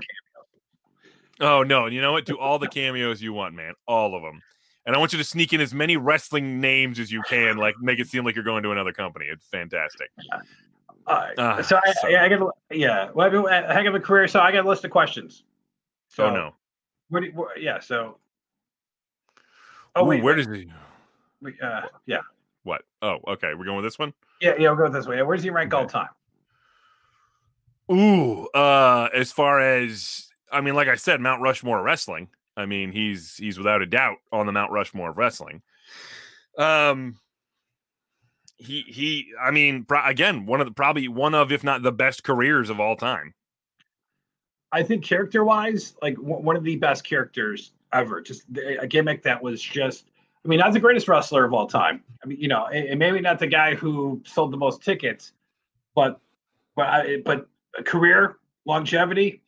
Oh 1.41 1.63
no! 1.63 1.86
And 1.86 1.93
you 1.95 2.01
know 2.01 2.12
what? 2.13 2.25
Do 2.25 2.38
all 2.38 2.58
the 2.60 2.67
cameos 2.67 3.21
you 3.21 3.34
want, 3.34 3.53
man. 3.55 3.73
All 3.88 4.15
of 4.15 4.21
them. 4.23 4.41
And 4.89 4.95
I 4.95 4.99
want 4.99 5.13
you 5.13 5.19
to 5.19 5.23
sneak 5.23 5.54
in 5.54 5.62
as 5.62 5.71
many 5.71 5.97
wrestling 5.97 6.60
names 6.60 6.97
as 6.97 7.12
you 7.12 7.21
can, 7.30 7.58
like 7.58 7.75
make 7.80 7.99
it 7.99 8.08
seem 8.08 8.25
like 8.25 8.34
you're 8.34 8.43
going 8.43 8.63
to 8.63 8.71
another 8.71 8.91
company. 8.91 9.28
It's 9.32 9.45
fantastic. 9.45 10.10
All 11.06 11.15
right. 11.15 11.36
Ah, 11.38 11.62
so 11.62 11.78
I, 11.86 11.91
so- 11.93 12.08
I, 12.08 12.25
I 12.25 12.28
got 12.28 12.41
a- 12.41 12.75
yeah. 12.75 13.12
Well, 13.13 13.28
I 13.28 13.30
mean, 13.30 13.45
a 13.47 13.71
heck 13.71 13.86
of 13.86 13.93
a 13.93 13.99
career. 13.99 14.28
So 14.28 14.39
I 14.39 14.52
got 14.52 14.65
a 14.65 14.67
list 14.67 14.84
of 14.86 14.89
questions. 14.89 15.43
So 16.08 16.25
oh 16.25 16.34
no! 16.34 16.56
Where 17.10 17.21
do 17.21 17.28
where, 17.36 17.56
yeah. 17.56 17.80
So. 17.80 18.17
Oh 19.95 20.02
Oh 20.02 20.06
wait. 20.06 20.23
where 20.23 20.34
does 20.34 20.47
he? 20.47 20.71
we- 21.39 21.54
uh, 21.62 21.82
yeah. 22.08 22.21
What? 22.63 22.82
Oh, 23.04 23.19
okay. 23.28 23.54
We're 23.54 23.65
going 23.65 23.75
with 23.78 23.86
this 23.86 23.99
one. 23.99 24.12
Yeah. 24.41 24.54
Yeah. 24.58 24.71
We'll 24.71 24.88
go 24.88 24.89
this 24.89 25.06
way. 25.06 25.21
Where 25.21 25.38
does 25.38 25.43
he 25.43 25.52
rank 25.52 25.71
all 25.71 25.86
time? 25.86 26.10
Ooh, 27.91 28.47
uh, 28.56 29.10
as 29.13 29.32
far 29.32 29.60
as 29.60 30.30
I 30.52 30.62
mean, 30.62 30.73
like 30.73 30.88
I 30.88 30.95
said, 30.95 31.21
Mount 31.21 31.43
Rushmore 31.43 31.80
wrestling. 31.84 32.30
I 32.57 32.65
mean, 32.65 32.91
he's 32.91 33.35
he's 33.35 33.57
without 33.57 33.81
a 33.81 33.85
doubt 33.85 34.17
on 34.31 34.45
the 34.45 34.51
Mount 34.51 34.71
Rushmore 34.71 35.09
of 35.12 35.17
wrestling. 35.17 35.62
Um, 36.57 37.19
he 38.57 38.81
he. 38.81 39.27
I 39.41 39.51
mean, 39.51 39.85
pro- 39.85 40.05
again, 40.05 40.45
one 40.45 40.59
of 40.59 40.67
the 40.67 40.73
probably 40.73 41.07
one 41.07 41.33
of, 41.33 41.51
if 41.51 41.63
not 41.63 41.81
the 41.81 41.91
best 41.91 42.23
careers 42.23 42.69
of 42.69 42.79
all 42.79 42.95
time. 42.95 43.33
I 44.71 44.83
think 44.83 45.03
character 45.03 45.43
wise, 45.43 45.95
like 46.01 46.15
w- 46.15 46.41
one 46.41 46.55
of 46.55 46.63
the 46.63 46.75
best 46.75 47.03
characters 47.03 47.71
ever. 47.93 48.21
Just 48.21 48.51
the- 48.53 48.81
a 48.81 48.88
gimmick 48.88 49.23
that 49.23 49.41
was 49.41 49.62
just. 49.62 50.05
I 50.43 50.47
mean, 50.47 50.60
not 50.60 50.71
the 50.71 50.79
greatest 50.79 51.10
wrestler 51.10 51.43
of 51.43 51.54
all 51.54 51.67
time. 51.67 52.02
I 52.23 52.27
mean, 52.27 52.39
you 52.39 52.47
know, 52.47 52.65
and, 52.67 52.97
maybe 52.97 53.19
not 53.19 53.39
the 53.39 53.47
guy 53.47 53.75
who 53.75 54.21
sold 54.25 54.52
the 54.52 54.58
most 54.58 54.81
tickets, 54.81 55.33
but 55.95 56.19
but 56.75 56.85
I, 56.87 57.17
but 57.25 57.47
career 57.83 58.37
longevity, 58.65 59.41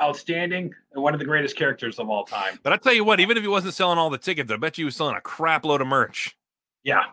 outstanding, 0.00 0.72
and 0.92 1.02
one 1.02 1.14
of 1.14 1.20
the 1.20 1.26
greatest 1.26 1.56
characters 1.56 1.98
of 1.98 2.08
all 2.08 2.24
time. 2.24 2.58
But 2.62 2.72
I 2.72 2.76
tell 2.76 2.92
you 2.92 3.04
what, 3.04 3.20
even 3.20 3.36
if 3.36 3.42
he 3.42 3.48
wasn't 3.48 3.74
selling 3.74 3.98
all 3.98 4.10
the 4.10 4.18
tickets, 4.18 4.50
I 4.50 4.56
bet 4.56 4.76
you 4.78 4.82
he 4.82 4.86
was 4.86 4.96
selling 4.96 5.16
a 5.16 5.20
crap 5.20 5.64
load 5.64 5.80
of 5.80 5.86
merch. 5.86 6.36
Yeah. 6.84 7.04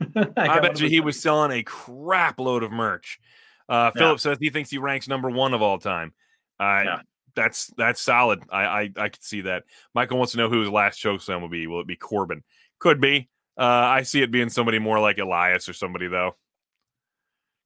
I 0.36 0.60
bet 0.60 0.80
you 0.80 0.88
he 0.88 1.00
was 1.00 1.20
selling 1.20 1.52
a 1.52 1.62
crap 1.62 2.40
load 2.40 2.62
of 2.62 2.72
merch. 2.72 3.20
Uh, 3.68 3.90
Yeah. 3.94 4.00
Philip 4.00 4.20
says 4.20 4.38
he 4.40 4.50
thinks 4.50 4.70
he 4.70 4.78
ranks 4.78 5.08
number 5.08 5.30
one 5.30 5.54
of 5.54 5.62
all 5.62 5.78
time. 5.78 6.12
Uh, 6.58 6.82
Yeah. 6.84 7.00
That's 7.34 7.68
that's 7.78 8.02
solid. 8.02 8.42
I, 8.50 8.64
I 8.64 8.90
I 8.96 9.08
could 9.08 9.24
see 9.24 9.40
that. 9.42 9.64
Michael 9.94 10.18
wants 10.18 10.32
to 10.32 10.38
know 10.38 10.50
who 10.50 10.60
his 10.60 10.68
last 10.68 11.02
chokeslam 11.02 11.40
will 11.40 11.48
be. 11.48 11.66
Will 11.66 11.80
it 11.80 11.86
be 11.86 11.96
Corbin? 11.96 12.42
Could 12.78 13.00
be. 13.00 13.30
Uh, 13.56 13.62
I 13.64 14.02
see 14.02 14.20
it 14.22 14.30
being 14.30 14.50
somebody 14.50 14.78
more 14.78 15.00
like 15.00 15.16
Elias 15.16 15.66
or 15.66 15.72
somebody 15.72 16.08
though, 16.08 16.36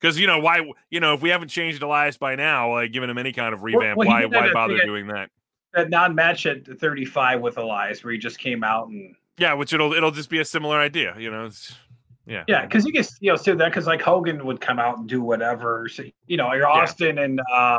because 0.07 0.19
you 0.21 0.27
know 0.27 0.39
why 0.39 0.61
you 0.91 1.01
know 1.01 1.15
if 1.15 1.21
we 1.23 1.31
haven't 1.31 1.49
changed 1.49 1.83
Elias 1.83 2.17
by 2.17 2.37
now, 2.37 2.73
like 2.73 2.93
giving 2.93 3.11
him 3.11 3.19
any 3.19 3.33
kind 3.33 3.53
of 3.53 3.63
revamp, 3.63 3.99
well, 3.99 4.09
why 4.09 4.25
why 4.27 4.53
bother 4.53 4.77
at- 4.77 4.85
doing 4.87 5.09
that? 5.09 5.31
That 5.75 5.91
non-match 5.91 6.47
at 6.47 6.67
35 6.67 7.41
with 7.43 7.59
Elias, 7.59 8.03
where 8.03 8.13
he 8.13 8.19
just 8.19 8.39
came 8.39 8.65
out 8.65 8.89
and 8.89 9.15
Yeah, 9.37 9.53
which 9.55 9.73
it'll 9.73 9.93
it'll 9.93 10.11
just 10.13 10.31
be 10.31 10.39
a 10.39 10.45
similar 10.45 10.79
idea, 10.81 11.15
you 11.19 11.31
know. 11.31 11.45
It's, 11.47 11.75
yeah, 12.25 12.45
yeah, 12.49 12.63
because 12.65 12.87
you 12.87 12.93
can 12.93 13.05
you 13.21 13.31
know 13.33 13.37
see 13.37 13.53
that 13.53 13.69
because 13.71 13.87
like 13.87 14.01
Hogan 14.01 14.45
would 14.47 14.61
come 14.61 14.79
out 14.79 14.99
and 14.99 15.09
do 15.09 15.21
whatever. 15.23 15.89
So, 15.89 16.05
you 16.27 16.37
know, 16.37 16.53
your 16.55 16.67
Austin 16.69 17.19
and 17.19 17.41
uh, 17.53 17.79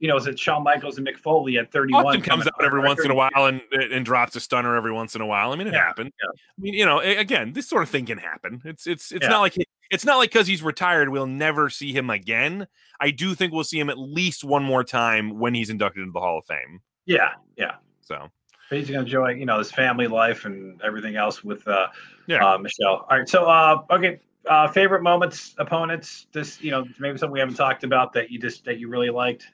you 0.00 0.08
know, 0.08 0.16
is 0.16 0.26
it 0.26 0.38
Shawn 0.38 0.64
Michaels 0.64 0.98
and 0.98 1.06
Mick 1.06 1.16
Foley 1.16 1.56
at 1.56 1.70
31 1.72 2.04
Austin 2.06 2.20
comes 2.22 2.46
out 2.46 2.62
every 2.64 2.80
once 2.80 3.02
in 3.04 3.10
a 3.10 3.14
while 3.14 3.30
and 3.46 3.60
and 3.72 4.04
drops 4.04 4.34
a 4.36 4.40
stunner 4.40 4.76
every 4.76 4.92
once 4.92 5.14
in 5.14 5.20
a 5.20 5.26
while. 5.26 5.52
I 5.52 5.56
mean, 5.56 5.68
it 5.68 5.72
Yeah, 5.74 5.86
happens. 5.86 6.12
yeah. 6.20 6.28
I 6.30 6.60
mean, 6.60 6.74
you 6.74 6.84
know, 6.84 6.98
again, 6.98 7.52
this 7.52 7.68
sort 7.68 7.82
of 7.84 7.88
thing 7.90 8.06
can 8.06 8.18
happen. 8.18 8.60
It's 8.64 8.86
it's 8.86 9.12
it's 9.12 9.22
Yeah. 9.22 9.28
not 9.30 9.40
like 9.40 9.54
he, 9.54 9.64
it's 9.90 10.04
not 10.04 10.16
like 10.16 10.30
because 10.30 10.46
he's 10.46 10.62
retired, 10.62 11.08
we'll 11.08 11.26
never 11.26 11.70
see 11.70 11.92
him 11.92 12.10
again. 12.10 12.66
I 13.00 13.10
do 13.10 13.34
think 13.34 13.52
we'll 13.52 13.64
see 13.64 13.78
him 13.78 13.90
at 13.90 13.98
least 13.98 14.44
one 14.44 14.64
more 14.64 14.84
time 14.84 15.38
when 15.38 15.54
he's 15.54 15.70
inducted 15.70 16.02
into 16.02 16.12
the 16.12 16.20
Hall 16.20 16.38
of 16.38 16.44
Fame. 16.46 16.80
Yeah, 17.04 17.30
yeah. 17.56 17.74
So 18.00 18.30
But 18.70 18.78
he's 18.78 18.88
gonna 18.88 19.02
enjoy 19.02 19.30
you 19.30 19.46
know 19.46 19.58
his 19.58 19.70
family 19.70 20.06
life 20.06 20.44
and 20.44 20.80
everything 20.82 21.16
else 21.16 21.44
with 21.44 21.66
uh, 21.68 21.88
Yeah. 22.26 22.44
uh 22.44 22.58
Michelle. 22.58 23.06
All 23.10 23.18
right, 23.18 23.28
so 23.28 23.44
uh, 23.44 23.82
okay. 23.90 24.20
Uh, 24.48 24.68
favorite 24.68 25.02
moments, 25.02 25.56
opponents. 25.58 26.28
This, 26.32 26.62
you 26.62 26.70
know, 26.70 26.84
maybe 27.00 27.18
something 27.18 27.32
we 27.32 27.40
haven't 27.40 27.56
talked 27.56 27.82
about 27.82 28.12
that 28.12 28.30
you 28.30 28.38
just 28.38 28.64
that 28.64 28.78
you 28.78 28.88
really 28.88 29.10
liked. 29.10 29.48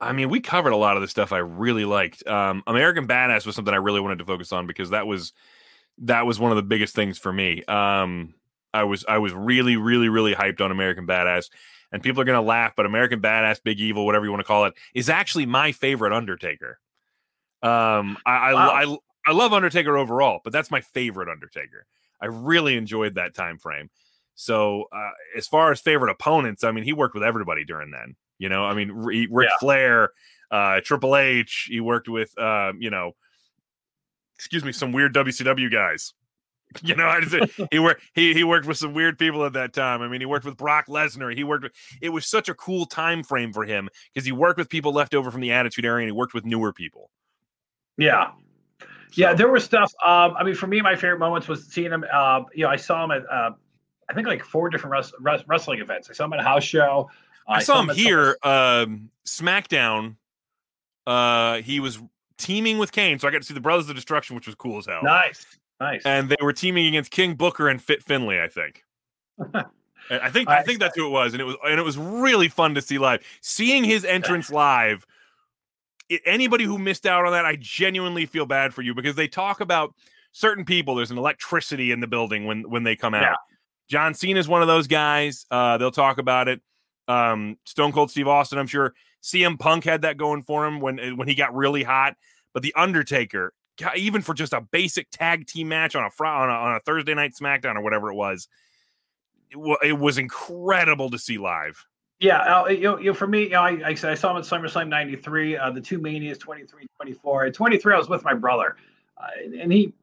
I 0.00 0.12
mean, 0.12 0.30
we 0.30 0.40
covered 0.40 0.72
a 0.72 0.76
lot 0.76 0.96
of 0.96 1.02
the 1.02 1.06
stuff 1.06 1.30
I 1.30 1.38
really 1.38 1.84
liked. 1.84 2.26
Um, 2.26 2.64
American 2.66 3.06
Badass 3.06 3.46
was 3.46 3.54
something 3.54 3.72
I 3.72 3.76
really 3.76 4.00
wanted 4.00 4.18
to 4.18 4.24
focus 4.24 4.50
on 4.52 4.66
because 4.66 4.90
that 4.90 5.06
was 5.06 5.32
that 5.98 6.26
was 6.26 6.40
one 6.40 6.50
of 6.50 6.56
the 6.56 6.62
biggest 6.64 6.94
things 6.94 7.18
for 7.18 7.32
me. 7.32 7.62
Um, 7.68 8.34
I 8.72 8.84
was 8.84 9.04
I 9.08 9.18
was 9.18 9.32
really 9.32 9.76
really 9.76 10.08
really 10.08 10.34
hyped 10.34 10.60
on 10.60 10.70
American 10.70 11.06
Badass, 11.06 11.50
and 11.92 12.02
people 12.02 12.20
are 12.22 12.24
gonna 12.24 12.42
laugh, 12.42 12.74
but 12.76 12.86
American 12.86 13.20
Badass, 13.20 13.62
Big 13.62 13.80
Evil, 13.80 14.06
whatever 14.06 14.24
you 14.24 14.30
want 14.30 14.40
to 14.40 14.46
call 14.46 14.64
it, 14.66 14.74
is 14.94 15.08
actually 15.08 15.46
my 15.46 15.72
favorite 15.72 16.12
Undertaker. 16.12 16.78
Um, 17.62 18.16
I 18.24 18.32
I, 18.32 18.52
Wow. 18.54 18.98
I 19.26 19.30
I 19.30 19.32
love 19.32 19.52
Undertaker 19.52 19.96
overall, 19.98 20.40
but 20.44 20.52
that's 20.52 20.70
my 20.70 20.80
favorite 20.80 21.28
Undertaker. 21.28 21.86
I 22.22 22.26
really 22.26 22.76
enjoyed 22.76 23.14
that 23.14 23.34
time 23.34 23.58
frame. 23.58 23.90
So 24.34 24.84
uh, 24.92 25.10
as 25.36 25.46
far 25.46 25.70
as 25.72 25.80
favorite 25.80 26.10
opponents, 26.10 26.64
I 26.64 26.72
mean, 26.72 26.84
he 26.84 26.92
worked 26.94 27.14
with 27.14 27.22
everybody 27.24 27.64
during 27.64 27.90
then. 27.90 28.16
You 28.38 28.48
know, 28.48 28.64
I 28.64 28.74
mean, 28.74 28.90
Ric 28.92 29.28
Yeah. 29.30 29.48
Flair, 29.58 30.10
uh, 30.50 30.80
Triple 30.82 31.16
H. 31.16 31.66
He 31.70 31.80
worked 31.80 32.08
with, 32.08 32.36
um, 32.38 32.80
you 32.80 32.88
know, 32.88 33.12
excuse 34.36 34.64
me, 34.64 34.72
some 34.72 34.92
weird 34.92 35.14
WCW 35.14 35.70
guys. 35.70 36.14
You 36.82 36.94
know, 36.94 37.06
I 37.06 37.20
just, 37.20 37.60
he 37.72 37.80
worked 37.80 38.02
he 38.14 38.32
he 38.32 38.44
worked 38.44 38.66
with 38.66 38.76
some 38.76 38.94
weird 38.94 39.18
people 39.18 39.44
at 39.44 39.54
that 39.54 39.72
time. 39.72 40.02
I 40.02 40.08
mean, 40.08 40.20
he 40.20 40.26
worked 40.26 40.44
with 40.44 40.56
Brock 40.56 40.86
Lesnar. 40.86 41.34
He 41.34 41.42
worked 41.42 41.64
with 41.64 41.72
it 42.00 42.10
was 42.10 42.26
such 42.26 42.48
a 42.48 42.54
cool 42.54 42.86
time 42.86 43.24
frame 43.24 43.52
for 43.52 43.64
him 43.64 43.88
because 44.14 44.24
he 44.24 44.30
worked 44.30 44.56
with 44.56 44.68
people 44.68 44.92
left 44.92 45.14
over 45.14 45.32
from 45.32 45.40
the 45.40 45.50
Attitude 45.50 45.84
Era 45.84 45.98
and 45.98 46.06
he 46.06 46.12
worked 46.12 46.32
with 46.32 46.44
newer 46.44 46.72
people. 46.72 47.10
Yeah, 47.96 48.30
yeah. 49.14 49.34
There 49.34 49.50
was 49.50 49.64
stuff. 49.64 49.92
Um, 50.06 50.34
I 50.38 50.44
mean, 50.44 50.54
for 50.54 50.68
me, 50.68 50.80
my 50.80 50.94
favorite 50.94 51.18
moments 51.18 51.48
was 51.48 51.66
seeing 51.66 51.90
him. 51.90 52.04
Uh, 52.12 52.44
you 52.54 52.64
know, 52.64 52.70
I 52.70 52.76
saw 52.76 53.04
him 53.04 53.10
at 53.10 53.28
uh, 53.28 53.50
I 54.08 54.14
think 54.14 54.26
like 54.26 54.44
four 54.44 54.70
different 54.70 54.92
wrest- 55.20 55.44
wrestling 55.46 55.80
events. 55.80 56.10
I 56.10 56.14
saw 56.14 56.24
him 56.24 56.32
at 56.34 56.40
a 56.40 56.44
house 56.44 56.64
show. 56.64 57.10
Uh, 57.48 57.52
I 57.52 57.62
saw 57.62 57.80
him 57.80 57.90
at 57.90 57.96
here, 57.96 58.36
um, 58.42 59.10
SmackDown. 59.26 60.16
Uh, 61.06 61.62
he 61.62 61.80
was 61.80 62.00
teaming 62.36 62.78
with 62.78 62.90
Kane, 62.90 63.18
so 63.18 63.28
I 63.28 63.30
got 63.30 63.38
to 63.38 63.44
see 63.44 63.54
the 63.54 63.60
Brothers 63.60 63.88
of 63.88 63.94
Destruction, 63.94 64.34
which 64.34 64.46
was 64.46 64.54
cool 64.56 64.78
as 64.78 64.86
hell. 64.86 65.00
Nice, 65.02 65.46
nice. 65.80 66.02
And 66.04 66.28
they 66.28 66.36
were 66.40 66.52
teaming 66.52 66.86
against 66.86 67.10
King 67.10 67.34
Booker 67.34 67.68
and 67.68 67.82
Fit 67.82 68.02
Finlay, 68.02 68.42
I 68.42 68.48
think. 68.48 68.84
I 70.10 70.30
think 70.30 70.48
I 70.48 70.62
think 70.62 70.80
that's 70.80 70.96
who 70.96 71.06
it 71.06 71.10
was, 71.10 71.34
and 71.34 71.40
it 71.40 71.44
was 71.44 71.56
and 71.64 71.78
it 71.78 71.84
was 71.84 71.96
really 71.96 72.48
fun 72.48 72.74
to 72.74 72.82
see 72.82 72.98
live. 72.98 73.22
Seeing 73.42 73.84
his 73.84 74.04
entrance 74.04 74.50
live, 74.52 75.06
anybody 76.24 76.64
who 76.64 76.78
missed 76.78 77.06
out 77.06 77.26
on 77.26 77.32
that, 77.32 77.44
I 77.44 77.56
genuinely 77.60 78.26
feel 78.26 78.46
bad 78.46 78.74
for 78.74 78.82
you 78.82 78.94
because 78.94 79.14
they 79.14 79.28
talk 79.28 79.60
about 79.60 79.94
certain 80.32 80.64
people. 80.64 80.96
There's 80.96 81.10
an 81.12 81.18
electricity 81.18 81.92
in 81.92 82.00
the 82.00 82.06
building 82.06 82.44
when 82.44 82.68
when 82.68 82.82
they 82.82 82.96
come 82.96 83.14
out. 83.14 83.22
Yeah. 83.22 83.34
John 83.88 84.14
Cena 84.14 84.38
is 84.38 84.48
one 84.48 84.62
of 84.62 84.68
those 84.68 84.86
guys. 84.86 85.46
Uh, 85.50 85.78
they'll 85.78 85.90
talk 85.90 86.18
about 86.18 86.48
it. 86.48 86.60
Um, 87.08 87.56
Stone 87.64 87.92
Cold 87.92 88.10
Steve 88.10 88.28
Austin, 88.28 88.58
I'm 88.58 88.68
sure. 88.68 88.94
CM 89.22 89.58
Punk 89.58 89.84
had 89.84 90.02
that 90.02 90.16
going 90.16 90.42
for 90.42 90.66
him 90.66 90.80
when 90.80 91.16
when 91.16 91.28
he 91.28 91.34
got 91.34 91.54
really 91.54 91.82
hot. 91.82 92.16
But 92.52 92.62
the 92.62 92.74
Undertaker, 92.74 93.52
Even 93.96 94.22
for 94.22 94.34
just 94.34 94.52
a 94.52 94.60
basic 94.60 95.08
tag 95.10 95.46
team 95.46 95.68
match 95.68 95.94
on 95.94 96.04
a 96.04 96.10
Fri 96.10 96.28
on 96.28 96.48
a, 96.48 96.52
on 96.52 96.76
a 96.76 96.80
Thursday 96.80 97.14
night 97.14 97.32
SmackDown 97.40 97.76
or 97.76 97.82
whatever 97.82 98.10
it 98.10 98.14
was, 98.14 98.48
it, 99.50 99.56
wa- 99.56 99.78
it 99.82 99.98
was 99.98 100.18
incredible 100.18 101.10
to 101.10 101.18
see 101.18 101.38
live. 101.38 101.86
Yeah, 102.20 102.40
uh, 102.40 102.68
you, 102.68 102.82
know, 103.00 103.14
for 103.14 103.26
me, 103.26 103.44
you 103.44 103.50
know, 103.50 103.62
I, 103.62 103.70
I, 103.82 103.90
I 103.90 104.14
saw 104.14 104.30
him 104.30 104.36
at 104.36 104.44
SummerSlam 104.44 104.88
'93. 104.88 105.56
Uh, 105.56 105.70
the 105.70 105.80
two 105.80 105.98
manias, 105.98 106.36
23, 106.36 106.86
24. 106.96 107.46
At 107.46 107.54
23, 107.54 107.94
I 107.94 107.96
was 107.98 108.10
with 108.10 108.22
my 108.24 108.34
brother, 108.34 108.76
uh, 109.16 109.28
and 109.58 109.72
he, 109.72 109.94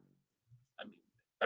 I 0.80 0.84
mean, 0.84 0.92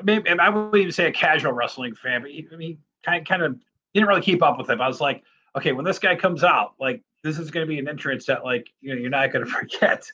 maybe, 0.03 0.31
and 0.31 0.41
I 0.41 0.49
wouldn't 0.49 0.75
even 0.77 0.93
say 0.93 1.07
a 1.07 1.13
casual 1.13 1.53
wrestling 1.53 1.95
fan, 1.95 2.23
but 2.23 2.31
he, 2.31 2.49
I 2.51 2.57
mean, 2.57 2.79
kind 3.05 3.27
kind 3.27 3.43
of 3.43 3.59
didn't 3.93 4.09
really 4.09 4.23
keep 4.23 4.43
up 4.43 4.57
with 4.57 4.71
him. 4.71 4.81
I 4.81 4.89
was 4.89 5.01
like, 5.01 5.23
okay, 5.57 5.73
when 5.73 5.85
this 5.85 5.99
guy 5.99 6.17
comes 6.17 6.43
out, 6.43 6.73
like 6.81 7.03
this 7.23 7.39
is 7.39 7.51
going 7.51 7.67
to 7.67 7.69
be 7.69 7.79
an 7.79 7.87
entrance 7.87 8.25
that, 8.27 8.43
like, 8.43 8.73
you 8.81 8.95
know, 8.95 9.01
you're 9.01 9.11
not 9.11 9.31
going 9.31 9.45
to 9.45 9.51
forget. 9.51 10.11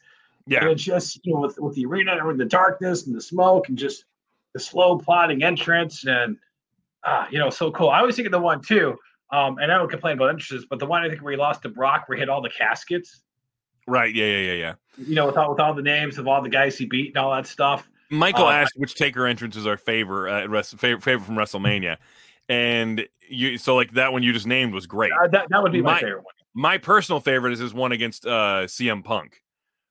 Yeah, 0.48 0.60
And 0.62 0.70
it's 0.70 0.82
just 0.82 1.20
you 1.24 1.34
know 1.34 1.40
with 1.40 1.58
with 1.58 1.74
the 1.74 1.84
arena 1.84 2.16
and 2.26 2.40
the 2.40 2.44
darkness 2.44 3.06
and 3.06 3.14
the 3.14 3.20
smoke 3.20 3.68
and 3.68 3.76
just 3.76 4.04
the 4.54 4.60
slow 4.60 4.96
plodding 4.98 5.42
entrance 5.42 6.06
and 6.06 6.36
ah 7.04 7.28
you 7.30 7.38
know 7.38 7.50
so 7.50 7.70
cool. 7.70 7.90
I 7.90 8.00
always 8.00 8.16
think 8.16 8.26
of 8.26 8.32
the 8.32 8.40
one 8.40 8.62
too. 8.62 8.96
Um, 9.30 9.58
and 9.58 9.70
I 9.70 9.76
don't 9.76 9.90
complain 9.90 10.14
about 10.14 10.30
entrances, 10.30 10.64
but 10.70 10.78
the 10.78 10.86
one 10.86 11.04
I 11.04 11.08
think 11.10 11.20
where 11.22 11.32
he 11.32 11.36
lost 11.38 11.60
to 11.62 11.68
Brock, 11.68 12.04
where 12.08 12.16
he 12.16 12.20
had 12.20 12.30
all 12.30 12.40
the 12.40 12.48
caskets, 12.48 13.20
right. 13.86 14.14
Yeah, 14.14 14.24
yeah, 14.24 14.38
yeah, 14.38 14.52
yeah. 14.54 14.74
you 14.96 15.14
know, 15.14 15.26
with 15.26 15.36
all 15.36 15.50
with 15.50 15.60
all 15.60 15.74
the 15.74 15.82
names 15.82 16.16
of 16.16 16.26
all 16.26 16.40
the 16.40 16.48
guys 16.48 16.78
he 16.78 16.86
beat 16.86 17.08
and 17.08 17.18
all 17.18 17.34
that 17.34 17.46
stuff. 17.46 17.86
Michael 18.10 18.46
Uh, 18.46 18.52
asked 18.52 18.72
which 18.76 18.94
Taker 18.94 19.26
entrance 19.26 19.54
is 19.54 19.66
our 19.66 19.76
favor, 19.76 20.30
uh, 20.30 20.46
res- 20.46 20.72
favorite, 20.72 21.02
favorite 21.02 21.26
from 21.26 21.34
WrestleMania, 21.36 21.98
and 22.48 23.06
you 23.28 23.58
so 23.58 23.76
like 23.76 23.90
that 23.92 24.14
one 24.14 24.22
you 24.22 24.32
just 24.32 24.46
named 24.46 24.72
was 24.72 24.86
great. 24.86 25.12
Uh, 25.12 25.28
that 25.28 25.46
that 25.50 25.62
would 25.62 25.72
be 25.72 25.82
my, 25.82 25.92
My- 25.92 26.00
favorite 26.00 26.24
one. 26.24 26.34
my 26.54 26.78
personal 26.78 27.20
favorite 27.20 27.52
is 27.52 27.58
his 27.58 27.74
one 27.74 27.92
against 27.92 28.24
uh 28.24 28.64
CM 28.64 29.04
Punk 29.04 29.42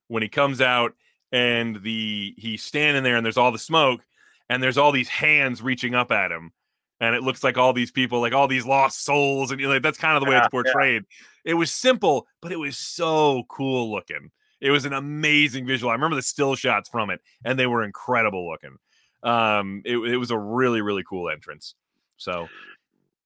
when 0.08 0.22
he 0.22 0.28
comes 0.28 0.60
out 0.60 0.94
and 1.32 1.82
the 1.82 2.34
he's 2.36 2.62
standing 2.62 3.02
there 3.02 3.16
and 3.16 3.24
there's 3.24 3.36
all 3.36 3.52
the 3.52 3.58
smoke 3.58 4.00
and 4.48 4.62
there's 4.62 4.78
all 4.78 4.92
these 4.92 5.08
hands 5.08 5.62
reaching 5.62 5.94
up 5.94 6.10
at 6.10 6.32
him 6.32 6.52
and 7.00 7.14
it 7.14 7.22
looks 7.22 7.44
like 7.44 7.56
all 7.56 7.72
these 7.72 7.90
people 7.90 8.20
like 8.20 8.32
all 8.32 8.48
these 8.48 8.66
lost 8.66 9.04
souls 9.04 9.50
and 9.50 9.60
you 9.60 9.66
know, 9.66 9.74
like 9.74 9.82
that's 9.82 9.98
kind 9.98 10.16
of 10.16 10.22
the 10.22 10.28
way 10.28 10.36
Yeah, 10.36 10.44
it's 10.44 10.50
portrayed. 10.50 11.04
It 11.44 11.54
was 11.54 11.72
simple, 11.72 12.26
but 12.40 12.52
it 12.52 12.58
was 12.58 12.76
so 12.76 13.44
cool 13.48 13.90
looking. 13.90 14.30
It 14.60 14.70
was 14.70 14.84
an 14.84 14.92
amazing 14.92 15.66
visual. 15.66 15.90
I 15.90 15.94
remember 15.94 16.16
the 16.16 16.22
still 16.22 16.56
shots 16.56 16.88
from 16.88 17.10
it 17.10 17.20
and 17.44 17.58
they 17.58 17.66
were 17.66 17.84
incredible 17.84 18.48
looking. 18.50 18.76
Um 19.22 19.82
it, 19.84 19.96
it 19.96 20.16
was 20.16 20.30
a 20.30 20.38
really 20.38 20.80
really 20.80 21.04
cool 21.08 21.30
entrance. 21.30 21.74
So 22.16 22.48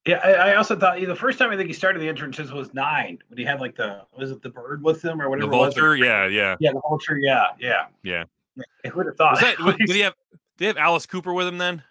Yeah, 0.06 0.20
I, 0.24 0.32
I 0.32 0.54
also 0.56 0.76
thought 0.76 1.00
you 1.00 1.06
know, 1.06 1.14
the 1.14 1.20
first 1.20 1.38
time 1.38 1.50
I 1.50 1.56
think 1.56 1.68
he 1.68 1.72
started 1.72 2.00
the 2.00 2.08
entrances 2.08 2.50
was 2.50 2.74
nine 2.74 3.18
when 3.28 3.38
he 3.38 3.44
had 3.44 3.60
like 3.60 3.76
the 3.76 4.02
was 4.16 4.32
it 4.32 4.42
the 4.42 4.50
bird 4.50 4.82
with 4.82 5.04
him 5.04 5.22
or 5.22 5.30
whatever. 5.30 5.50
was. 5.50 5.74
vulture, 5.74 5.96
yeah, 5.96 6.26
yeah. 6.26 6.56
Yeah, 6.58 6.72
the 6.72 6.80
vulture. 6.80 7.16
Yeah, 7.16 7.46
yeah, 7.60 7.86
Yeah. 8.02 8.24
Who 8.56 8.96
would 8.96 9.06
have 9.06 9.16
thought? 9.16 9.32
Was 9.32 9.40
that, 9.40 9.78
did 9.86 9.94
he 9.94 10.00
have 10.00 10.14
did 10.58 10.64
he 10.64 10.66
have 10.66 10.76
Alice 10.76 11.06
Cooper 11.06 11.32
with 11.32 11.46
him 11.46 11.58
then? 11.58 11.82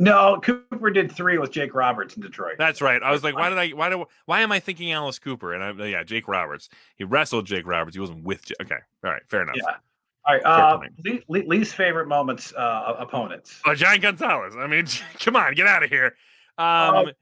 no, 0.00 0.40
Cooper 0.42 0.90
did 0.90 1.12
three 1.12 1.36
with 1.36 1.50
Jake 1.52 1.74
Roberts 1.74 2.16
in 2.16 2.22
Detroit. 2.22 2.54
That's 2.58 2.80
right. 2.80 3.02
I 3.02 3.10
was 3.10 3.22
like, 3.22 3.34
why 3.34 3.50
did 3.50 3.58
I? 3.58 3.68
Why 3.68 3.90
do? 3.90 4.06
Why 4.24 4.40
am 4.40 4.50
I 4.50 4.58
thinking 4.58 4.92
Alice 4.92 5.18
Cooper? 5.18 5.52
And 5.52 5.62
I, 5.62 5.86
yeah, 5.86 6.02
Jake 6.02 6.26
Roberts. 6.26 6.70
He 6.96 7.04
wrestled 7.04 7.46
Jake 7.46 7.66
Roberts. 7.66 7.94
He 7.94 8.00
wasn't 8.00 8.24
with. 8.24 8.44
Jake. 8.44 8.56
Okay, 8.62 8.78
all 9.04 9.10
right, 9.10 9.22
fair 9.28 9.42
enough. 9.42 9.56
Yeah. 9.56 9.76
All 10.24 10.34
right. 10.34 10.42
Uh, 10.44 10.78
point. 10.78 10.92
le- 11.04 11.38
le- 11.38 11.46
least 11.46 11.74
favorite 11.74 12.08
moments, 12.08 12.52
uh, 12.54 12.96
opponents. 12.98 13.60
Oh, 13.66 13.74
Giant 13.74 14.00
Gonzalez. 14.00 14.54
I 14.58 14.66
mean, 14.66 14.86
come 15.20 15.36
on, 15.36 15.54
get 15.54 15.66
out 15.66 15.82
of 15.82 15.90
here. 15.90 16.16
Um, 16.60 17.12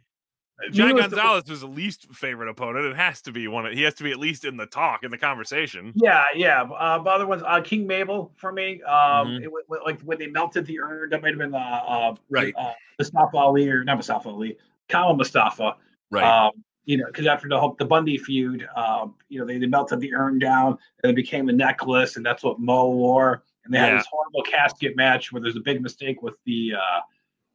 Uh, 0.60 0.70
Giant 0.72 0.90
you 0.90 0.94
was 0.96 1.10
the- 1.10 1.16
Gonzalez 1.16 1.48
was 1.48 1.60
the 1.60 1.68
least 1.68 2.12
favorite 2.12 2.48
opponent. 2.48 2.84
It 2.86 2.96
has 2.96 3.22
to 3.22 3.30
be 3.30 3.46
one. 3.46 3.64
Of, 3.66 3.74
he 3.74 3.82
has 3.82 3.94
to 3.94 4.02
be 4.02 4.10
at 4.10 4.18
least 4.18 4.44
in 4.44 4.56
the 4.56 4.66
talk 4.66 5.04
in 5.04 5.12
the 5.12 5.16
conversation. 5.16 5.92
Yeah, 5.94 6.24
yeah. 6.34 6.62
Uh, 6.62 6.98
but 6.98 7.10
other 7.10 7.28
ones, 7.28 7.44
uh, 7.46 7.60
King 7.60 7.86
Mabel 7.86 8.32
for 8.34 8.50
me. 8.52 8.82
Um, 8.82 9.28
Mhm. 9.28 9.44
it, 9.44 9.52
like 9.86 10.00
when 10.00 10.18
they 10.18 10.26
melted 10.26 10.66
the 10.66 10.80
urn, 10.80 11.10
that 11.10 11.22
might 11.22 11.28
have 11.28 11.38
been 11.38 11.54
uh, 11.54 11.58
uh, 11.58 12.14
Right. 12.28 12.52
uh, 12.56 12.72
Mustafa 12.98 13.36
Ali 13.36 13.70
or 13.70 13.84
not 13.84 13.98
Mustafa 13.98 14.28
Ali, 14.28 14.58
Kama 14.88 15.14
Mustafa. 15.14 15.76
Right. 16.10 16.24
Um, 16.24 16.50
you 16.86 16.96
know, 16.96 17.06
because 17.06 17.28
after 17.28 17.48
the 17.48 17.60
whole 17.60 17.76
the 17.78 17.84
Bundy 17.84 18.18
feud, 18.18 18.68
um, 18.74 19.14
you 19.28 19.38
know, 19.38 19.46
they, 19.46 19.58
they 19.58 19.66
melted 19.66 20.00
the 20.00 20.12
urn 20.12 20.40
down 20.40 20.76
and 21.04 21.10
it 21.12 21.14
became 21.14 21.48
a 21.48 21.52
necklace, 21.52 22.16
and 22.16 22.26
that's 22.26 22.42
what 22.42 22.58
Mo 22.58 22.90
wore. 22.90 23.44
And 23.64 23.72
they 23.72 23.78
had 23.78 23.96
this 24.00 24.06
horrible 24.10 24.42
casket 24.42 24.96
match 24.96 25.30
where 25.30 25.40
there's 25.40 25.54
a 25.54 25.60
big 25.60 25.80
mistake 25.82 26.20
with 26.20 26.34
the 26.46 26.72
uh, 26.74 27.00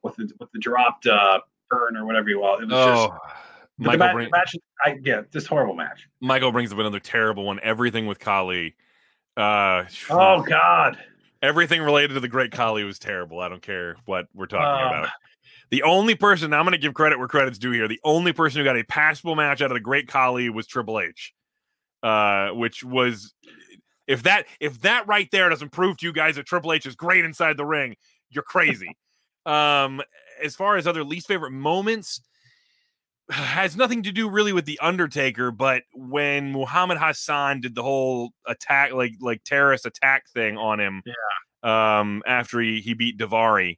with 0.04 0.16
the 0.16 0.32
with 0.40 0.50
the 0.54 0.60
dropped 0.60 1.06
uh, 1.08 1.42
urn 1.72 1.98
or 1.98 2.06
whatever 2.06 2.30
you 2.30 2.40
want. 2.40 2.64
It 2.64 2.70
was 2.70 2.86
just 2.86 3.10
oh, 3.12 3.18
but 3.80 3.92
the 3.94 3.98
match, 3.98 4.14
bring, 4.14 4.30
the 4.30 4.38
match. 4.38 4.56
I 4.86 4.98
yeah, 5.04 5.22
this 5.32 5.46
horrible 5.46 5.74
match. 5.76 6.08
Michael 6.22 6.52
brings 6.52 6.72
up 6.72 6.80
another 6.80 7.00
terrible 7.00 7.44
one. 7.46 7.60
Everything 7.62 8.06
with 8.08 8.20
Khali. 8.20 8.76
Uh, 9.36 9.86
Oh 10.10 10.42
God. 10.44 10.98
Everything 11.42 11.82
related 11.82 12.14
to 12.14 12.20
the 12.22 12.28
Great 12.28 12.52
Khali 12.52 12.84
was 12.86 13.00
terrible. 13.00 13.40
I 13.42 13.50
don't 13.50 13.62
care 13.62 13.98
what 14.06 14.28
we're 14.34 14.46
talking 14.46 14.66
Uh, 14.66 15.00
about. 15.00 15.10
The 15.72 15.84
only 15.84 16.16
person 16.16 16.54
I'm 16.54 16.64
going 16.64 16.74
to 16.74 16.78
give 16.78 16.94
credit 16.94 17.18
where 17.18 17.28
credit's 17.28 17.58
due 17.58 17.72
here. 17.72 17.88
The 17.88 18.00
only 18.04 18.32
person 18.32 18.60
who 18.60 18.64
got 18.64 18.78
a 18.78 18.84
passable 18.84 19.36
match 19.36 19.62
out 19.62 19.72
of 19.72 19.76
the 19.76 19.82
Great 19.82 20.08
Khali 20.08 20.50
was 20.50 20.68
Triple 20.68 21.00
H, 21.00 21.34
uh, 22.04 22.50
which 22.50 22.84
was 22.84 23.34
if 24.08 24.24
that 24.24 24.46
if 24.60 24.82
that 24.82 25.08
right 25.08 25.28
there 25.32 25.50
doesn't 25.50 25.72
prove 25.72 25.98
to 25.98 26.06
you 26.06 26.14
guys 26.14 26.36
that 26.36 26.46
Triple 26.46 26.74
H 26.74 26.86
is 26.86 26.96
great 26.96 27.26
inside 27.26 27.58
the 27.58 27.66
ring, 27.66 27.96
you're 28.30 28.44
crazy. 28.44 28.96
um, 29.46 30.02
as 30.44 30.56
far 30.56 30.78
as 30.78 30.88
other 30.88 31.04
least 31.04 31.28
favorite 31.28 31.52
moments, 31.52 32.22
has 33.30 33.76
nothing 33.76 34.04
to 34.04 34.12
do 34.12 34.30
really 34.30 34.54
with 34.54 34.66
the 34.66 34.80
Undertaker, 34.80 35.52
but 35.52 35.84
when 35.94 36.52
Muhammad 36.52 36.98
Hassan 36.98 37.62
did 37.62 37.76
the 37.76 37.84
whole 37.84 38.32
attack, 38.48 38.94
like 38.94 39.14
like 39.22 39.44
terrorist 39.44 39.86
attack 39.86 40.30
thing 40.30 40.58
on 40.58 40.80
him, 40.80 41.02
yeah. 41.06 42.00
um, 42.00 42.22
after 42.26 42.60
he 42.60 42.82
he 42.82 42.94
beat 42.94 43.18
Daivari, 43.18 43.78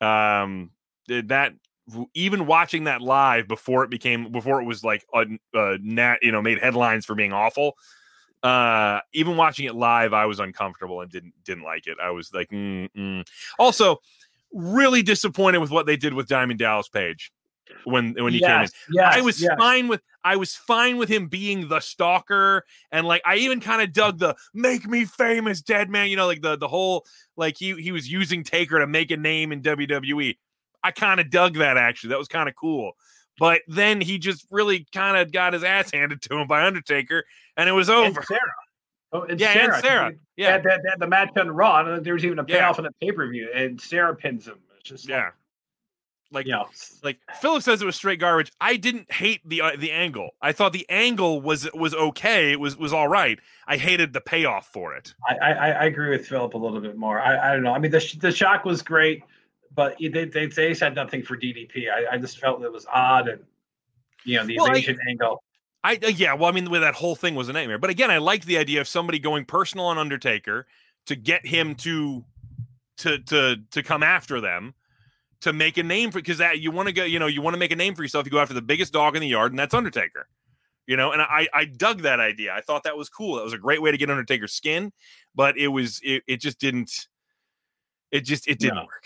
um, 0.00 0.70
that 1.08 1.54
even 2.14 2.46
watching 2.46 2.84
that 2.84 3.00
live 3.00 3.46
before 3.46 3.84
it 3.84 3.90
became 3.90 4.32
before 4.32 4.60
it 4.60 4.64
was 4.64 4.82
like 4.82 5.04
a, 5.14 5.24
a 5.54 5.78
nat, 5.80 6.18
you 6.22 6.32
know, 6.32 6.42
made 6.42 6.58
headlines 6.58 7.04
for 7.04 7.14
being 7.14 7.32
awful. 7.32 7.74
Uh, 8.42 9.00
even 9.12 9.36
watching 9.36 9.66
it 9.66 9.74
live, 9.74 10.12
I 10.12 10.26
was 10.26 10.38
uncomfortable 10.38 11.00
and 11.00 11.10
didn't 11.10 11.32
didn't 11.44 11.64
like 11.64 11.86
it. 11.86 11.98
I 12.02 12.10
was 12.10 12.32
like, 12.32 12.50
mm, 12.50 12.88
mm. 12.96 13.26
also 13.58 13.98
really 14.56 15.02
disappointed 15.02 15.58
with 15.58 15.70
what 15.70 15.86
they 15.86 15.96
did 15.96 16.14
with 16.14 16.26
Diamond 16.26 16.58
Dallas 16.58 16.88
Page 16.88 17.30
when 17.84 18.14
when 18.14 18.32
he 18.32 18.40
yes, 18.40 18.48
came 18.48 18.88
in. 18.88 18.94
Yes, 18.94 19.14
I 19.16 19.20
was 19.20 19.40
yes. 19.40 19.54
fine 19.58 19.88
with 19.88 20.00
I 20.24 20.36
was 20.36 20.54
fine 20.54 20.96
with 20.96 21.08
him 21.08 21.28
being 21.28 21.68
the 21.68 21.80
stalker 21.80 22.64
and 22.90 23.06
like 23.06 23.22
I 23.24 23.36
even 23.36 23.60
kind 23.60 23.82
of 23.82 23.92
dug 23.92 24.18
the 24.18 24.34
make 24.54 24.86
me 24.86 25.04
famous 25.04 25.60
dead 25.60 25.90
man, 25.90 26.08
you 26.08 26.16
know, 26.16 26.26
like 26.26 26.42
the 26.42 26.56
the 26.56 26.68
whole 26.68 27.04
like 27.36 27.56
he 27.58 27.74
he 27.80 27.92
was 27.92 28.10
using 28.10 28.42
Taker 28.42 28.78
to 28.78 28.86
make 28.86 29.10
a 29.10 29.16
name 29.16 29.52
in 29.52 29.62
WWE. 29.62 30.36
I 30.82 30.90
kind 30.90 31.20
of 31.20 31.30
dug 31.30 31.54
that 31.56 31.76
actually. 31.76 32.10
That 32.10 32.18
was 32.18 32.28
kind 32.28 32.48
of 32.48 32.54
cool. 32.54 32.92
But 33.38 33.62
then 33.68 34.00
he 34.00 34.18
just 34.18 34.46
really 34.50 34.86
kind 34.94 35.16
of 35.16 35.30
got 35.30 35.52
his 35.52 35.62
ass 35.62 35.90
handed 35.92 36.22
to 36.22 36.38
him 36.38 36.46
by 36.46 36.66
Undertaker 36.66 37.24
and 37.56 37.68
it 37.68 37.72
was 37.72 37.90
over. 37.90 38.06
And 38.06 38.26
Sarah. 38.26 38.40
Oh, 39.12 39.22
and 39.22 39.38
yeah, 39.40 39.52
Sarah. 39.52 39.74
and 39.74 39.84
Sarah. 39.84 40.12
Yeah. 40.36 40.52
That, 40.58 40.64
that, 40.64 40.80
that, 40.84 40.98
the 40.98 41.06
match 41.06 41.30
on 41.36 41.50
Raw, 41.50 41.84
and 41.86 42.04
there 42.04 42.14
was 42.14 42.24
even 42.24 42.38
a 42.38 42.44
Yeah. 42.48 42.58
payoff 42.60 42.78
in 42.78 42.84
the 42.84 42.92
pay 43.00 43.12
per 43.12 43.28
view, 43.28 43.48
and 43.54 43.80
Sarah 43.80 44.14
pins 44.14 44.46
him. 44.46 44.58
It's 44.78 44.88
just 44.88 45.08
Yeah. 45.08 45.24
Like 45.24 45.32
like, 46.32 46.46
you 46.46 46.52
know, 46.52 46.66
like 47.04 47.18
Philip 47.40 47.62
says 47.62 47.80
it 47.80 47.84
was 47.84 47.94
straight 47.94 48.18
garbage. 48.18 48.50
I 48.60 48.76
didn't 48.76 49.10
hate 49.12 49.40
the 49.48 49.60
uh, 49.62 49.70
the 49.78 49.92
angle. 49.92 50.30
I 50.42 50.50
thought 50.50 50.72
the 50.72 50.84
angle 50.90 51.40
was 51.40 51.68
was 51.72 51.94
okay. 51.94 52.50
It 52.50 52.58
was 52.58 52.76
was 52.76 52.92
all 52.92 53.06
right. 53.06 53.38
I 53.68 53.76
hated 53.76 54.12
the 54.12 54.20
payoff 54.20 54.66
for 54.66 54.96
it. 54.96 55.14
I, 55.28 55.36
I, 55.36 55.52
I 55.70 55.84
agree 55.84 56.10
with 56.10 56.26
Philip 56.26 56.54
a 56.54 56.58
little 56.58 56.80
bit 56.80 56.96
more. 56.96 57.20
I, 57.20 57.50
I 57.50 57.52
don't 57.54 57.62
know. 57.62 57.72
I 57.72 57.78
mean, 57.78 57.92
the, 57.92 58.16
the 58.20 58.32
shock 58.32 58.64
was 58.64 58.82
great, 58.82 59.22
but 59.74 59.96
they, 60.00 60.24
they, 60.24 60.46
they 60.46 60.74
said 60.74 60.96
nothing 60.96 61.22
for 61.22 61.36
DDP. 61.36 61.90
I, 61.92 62.14
I 62.14 62.18
just 62.18 62.38
felt 62.40 62.60
it 62.62 62.72
was 62.72 62.86
odd 62.92 63.28
and, 63.28 63.40
you 64.24 64.36
know, 64.36 64.46
the 64.46 64.56
Well, 64.58 64.72
I- 64.72 64.96
angle. 65.08 65.42
I 65.86 65.98
uh, 66.04 66.08
yeah, 66.08 66.34
well, 66.34 66.48
I 66.48 66.52
mean, 66.52 66.68
with 66.68 66.80
that 66.80 66.94
whole 66.94 67.14
thing 67.14 67.36
was 67.36 67.48
a 67.48 67.52
nightmare. 67.52 67.78
But 67.78 67.90
again, 67.90 68.10
I 68.10 68.18
liked 68.18 68.44
the 68.44 68.58
idea 68.58 68.80
of 68.80 68.88
somebody 68.88 69.20
going 69.20 69.44
personal 69.44 69.86
on 69.86 69.98
Undertaker 69.98 70.66
to 71.06 71.14
get 71.14 71.46
him 71.46 71.76
to 71.76 72.24
to 72.98 73.18
to 73.18 73.56
to 73.70 73.82
come 73.84 74.02
after 74.02 74.40
them 74.40 74.74
to 75.42 75.52
make 75.52 75.76
a 75.76 75.84
name 75.84 76.10
for 76.10 76.18
because 76.18 76.38
that 76.38 76.58
you 76.58 76.72
want 76.72 76.88
to 76.88 76.92
go, 76.92 77.04
you 77.04 77.20
know, 77.20 77.28
you 77.28 77.40
want 77.40 77.54
to 77.54 77.58
make 77.58 77.70
a 77.70 77.76
name 77.76 77.94
for 77.94 78.02
yourself. 78.02 78.26
You 78.26 78.32
go 78.32 78.40
after 78.40 78.54
the 78.54 78.62
biggest 78.62 78.92
dog 78.92 79.14
in 79.14 79.20
the 79.20 79.28
yard, 79.28 79.52
and 79.52 79.58
that's 79.58 79.74
Undertaker. 79.74 80.26
You 80.88 80.96
know, 80.96 81.12
and 81.12 81.22
I 81.22 81.46
I 81.54 81.66
dug 81.66 82.02
that 82.02 82.18
idea. 82.18 82.52
I 82.52 82.62
thought 82.62 82.82
that 82.82 82.96
was 82.96 83.08
cool. 83.08 83.36
That 83.36 83.44
was 83.44 83.52
a 83.52 83.58
great 83.58 83.80
way 83.80 83.92
to 83.92 83.96
get 83.96 84.10
Undertaker's 84.10 84.52
skin, 84.52 84.92
but 85.36 85.56
it 85.56 85.68
was 85.68 86.00
it, 86.02 86.24
it 86.26 86.40
just 86.40 86.58
didn't 86.58 87.06
it 88.10 88.22
just 88.22 88.48
it 88.48 88.58
didn't 88.58 88.76
No. 88.76 88.82
work. 88.82 89.04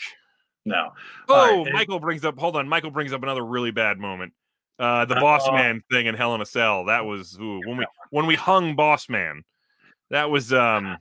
No. 0.64 0.92
Oh, 1.28 1.64
right. 1.64 1.72
Michael 1.74 2.00
brings 2.00 2.24
up. 2.24 2.38
Hold 2.38 2.56
on, 2.56 2.68
Michael 2.68 2.90
brings 2.90 3.12
up 3.12 3.22
another 3.22 3.44
really 3.44 3.70
bad 3.70 3.98
moment. 3.98 4.32
Uh, 4.80 5.04
the 5.04 5.14
Boss 5.16 5.46
Uh-oh. 5.46 5.52
Man 5.52 5.82
thing 5.90 6.06
in 6.06 6.14
Hell 6.14 6.34
in 6.34 6.40
a 6.40 6.46
Cell. 6.46 6.86
That 6.86 7.04
was 7.04 7.38
ooh, 7.40 7.60
when 7.66 7.76
we 7.76 7.86
when 8.10 8.26
we 8.26 8.34
hung 8.34 8.74
Boss 8.76 9.08
Man. 9.08 9.42
That 10.10 10.30
was 10.30 10.52
um 10.52 10.96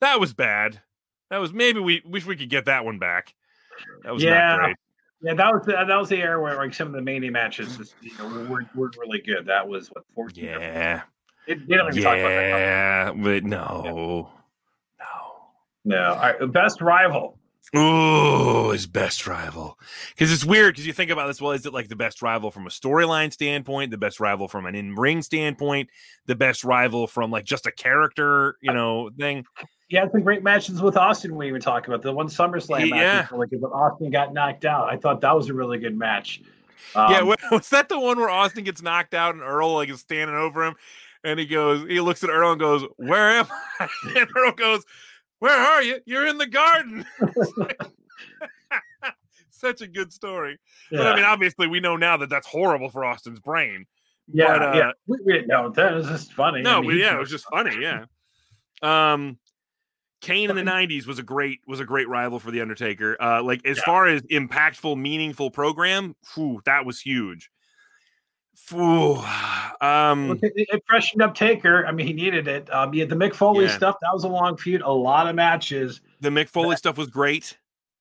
that 0.00 0.20
was 0.20 0.32
bad. 0.32 0.80
That 1.30 1.38
was 1.38 1.52
maybe 1.52 1.80
we 1.80 2.00
wish 2.06 2.24
we 2.26 2.36
could 2.36 2.48
get 2.48 2.66
that 2.66 2.84
one 2.84 2.98
back. 2.98 3.34
That 4.04 4.14
was 4.14 4.22
Yeah. 4.22 4.56
not 4.56 4.60
great. 4.60 4.76
Yeah, 5.20 5.34
that 5.34 5.52
was 5.52 5.66
the, 5.66 5.72
that 5.72 5.96
was 5.96 6.08
the 6.10 6.18
era 6.18 6.40
where 6.40 6.54
like 6.56 6.74
some 6.74 6.88
of 6.88 6.92
the 6.94 7.00
mania 7.02 7.30
matches 7.32 7.94
you 8.02 8.12
know, 8.18 8.46
were, 8.48 8.66
were 8.74 8.90
really 9.00 9.20
good. 9.20 9.46
That 9.46 9.66
was 9.66 9.88
what 9.88 10.04
14. 10.14 10.44
Yeah, 10.44 11.02
They, 11.48 11.54
they 11.54 11.76
don't 11.76 11.90
even 11.90 12.02
talk 12.02 12.18
about 12.18 12.28
that. 12.28 12.48
yeah, 12.50 13.12
but 13.16 13.42
no, 13.44 14.30
No. 15.84 15.98
All 16.02 16.16
right, 16.16 16.52
best 16.52 16.80
rival. 16.80 17.38
Ooh, 17.76 18.70
his 18.70 18.86
best 18.86 19.26
rival. 19.26 19.78
Because 20.10 20.32
it's 20.32 20.44
weird 20.44 20.74
because 20.74 20.86
you 20.86 20.92
think 20.92 21.10
about 21.10 21.26
this. 21.26 21.40
Well, 21.40 21.52
is 21.52 21.66
it 21.66 21.72
like 21.72 21.88
the 21.88 21.96
best 21.96 22.22
rival 22.22 22.50
from 22.50 22.66
a 22.66 22.70
storyline 22.70 23.32
standpoint, 23.32 23.90
the 23.90 23.98
best 23.98 24.20
rival 24.20 24.48
from 24.48 24.66
an 24.66 24.74
in-ring 24.74 25.22
standpoint, 25.22 25.90
the 26.26 26.36
best 26.36 26.62
rival 26.64 27.06
from 27.06 27.30
like 27.30 27.44
just 27.44 27.66
a 27.66 27.72
character, 27.72 28.56
you 28.60 28.72
know, 28.72 29.10
thing? 29.18 29.44
He 29.88 29.96
had 29.96 30.10
some 30.12 30.22
great 30.22 30.42
matches 30.42 30.80
with 30.80 30.96
Austin. 30.96 31.34
We 31.36 31.48
even 31.48 31.60
talked 31.60 31.86
about 31.88 32.02
the 32.02 32.12
one 32.12 32.28
SummerSlam 32.28 32.90
match, 32.90 33.00
yeah. 33.00 33.20
was 33.22 33.32
really 33.32 33.46
good, 33.48 33.60
but 33.60 33.72
Austin 33.72 34.10
got 34.10 34.32
knocked 34.32 34.64
out. 34.64 34.88
I 34.88 34.96
thought 34.96 35.20
that 35.20 35.36
was 35.36 35.48
a 35.50 35.54
really 35.54 35.78
good 35.78 35.96
match. 35.96 36.42
yeah, 36.94 37.18
Um, 37.18 37.28
wa- 37.28 37.36
was 37.50 37.68
that 37.70 37.88
the 37.88 37.98
one 37.98 38.18
where 38.18 38.30
Austin 38.30 38.64
gets 38.64 38.82
knocked 38.82 39.14
out 39.14 39.34
and 39.34 39.42
Earl 39.42 39.74
like 39.74 39.88
is 39.90 40.00
standing 40.00 40.36
over 40.36 40.64
him, 40.64 40.74
and 41.22 41.38
he 41.40 41.46
goes, 41.46 41.86
he 41.88 42.00
looks 42.00 42.22
at 42.24 42.30
Earl 42.30 42.52
and 42.52 42.60
goes, 42.60 42.84
"Where 42.96 43.30
am 43.30 43.46
I?" 43.80 43.88
And 44.16 44.28
Earl 44.36 44.52
goes, 44.52 44.84
"Where 45.44 45.58
are 45.58 45.82
you? 45.82 46.00
You're 46.06 46.26
in 46.26 46.38
the 46.38 46.46
garden." 46.46 47.04
Such 49.50 49.80
a 49.80 49.86
good 49.86 50.12
story. 50.12 50.58
But 50.90 51.06
I 51.06 51.14
mean, 51.16 51.24
obviously, 51.24 51.66
we 51.66 51.80
know 51.80 51.96
now 51.96 52.16
that 52.18 52.28
that's 52.30 52.46
horrible 52.46 52.88
for 52.90 53.04
Austin's 53.04 53.40
brain. 53.40 53.86
yeah, 54.32 54.58
but, 54.58 54.62
uh, 54.62 54.72
yeah. 54.76 54.90
We, 55.06 55.18
we 55.24 55.32
didn't 55.34 55.48
know 55.48 55.70
that. 55.70 55.92
It 55.92 55.96
was 55.96 56.08
just 56.08 56.32
funny. 56.32 56.62
No, 56.62 56.78
I 56.78 56.80
mean, 56.80 56.98
yeah, 56.98 57.14
it 57.16 57.18
was 57.20 57.30
just 57.30 57.46
funny. 57.50 57.76
Yeah. 57.80 58.04
Um, 58.82 59.38
Kane 60.20 60.50
in 60.50 60.56
the 60.56 60.62
'90s 60.62 61.06
was 61.06 61.18
a 61.18 61.22
great 61.22 61.60
was 61.66 61.80
a 61.80 61.84
great 61.84 62.08
rival 62.08 62.38
for 62.38 62.50
the 62.50 62.60
Undertaker. 62.60 63.16
Uh, 63.20 63.42
like 63.42 63.64
as 63.66 63.76
Yeah. 63.78 63.82
far 63.84 64.06
as 64.06 64.22
impactful, 64.22 64.96
meaningful 64.96 65.50
program, 65.50 66.14
phew, 66.24 66.60
that 66.64 66.84
was 66.86 67.00
huge. 67.00 67.50
Phew, 68.56 69.16
um, 69.80 70.38
It, 70.42 70.82
freshened 70.86 71.22
up 71.22 71.34
Taker. 71.34 71.86
I 71.86 71.92
mean, 71.92 72.06
he 72.06 72.12
needed 72.12 72.46
it. 72.48 72.72
Um, 72.72 72.94
yeah, 72.94 73.04
the 73.04 73.16
Mick 73.16 73.34
Foley 73.34 73.64
Yeah. 73.66 73.76
stuff 73.76 73.96
that 74.00 74.10
was 74.12 74.24
a 74.24 74.28
long 74.28 74.56
feud, 74.56 74.80
a 74.82 74.90
lot 74.90 75.26
of 75.28 75.34
matches. 75.34 76.00
the 76.20 76.30
Mick 76.30 76.48
Foley 76.48 76.76
stuff 76.76 76.96
was 76.96 77.08
great. 77.08 77.58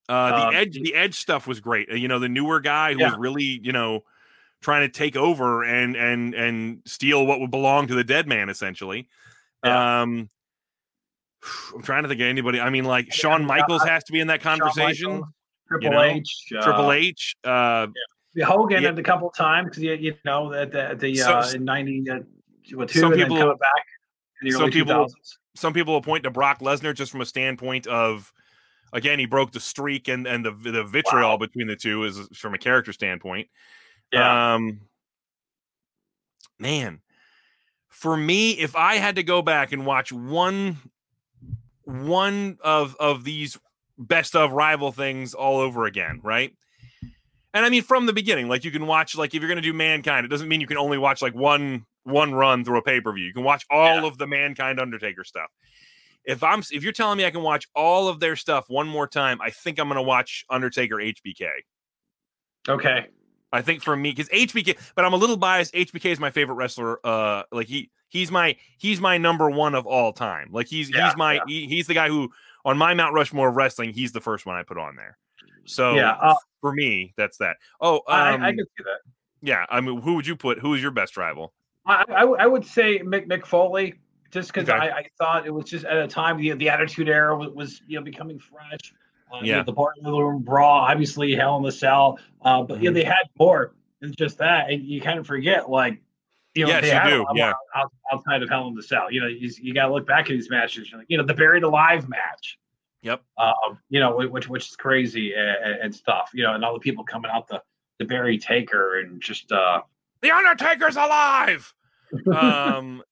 Uh, 0.08 0.30
the 0.30 0.48
Um, 0.48 0.56
edge, 0.56 0.74
the 0.76 0.96
edge 0.96 1.16
stuff 1.16 1.48
was 1.48 1.60
great. 1.60 1.90
Uh, 1.92 1.96
You 1.96 2.08
know, 2.08 2.20
the 2.20 2.30
newer 2.30 2.60
guy 2.60 2.94
who 2.94 3.00
was 3.00 3.14
really, 3.18 3.44
you 3.44 3.72
know, 3.72 4.04
trying 4.62 4.82
to 4.82 4.90
take 4.90 5.16
over 5.18 5.64
and 5.64 5.96
and 5.96 6.34
and 6.34 6.82
steal 6.86 7.26
what 7.26 7.40
would 7.42 7.52
belong 7.52 7.88
to 7.88 7.96
the 7.96 8.04
dead 8.04 8.28
man, 8.28 8.48
essentially. 8.50 9.10
Yeah. 9.64 10.02
Um, 10.02 10.30
I'm 11.76 11.82
trying 11.82 12.04
to 12.04 12.10
think 12.10 12.22
of 12.22 12.28
anybody. 12.28 12.60
I 12.62 12.70
mean, 12.70 12.86
like 12.86 13.12
Shawn 13.14 13.46
Michaels 13.46 13.84
has 13.84 14.04
to 14.06 14.14
be 14.14 14.20
in 14.20 14.28
that 14.28 14.42
conversation. 14.42 15.24
Triple 15.68 15.92
know, 15.92 16.02
H, 16.02 16.46
uh, 16.58 16.64
Triple 16.64 16.92
H. 16.92 17.36
Uh, 17.44 17.88
Hogan 18.42 18.82
Yeah. 18.84 18.90
a 18.90 19.04
couple 19.04 19.30
times 19.30 19.70
because 19.70 19.84
you, 19.84 19.94
you 19.94 20.16
know 20.26 20.52
at 20.54 20.72
the, 20.72 20.82
at 20.92 21.00
the 21.00 21.16
So- 21.16 21.32
uh, 21.40 21.52
in 21.54 21.64
ninety 21.66 22.04
uh, 22.10 22.20
with 22.76 22.90
two 22.92 23.00
some 23.00 23.14
people- 23.14 23.38
coming 23.38 23.58
back 23.58 23.86
some 24.52 24.72
people- 24.72 24.94
thousands. 24.94 25.38
some 25.56 25.74
people 25.74 25.94
will 25.94 26.02
point 26.02 26.24
to 26.24 26.32
Brock 26.32 26.60
Lesnar 26.60 26.96
just 26.96 27.12
from 27.12 27.22
a 27.22 27.26
standpoint 27.26 27.86
of, 27.88 28.34
again, 28.92 29.20
he 29.20 29.26
broke 29.26 29.52
the 29.52 29.60
streak 29.60 30.08
and 30.08 30.26
and 30.28 30.44
the 30.46 30.52
the 30.52 30.84
vitriol 30.84 31.32
Wow. 31.32 31.38
between 31.38 31.68
the 31.68 31.76
two 31.76 32.04
is 32.06 32.28
from 32.36 32.54
a 32.54 32.58
character 32.58 32.92
standpoint. 32.94 33.48
Yeah, 34.12 34.54
Um, 34.56 34.82
man, 36.60 37.02
for 37.90 38.16
me, 38.18 38.52
if 38.52 38.76
I 38.76 38.96
had 38.96 39.16
to 39.16 39.24
go 39.24 39.42
back 39.42 39.72
and 39.72 39.86
watch 39.86 40.12
one 40.12 40.78
one 41.86 42.58
of 42.64 42.96
of 43.00 43.24
these 43.24 43.58
best 43.98 44.36
of 44.36 44.52
rival 44.54 44.92
things 44.92 45.34
all 45.34 45.60
over 45.60 45.86
again, 45.86 46.20
right? 46.24 46.54
And 47.54 47.66
I 47.66 47.70
mean 47.70 47.84
from 47.84 48.06
the 48.08 48.14
beginning, 48.14 48.48
like 48.50 48.64
you 48.64 48.72
can 48.72 48.88
watch 48.88 49.16
like 49.16 49.34
if 49.36 49.42
you're 49.42 49.50
gonna 49.50 49.62
do 49.62 49.74
mankind, 49.74 50.26
it 50.26 50.30
doesn't 50.30 50.48
mean 50.48 50.60
you 50.62 50.68
can 50.68 50.78
only 50.78 50.98
watch 50.98 51.22
like 51.22 51.36
one 51.36 51.86
one 52.04 52.34
run 52.34 52.66
through 52.66 52.78
a 52.80 52.82
pay-per-view. 52.82 53.24
You 53.26 53.34
can 53.34 53.44
watch 53.44 53.66
all 53.70 54.02
Yeah. 54.02 54.08
of 54.08 54.18
the 54.18 54.28
mankind 54.28 54.80
Undertaker 54.80 55.24
stuff. 55.24 55.50
If 56.26 56.44
I'm 56.44 56.62
if 56.72 56.84
you're 56.84 56.94
telling 56.94 57.18
me 57.18 57.26
I 57.26 57.32
can 57.32 57.42
watch 57.44 57.68
all 57.76 58.08
of 58.08 58.20
their 58.20 58.36
stuff 58.36 58.66
one 58.70 58.88
more 58.88 59.08
time, 59.08 59.40
I 59.42 59.50
think 59.52 59.80
I'm 59.80 59.88
gonna 59.88 60.02
watch 60.02 60.46
Undertaker 60.50 60.96
HBK. 61.00 61.50
okay. 62.70 63.08
I 63.52 63.62
think 63.62 63.84
for 63.84 63.96
me, 63.96 64.10
because 64.10 64.30
HBK, 64.30 64.80
but 64.96 65.06
I'm 65.06 65.14
a 65.14 65.18
little 65.18 65.38
biased. 65.38 65.76
HBK 65.76 66.06
is 66.12 66.20
my 66.20 66.32
favorite 66.32 66.56
wrestler. 66.56 67.00
Uh, 67.06 67.44
like 67.52 67.68
he 67.68 67.92
he's 68.10 68.32
my 68.32 68.56
he's 68.80 69.00
my 69.00 69.20
number 69.20 69.48
one 69.50 69.76
of 69.76 69.86
all 69.86 70.12
time. 70.12 70.50
Like 70.52 70.68
he's 70.68 70.90
Yeah, 70.90 71.06
he's 71.08 71.16
my 71.18 71.34
yeah. 71.36 71.42
he, 71.48 71.68
he's 71.68 71.86
the 71.86 71.94
guy 71.94 72.08
who 72.08 72.32
on 72.66 72.80
my 72.80 72.96
Mount 72.96 73.14
Rushmore 73.14 73.50
of 73.50 73.56
wrestling, 73.56 73.94
he's 73.94 74.12
the 74.12 74.22
first 74.22 74.48
one 74.48 74.56
I 74.56 74.64
put 74.64 74.80
on 74.80 74.96
there. 74.96 75.20
So 75.66 75.96
yeah, 75.96 76.12
uh, 76.22 76.36
for 76.62 76.74
me, 76.74 77.14
that's 77.18 77.38
that. 77.38 77.58
Oh, 77.82 78.02
I, 78.08 78.32
um, 78.34 78.44
I 78.44 78.52
can 78.52 78.66
see 78.78 78.84
that. 78.84 79.00
yeah. 79.42 79.66
I 79.70 79.82
mean, 79.82 80.02
who 80.02 80.16
would 80.16 80.28
you 80.28 80.36
put? 80.36 80.60
Who 80.60 80.74
is 80.74 80.82
your 80.82 80.92
best 80.92 81.18
rival? 81.18 81.54
I, 81.86 82.04
I, 82.10 82.24
I 82.24 82.46
would 82.48 82.66
say 82.66 83.00
Mick, 83.00 83.28
Mick 83.28 83.46
Foley 83.46 83.96
just 84.32 84.54
because 84.54 84.70
Okay. 84.70 84.78
I, 84.78 85.00
I 85.00 85.06
thought 85.18 85.46
it 85.46 85.52
was 85.52 85.66
just 85.66 85.86
at 85.86 85.98
a 85.98 86.08
time 86.08 86.38
the 86.38 86.52
the 86.54 86.70
Attitude 86.70 87.10
Era 87.10 87.38
was, 87.38 87.50
was 87.52 87.82
you 87.88 87.98
know 87.98 88.04
becoming 88.04 88.40
fresh. 88.40 88.94
Uh, 89.32 89.40
you 89.42 89.52
know, 89.52 89.64
the 89.64 89.72
Boiler 89.72 90.28
Room 90.32 90.44
Brawl, 90.44 90.82
obviously 90.82 91.34
Hell 91.34 91.58
in 91.58 91.64
the 91.64 91.72
Cell, 91.72 92.20
uh, 92.44 92.62
but 92.62 92.76
Mm-hmm. 92.76 92.84
you 92.84 92.90
know, 92.92 92.94
they 92.94 93.04
had 93.04 93.24
more 93.40 93.74
than 94.00 94.14
just 94.16 94.38
that, 94.38 94.70
and 94.70 94.84
you 94.86 95.02
kind 95.02 95.20
of 95.20 95.26
forget 95.28 95.70
like. 95.70 96.02
You 96.56 96.66
know, 96.66 96.70
Yes, 96.70 96.82
they 96.84 96.88
you 96.90 96.94
had 96.94 97.10
do, 97.10 97.26
yeah. 97.34 97.54
outside 98.12 98.44
of 98.44 98.50
Hell 98.50 98.68
in 98.68 98.76
the 98.76 98.84
Cell. 98.84 99.12
You 99.12 99.22
know, 99.22 99.28
you, 99.28 99.50
you 99.60 99.74
got 99.74 99.88
to 99.88 99.92
look 99.94 100.06
back 100.06 100.26
at 100.26 100.34
these 100.34 100.52
matches. 100.52 100.92
You're 100.92 101.00
like, 101.00 101.08
you 101.10 101.18
know, 101.18 101.26
the 101.26 101.34
Buried 101.34 101.64
Alive 101.64 102.08
match. 102.08 102.60
Yep. 103.04 103.22
Um, 103.38 103.80
you 103.90 104.00
know, 104.00 104.16
which 104.16 104.50
which 104.50 104.70
is 104.70 104.76
crazy 104.76 105.34
and, 105.36 105.82
and 105.82 105.96
stuff. 105.96 106.32
You 106.34 106.44
know, 106.44 106.56
and 106.56 106.66
all 106.66 106.74
the 106.74 106.80
people 106.80 107.04
coming 107.04 107.30
out 107.32 107.48
the 107.48 107.62
the 108.00 108.06
Barry 108.06 108.38
Taker 108.38 109.00
and 109.00 109.22
just 109.22 109.52
uh 109.52 109.82
The 110.22 110.32
Undertaker's 110.32 110.96
alive. 110.96 111.72
Um, 112.34 113.04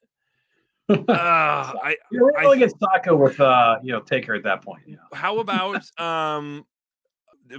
uh, 0.89 0.95
I 1.07 1.97
you 2.11 2.19
know, 2.19 2.31
I- 2.37 2.41
really 2.41 2.59
get 2.59 2.71
Saka 2.79 3.15
with 3.15 3.39
uh 3.39 3.77
you 3.83 3.91
know 3.91 3.99
Taker 4.01 4.33
at 4.33 4.43
that 4.43 4.63
point. 4.63 4.83
You 4.87 4.95
know. 4.95 5.03
how 5.13 5.39
about 5.39 5.83
um 5.99 6.65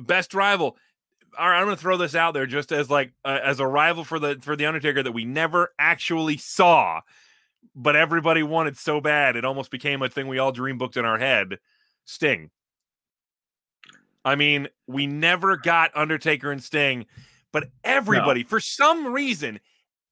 best 0.00 0.32
rival 0.32 0.76
all 1.38 1.48
right 1.48 1.58
i'm 1.58 1.66
gonna 1.66 1.76
throw 1.76 1.98
this 1.98 2.14
out 2.14 2.32
there 2.32 2.46
just 2.46 2.72
as 2.72 2.88
like 2.88 3.12
uh, 3.26 3.38
as 3.42 3.60
a 3.60 3.66
rival 3.66 4.04
for 4.04 4.18
the 4.18 4.38
for 4.40 4.56
the 4.56 4.64
undertaker 4.64 5.02
that 5.02 5.12
we 5.12 5.24
never 5.24 5.70
actually 5.78 6.38
saw 6.38 7.00
but 7.74 7.94
everybody 7.94 8.42
wanted 8.42 8.76
so 8.76 9.00
bad 9.02 9.36
it 9.36 9.44
almost 9.44 9.70
became 9.70 10.00
a 10.02 10.08
thing 10.08 10.28
we 10.28 10.38
all 10.38 10.52
dream 10.52 10.78
booked 10.78 10.96
in 10.96 11.04
our 11.04 11.18
head 11.18 11.58
sting 12.04 12.50
i 14.24 14.34
mean 14.34 14.68
we 14.86 15.06
never 15.06 15.56
got 15.56 15.90
undertaker 15.96 16.50
and 16.52 16.62
sting 16.62 17.06
but 17.52 17.68
everybody 17.84 18.42
for 18.44 18.60
some 18.60 19.12
reason 19.12 19.58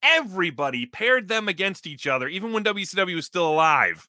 everybody 0.03 0.87
paired 0.87 1.29
them 1.29 1.49
against 1.49 1.87
each 1.87 2.07
other 2.07 2.29
even 2.29 2.53
when 2.53 2.65
wcw 2.65 3.15
was 3.15 3.27
still 3.27 3.49
alive 3.49 4.09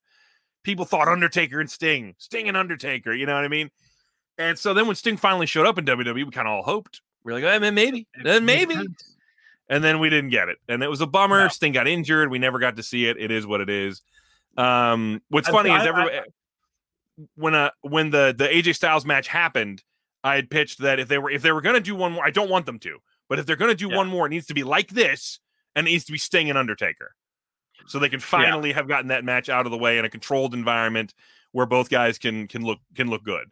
people 0.64 0.86
thought 0.86 1.08
undertaker 1.08 1.60
and 1.60 1.70
sting 1.70 2.16
sting 2.18 2.48
and 2.48 2.56
undertaker 2.58 3.14
you 3.14 3.26
know 3.26 3.36
what 3.36 3.44
i 3.44 3.50
mean 3.50 3.70
and 4.38 4.58
so 4.58 4.74
then 4.74 4.88
when 4.88 4.96
Sting 4.96 5.18
finally 5.18 5.46
showed 5.46 5.68
up 5.68 5.78
in 5.78 5.86
WWE, 5.86 6.14
we 6.14 6.32
kind 6.32 6.48
of 6.48 6.54
all 6.54 6.64
hoped. 6.64 7.02
We 7.24 7.32
are 7.32 7.36
like, 7.36 7.44
oh, 7.44 7.60
man, 7.60 7.76
maybe, 7.76 8.08
then 8.24 8.46
maybe. 8.46 8.76
And 9.70 9.84
then 9.84 10.00
we 10.00 10.10
didn't 10.10 10.32
get 10.32 10.50
it. 10.50 10.58
And 10.68 10.82
it 10.82 10.90
was 10.90 11.02
a 11.02 11.08
bummer. 11.08 11.42
No. 11.42 11.48
Sting 11.48 11.72
got 11.72 11.88
injured. 11.88 12.32
We 12.32 12.40
never 12.40 12.58
got 12.58 12.76
to 12.78 12.84
see 12.84 13.06
it. 13.06 13.18
It 13.20 13.30
is 13.32 13.46
what 13.46 13.62
it 13.62 13.70
is. 13.70 14.02
Um, 14.58 15.22
what's 15.30 15.48
I- 15.48 15.52
funny 15.52 15.70
I- 15.70 15.82
is 15.82 15.88
everybody 15.88 16.20
when 17.36 17.54
uh 17.56 17.72
when 17.82 18.10
the 18.12 18.34
the 18.38 18.48
AJ 18.48 18.76
Styles 18.76 19.06
match 19.06 19.28
happened, 19.28 19.84
I 20.24 20.36
had 20.36 20.50
pitched 20.50 20.80
that 20.80 21.00
if 21.00 21.08
they 21.08 21.18
were 21.18 21.30
if 21.30 21.42
they 21.42 21.52
were 21.52 21.62
gonna 21.62 21.80
do 21.80 21.96
one 21.96 22.14
more, 22.14 22.26
I 22.26 22.32
don't 22.32 22.50
want 22.50 22.66
them 22.66 22.80
to, 22.80 23.00
but 23.30 23.40
if 23.40 23.46
they're 23.46 23.56
gonna 23.56 23.76
do 23.76 23.90
Yeah. 23.90 23.98
one 23.98 24.08
more, 24.08 24.26
it 24.28 24.30
needs 24.30 24.48
to 24.48 24.54
be 24.54 24.64
like 24.64 24.90
this, 24.90 25.40
and 25.76 25.88
it 25.88 25.92
needs 25.92 26.06
to 26.06 26.12
be 26.12 26.18
Sting 26.18 26.50
and 26.50 26.58
Undertaker. 26.58 27.16
So 27.88 27.98
they 28.00 28.10
can 28.10 28.20
finally 28.20 28.74
have 28.74 28.88
gotten 28.88 29.08
that 29.08 29.24
match 29.24 29.50
out 29.50 29.66
of 29.66 29.72
the 29.72 29.78
way 29.78 29.98
in 29.98 30.06
a 30.06 30.10
controlled 30.10 30.54
environment 30.54 31.14
where 31.52 31.66
both 31.66 31.90
guys 31.90 32.18
can 32.18 32.48
can 32.48 32.64
look 32.64 32.80
can 32.96 33.10
look 33.10 33.24
good. 33.24 33.50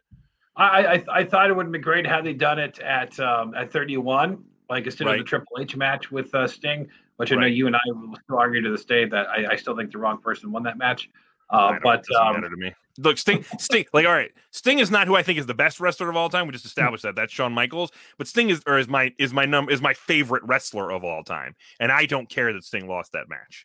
I, 0.56 0.84
I 0.86 1.04
I 1.20 1.24
thought 1.24 1.50
it 1.50 1.56
would 1.56 1.66
have 1.66 1.72
been 1.72 1.80
great 1.80 2.06
had 2.06 2.24
they 2.24 2.32
done 2.34 2.58
it 2.58 2.78
at 2.80 3.18
um, 3.20 3.54
at 3.54 3.70
31, 3.72 4.44
like 4.68 4.84
instead 4.86 5.06
of 5.06 5.12
Right. 5.12 5.18
the 5.18 5.24
Triple 5.24 5.58
H 5.60 5.76
match 5.76 6.10
with 6.10 6.34
uh, 6.34 6.46
Sting, 6.46 6.88
which 7.16 7.32
I 7.32 7.36
know 7.36 7.46
you 7.46 7.66
and 7.66 7.76
I 7.76 7.80
will 7.86 8.16
still 8.24 8.38
argue 8.38 8.60
to 8.60 8.70
this 8.70 8.84
day 8.84 9.04
that 9.06 9.28
I, 9.28 9.52
I 9.52 9.56
still 9.56 9.76
think 9.76 9.90
the 9.92 9.98
wrong 9.98 10.18
person 10.18 10.52
won 10.52 10.62
that 10.64 10.76
match. 10.78 11.08
Uh, 11.50 11.78
but 11.82 12.04
um, 12.16 12.34
matter 12.34 12.50
to 12.50 12.56
me. 12.56 12.72
Look, 12.98 13.18
Sting, 13.18 13.44
Sting, 13.58 13.86
like 13.92 14.06
all 14.06 14.12
right, 14.12 14.30
Sting 14.50 14.78
is 14.78 14.90
not 14.90 15.06
who 15.06 15.16
I 15.16 15.22
think 15.22 15.38
is 15.38 15.46
the 15.46 15.54
best 15.54 15.80
wrestler 15.80 16.10
of 16.10 16.16
all 16.16 16.28
time. 16.28 16.46
We 16.46 16.52
just 16.52 16.66
established 16.66 17.02
that. 17.04 17.14
That's 17.16 17.32
Shawn 17.32 17.52
Michaels, 17.52 17.90
but 18.18 18.28
Sting 18.28 18.50
is 18.50 18.62
or 18.66 18.78
is 18.78 18.88
my 18.88 19.12
is 19.18 19.32
my 19.32 19.46
number 19.46 19.72
is 19.72 19.80
my 19.80 19.94
favorite 19.94 20.42
wrestler 20.44 20.90
of 20.90 21.04
all 21.04 21.24
time, 21.24 21.54
and 21.78 21.90
I 21.90 22.06
don't 22.06 22.28
care 22.28 22.52
that 22.52 22.64
Sting 22.64 22.88
lost 22.88 23.12
that 23.12 23.28
match. 23.28 23.64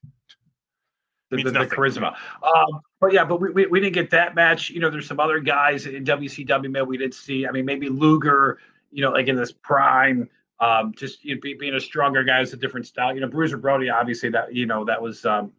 the, 1.32 1.44
the, 1.44 1.52
the 1.52 1.66
charisma. 1.66 2.16
Um, 2.44 2.82
but 3.02 3.14
yeah, 3.14 3.26
but 3.26 3.42
we, 3.42 3.50
we, 3.52 3.66
we 3.68 3.80
didn't 3.80 3.94
get 3.94 4.10
that 4.12 4.36
match. 4.36 4.70
You 4.70 4.80
know, 4.80 4.90
there's 4.90 5.08
some 5.08 5.20
other 5.20 5.40
guys 5.40 5.86
in 5.86 6.06
WCW 6.06 6.72
maybe 6.72 6.86
we 6.86 6.98
didn't 6.98 7.16
see. 7.16 7.46
I 7.46 7.52
mean, 7.52 7.66
maybe 7.66 7.90
Luger, 7.90 8.60
you 8.92 9.02
know, 9.02 9.12
like 9.12 9.28
in 9.28 9.36
this 9.36 9.52
prime, 9.52 10.30
um, 10.60 10.94
just 10.96 11.26
you 11.26 11.36
know, 11.36 11.42
be, 11.42 11.56
being 11.56 11.74
a 11.74 11.80
stronger 11.80 12.24
guy 12.24 12.42
is 12.42 12.54
a 12.54 12.58
different 12.58 12.88
style. 12.88 13.14
You 13.14 13.22
know, 13.22 13.28
Bruiser 13.28 13.58
Brody, 13.58 13.90
obviously 13.90 14.30
that 14.30 14.54
you 14.54 14.66
know 14.66 14.86
that 14.86 15.02
was 15.02 15.26
um, 15.26 15.52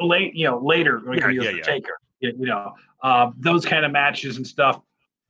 late. 0.00 0.34
You 0.34 0.46
know, 0.46 0.58
later 0.58 0.98
when 1.04 1.18
Yeah, 1.18 1.28
yeah, 1.28 1.50
the 1.50 1.56
yeah. 1.58 1.62
Taker. 1.62 1.92
You, 2.20 2.32
know, 2.46 2.74
um, 3.02 3.34
those 3.38 3.64
kind 3.64 3.84
of 3.84 3.90
matches 3.90 4.36
and 4.36 4.46
stuff. 4.46 4.80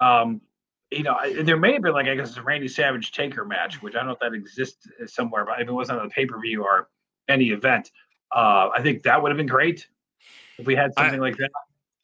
Um, 0.00 0.42
you 0.90 1.02
know, 1.02 1.14
I- 1.14 1.42
there 1.42 1.56
may 1.56 1.72
have 1.72 1.80
been 1.82 1.92
like 1.94 2.06
I 2.06 2.14
guess 2.14 2.36
a 2.36 2.42
Randy 2.42 2.68
Savage 2.68 3.12
Taker 3.12 3.44
match, 3.46 3.80
which 3.82 3.94
I 3.94 3.98
don't 3.98 4.08
know 4.08 4.12
if 4.12 4.18
that 4.18 4.34
exists 4.34 4.86
somewhere, 5.06 5.44
but 5.46 5.60
if 5.60 5.68
it 5.68 5.72
wasn't 5.72 6.00
on 6.00 6.08
the 6.08 6.12
pay 6.14 6.26
per 6.26 6.38
view 6.38 6.62
or 6.64 6.88
any 7.28 7.50
event, 7.50 7.90
uh, 8.34 8.68
I 8.76 8.82
think 8.82 9.02
that 9.04 9.22
would 9.22 9.30
have 9.30 9.38
been 9.38 9.46
great 9.46 9.86
if 10.58 10.66
we 10.66 10.74
had 10.74 10.92
I- 10.96 11.04
something 11.04 11.20
like 11.20 11.36
that. 11.38 11.50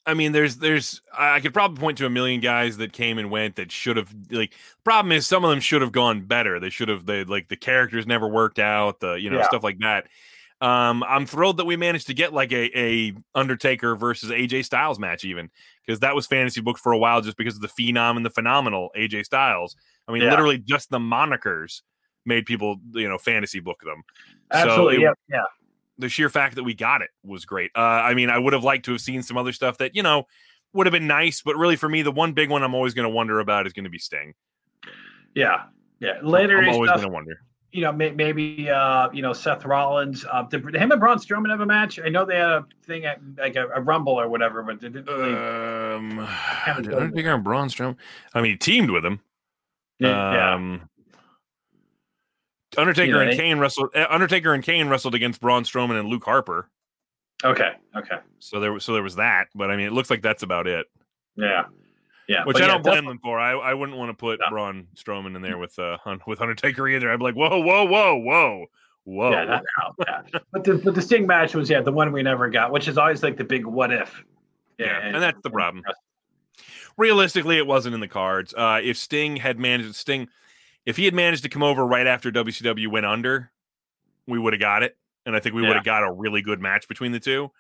I 0.07 0.15
mean, 0.15 0.33
there's 0.33 0.57
there's 0.57 1.03
I 1.13 1.35
I 1.35 1.41
could 1.41 1.53
probably 1.53 1.79
point 1.79 1.99
to 1.99 2.07
a 2.07 2.11
million 2.11 2.41
guys 2.41 2.79
that 2.79 2.95
came 2.95 3.19
and 3.19 3.31
went 3.31 3.57
that 3.57 3.71
should 3.71 3.99
have 3.99 4.15
like. 4.31 4.55
Problem 4.85 5.13
is, 5.13 5.27
some 5.27 5.45
of 5.45 5.51
them 5.51 5.61
should 5.61 5.83
have 5.83 5.93
gone 5.93 6.23
better. 6.23 6.59
They 6.59 6.71
should 6.71 6.89
have 6.89 7.05
they 7.05 7.25
like 7.25 7.49
the 7.49 7.57
characters 7.57 8.07
never 8.07 8.27
worked 8.27 8.59
out. 8.59 9.01
The 9.01 9.17
you 9.21 9.29
know 9.29 9.37
Yeah. 9.37 9.49
stuff 9.49 9.63
like 9.63 9.81
that. 9.81 10.07
Um, 10.61 11.05
I'm 11.05 11.25
thrilled 11.25 11.59
that 11.59 11.67
we 11.67 11.77
managed 11.77 12.09
to 12.09 12.15
get 12.15 12.33
like 12.33 12.53
a 12.53 12.77
a 12.77 13.13
Undertaker 13.35 13.95
versus 13.95 14.31
AJ 14.31 14.65
Styles 14.65 14.99
match 14.99 15.25
even 15.25 15.51
because 15.87 16.01
that 16.01 16.15
was 16.15 16.27
fantasy 16.27 16.61
booked 16.61 16.81
for 16.81 16.93
a 16.93 16.99
while 16.99 17.21
just 17.21 17.37
because 17.37 17.55
of 17.55 17.61
the 17.63 17.69
phenom 17.69 18.17
and 18.17 18.27
the 18.27 18.31
phenomenal 18.31 18.91
AJ 18.97 19.25
Styles. 19.25 19.77
I 20.09 20.13
mean, 20.13 20.23
Yeah. 20.23 20.31
literally 20.31 20.59
just 20.59 20.91
the 20.91 20.99
monikers 20.99 21.83
made 22.27 22.45
people 22.45 22.77
you 22.93 23.09
know 23.09 23.19
fantasy 23.19 23.61
book 23.61 23.81
them. 23.85 24.03
Absolutely, 24.51 24.97
it- 24.97 25.01
yeah, 25.03 25.13
yeah. 25.31 25.43
the 25.99 26.09
sheer 26.09 26.29
fact 26.29 26.57
that 26.57 26.65
we 26.65 26.75
got 26.75 27.03
it 27.03 27.11
was 27.25 27.45
great. 27.45 27.71
Uh, 27.77 27.81
I 27.81 28.15
mean, 28.15 28.29
I 28.29 28.39
would 28.39 28.53
have 28.53 28.65
liked 28.65 28.85
to 28.87 28.93
have 28.93 29.01
seen 29.01 29.23
some 29.23 29.37
other 29.37 29.53
stuff 29.53 29.79
that 29.79 29.95
you 29.95 30.03
know 30.03 30.25
would 30.73 30.87
have 30.87 30.93
been 30.93 31.07
nice, 31.07 31.41
but 31.41 31.57
really 31.57 31.77
for 31.77 31.89
me, 31.89 32.03
the 32.03 32.11
one 32.13 32.33
big 32.33 32.51
one 32.51 32.63
I'm 32.65 32.75
always 32.75 32.95
going 32.95 33.05
to 33.09 33.15
wonder 33.15 33.39
about 33.41 33.67
is 33.67 33.73
going 33.73 33.85
to 33.85 33.91
be 33.91 33.99
Sting. 33.99 34.35
Yeah, 35.35 35.65
yeah. 36.01 36.19
Later 36.23 36.59
I'm 36.59 36.69
always 36.71 36.91
going 36.91 37.03
to 37.03 37.09
wonder. 37.09 37.41
You 37.73 37.83
know, 37.83 37.93
may, 37.93 38.11
maybe 38.11 38.69
uh, 38.71 39.11
you 39.13 39.23
know 39.23 39.33
Seth 39.33 39.65
Rollins. 39.65 40.25
Uh, 40.31 40.43
did 40.45 40.63
him 40.75 40.91
and 40.91 41.01
Braun 41.01 41.19
Strowman 41.19 41.51
have 41.51 41.61
a 41.61 41.67
match? 41.67 42.01
I 42.03 42.09
know 42.09 42.25
they 42.25 42.37
had 42.37 42.49
a 42.51 42.67
thing 42.85 43.05
at 43.05 43.21
like 43.37 43.57
a, 43.57 43.67
a 43.69 43.81
Rumble 43.81 44.19
or 44.19 44.29
whatever, 44.29 44.63
but 44.63 44.81
they 44.81 44.89
didn't 44.89 45.07
really. 45.07 45.35
Um, 45.35 46.17
did 46.77 46.91
done 46.91 46.95
Undertaker 47.03 47.35
and 47.35 47.45
Braun 47.45 47.69
Strowman. 47.69 47.97
I 48.35 48.41
mean, 48.41 48.53
he 48.53 48.57
teamed 48.57 48.91
with 48.91 49.05
him. 49.05 49.21
yeah, 49.99 50.55
Um, 50.55 50.89
Undertaker 52.77 53.07
You 53.07 53.13
know, 53.13 53.21
and 53.21 53.33
they- 53.33 53.37
Kane 53.37 53.59
wrestled. 53.59 53.91
uh, 53.95 54.07
Undertaker 54.11 54.55
and 54.55 54.63
Kane 54.63 54.89
wrestled 54.89 55.15
against 55.15 55.41
Braun 55.41 55.65
Strowman 55.65 55.99
and 55.99 56.09
Luke 56.09 56.25
Harper. 56.25 56.69
okay, 57.45 57.73
okay, 57.97 58.17
So 58.39 58.61
there, 58.61 58.73
was 58.73 58.85
so 58.85 58.93
there 58.93 59.03
was 59.03 59.17
that. 59.17 59.49
But 59.55 59.71
I 59.71 59.77
mean, 59.77 59.87
it 59.87 59.93
looks 59.93 60.11
like 60.11 60.23
that's 60.23 60.43
about 60.43 60.67
it. 60.67 60.87
yeah, 61.37 61.65
yeah. 62.29 62.45
Which 62.45 62.57
I 62.59 62.61
yeah, 62.61 62.67
don't 62.69 62.83
blame 62.83 62.95
definitely- 62.97 63.15
them 63.15 63.21
for. 63.23 63.41
I, 63.41 63.53
I 63.53 63.75
wouldn't 63.75 63.99
want 63.99 64.11
to 64.11 64.15
put 64.15 64.39
No. 64.41 64.51
Braun 64.51 64.87
Strowman 64.97 65.35
in 65.35 65.43
there 65.43 65.59
with 65.59 65.79
uh 65.79 65.97
Hun- 65.99 66.21
with 66.27 66.41
Undertaker 66.41 66.87
either. 66.89 67.11
I'd 67.11 67.19
be 67.19 67.25
like, 67.25 67.35
whoa, 67.35 67.59
whoa, 67.61 67.85
whoa, 67.85 68.17
whoa, 68.17 68.67
whoa. 69.05 69.31
Yeah, 69.33 69.45
not 69.45 69.65
now, 69.79 69.95
yeah. 70.07 70.39
But 70.53 70.65
the 70.65 70.75
but 70.77 70.95
the 70.95 71.03
Sting 71.03 71.27
match 71.27 71.55
was 71.55 71.69
yeah 71.71 71.81
the 71.81 71.93
one 71.93 72.13
we 72.13 72.23
never 72.23 72.49
got, 72.51 72.71
which 72.73 72.87
is 72.89 72.99
always 72.99 73.23
like 73.23 73.37
the 73.37 73.45
big 73.45 73.65
what 73.67 73.93
if. 73.93 74.23
Yeah, 74.79 74.99
and 75.03 75.21
that's 75.23 75.41
the 75.43 75.51
problem. 75.51 75.83
Realistically, 76.97 77.59
it 77.59 77.67
wasn't 77.67 77.95
in 77.95 78.01
the 78.01 78.09
cards. 78.09 78.53
Uh, 78.57 78.81
if 78.83 78.97
Sting 78.97 79.37
had 79.37 79.59
managed 79.59 79.95
Sting, 79.95 80.29
if 80.85 80.97
he 80.97 81.05
had 81.05 81.15
managed 81.15 81.45
to 81.45 81.49
come 81.49 81.63
over 81.63 81.87
right 81.87 82.07
after 82.07 82.31
WCW 82.33 82.89
went 82.89 83.07
under, 83.07 83.51
we 84.27 84.39
would 84.39 84.53
have 84.53 84.61
got 84.61 84.83
it, 84.83 84.97
and 85.25 85.37
I 85.37 85.41
think 85.41 85.55
we 85.55 85.63
Yeah. 85.63 85.69
would 85.69 85.77
have 85.77 85.85
got 85.85 86.03
a 86.03 86.11
really 86.13 86.43
good 86.43 86.61
match 86.61 86.89
between 86.89 87.13
the 87.13 87.21
two. 87.21 87.51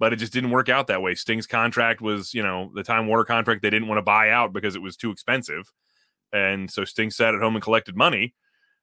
But 0.00 0.12
it 0.12 0.16
just 0.16 0.32
didn't 0.32 0.50
work 0.50 0.68
out 0.68 0.86
that 0.86 1.02
way. 1.02 1.14
Sting's 1.16 1.46
contract 1.48 2.00
was, 2.00 2.32
you 2.32 2.42
know, 2.42 2.70
the 2.74 2.84
Time 2.84 3.06
Warner 3.08 3.24
contract 3.24 3.62
they 3.62 3.70
didn't 3.70 3.88
want 3.88 3.98
to 3.98 4.02
buy 4.02 4.30
out 4.30 4.52
because 4.52 4.76
it 4.76 4.82
was 4.82 4.96
too 4.96 5.10
expensive, 5.10 5.72
and 6.32 6.70
so 6.70 6.84
Sting 6.84 7.10
sat 7.10 7.34
at 7.34 7.40
home 7.40 7.54
and 7.56 7.62
collected 7.62 7.96
money. 7.96 8.34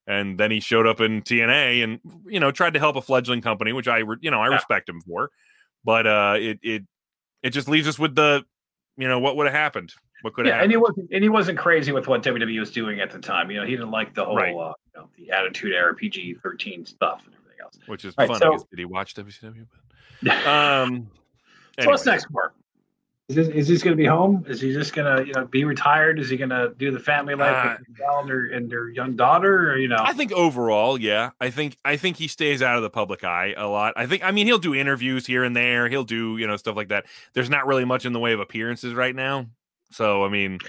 And 0.08 0.38
then 0.40 0.52
he 0.52 0.60
showed 0.60 0.86
up 0.86 1.02
in 1.02 1.24
TNA 1.24 1.84
and 1.84 2.00
you 2.28 2.40
know 2.40 2.52
tried 2.52 2.74
to 2.74 2.80
help 2.80 2.96
a 2.96 3.02
fledgling 3.02 3.42
company, 3.42 3.74
which 3.74 3.88
I 3.88 4.00
you 4.22 4.30
know 4.30 4.40
I 4.42 4.50
Yeah. 4.50 4.56
respect 4.56 4.88
him 4.90 5.02
for. 5.02 5.32
But 5.84 6.06
uh, 6.06 6.36
it 6.38 6.60
it 6.62 6.84
it 7.42 7.50
just 7.52 7.68
leaves 7.68 7.88
us 7.88 7.98
with 7.98 8.14
the 8.14 8.44
you 8.98 9.08
know 9.08 9.20
what 9.20 9.36
would 9.38 9.48
have 9.48 9.56
happened 9.56 9.94
what 10.22 10.34
could 10.34 10.46
have 10.46 10.52
Yeah, 10.54 10.62
and 10.64 10.72
happened 10.72 10.72
he 10.74 10.78
wasn't 10.78 11.10
and 11.12 11.24
he 11.24 11.30
wasn't 11.30 11.58
crazy 11.58 11.92
with 11.92 12.08
what 12.08 12.22
WWE 12.24 12.60
was 12.60 12.72
doing 12.72 13.00
at 13.00 13.10
the 13.10 13.20
time. 13.20 13.50
You 13.50 13.62
know, 13.62 13.66
he 13.66 13.72
didn't 13.72 13.90
like 13.92 14.14
the 14.14 14.26
whole 14.26 14.36
Right. 14.36 14.54
uh, 14.56 14.74
you 14.94 15.02
know, 15.02 15.10
the 15.18 15.32
Attitude 15.32 15.74
Era 15.74 15.96
PG 15.96 16.36
thirteen 16.44 16.86
stuff 16.86 17.22
and 17.26 17.34
everything 17.34 17.62
else. 17.62 17.80
which 17.88 18.06
is 18.06 18.14
Right, 18.18 18.28
fun 18.28 18.40
so- 18.40 18.58
did 18.70 18.78
he 18.80 18.86
watch 18.86 19.16
wcw 19.16 19.66
but, 19.72 19.80
um 20.46 21.10
So 21.80 21.90
what's 21.90 22.06
next 22.06 22.28
for? 22.32 22.54
Is 23.28 23.36
this, 23.36 23.48
is 23.48 23.68
he 23.68 23.78
going 23.80 23.98
to 23.98 24.02
be 24.02 24.06
home? 24.06 24.46
Is 24.48 24.62
he 24.62 24.72
just 24.72 24.94
going 24.94 25.18
to 25.18 25.26
you 25.26 25.34
know 25.34 25.46
be 25.46 25.64
retired? 25.64 26.20
Is 26.20 26.30
he 26.30 26.38
going 26.38 26.52
to 26.52 26.76
do 26.78 26.92
the 26.92 27.00
family 27.00 27.34
life 27.34 27.56
Uh, 27.56 27.76
with 27.80 27.90
Michelle 27.90 28.20
and 28.20 28.30
their, 28.30 28.46
and 28.46 28.70
their 28.70 28.90
young 28.90 29.16
daughter? 29.16 29.72
Or 29.72 29.78
you 29.78 29.88
know, 29.88 29.98
I 30.00 30.14
think 30.14 30.32
overall, 30.32 31.00
yeah. 31.00 31.32
I 31.42 31.50
think 31.50 31.76
I 31.84 31.98
think 31.98 32.18
he 32.18 32.28
stays 32.28 32.62
out 32.62 32.78
of 32.78 32.84
the 32.84 32.90
public 32.92 33.24
eye 33.24 33.56
a 33.58 33.68
lot. 33.68 33.94
I 33.96 34.06
think 34.06 34.24
I 34.24 34.30
mean 34.30 34.46
he'll 34.46 34.60
do 34.60 34.76
interviews 34.76 35.26
here 35.26 35.44
and 35.44 35.56
there. 35.56 35.90
He'll 35.90 36.04
do, 36.04 36.38
you 36.38 36.46
know, 36.46 36.56
stuff 36.56 36.76
like 36.76 36.90
that. 36.90 37.08
There's 37.34 37.50
not 37.50 37.66
really 37.66 37.84
much 37.84 38.06
in 38.06 38.14
the 38.14 38.20
way 38.20 38.32
of 38.34 38.40
appearances 38.40 38.94
right 38.94 39.16
now. 39.16 39.48
So 39.92 40.24
I 40.24 40.30
mean 40.30 40.60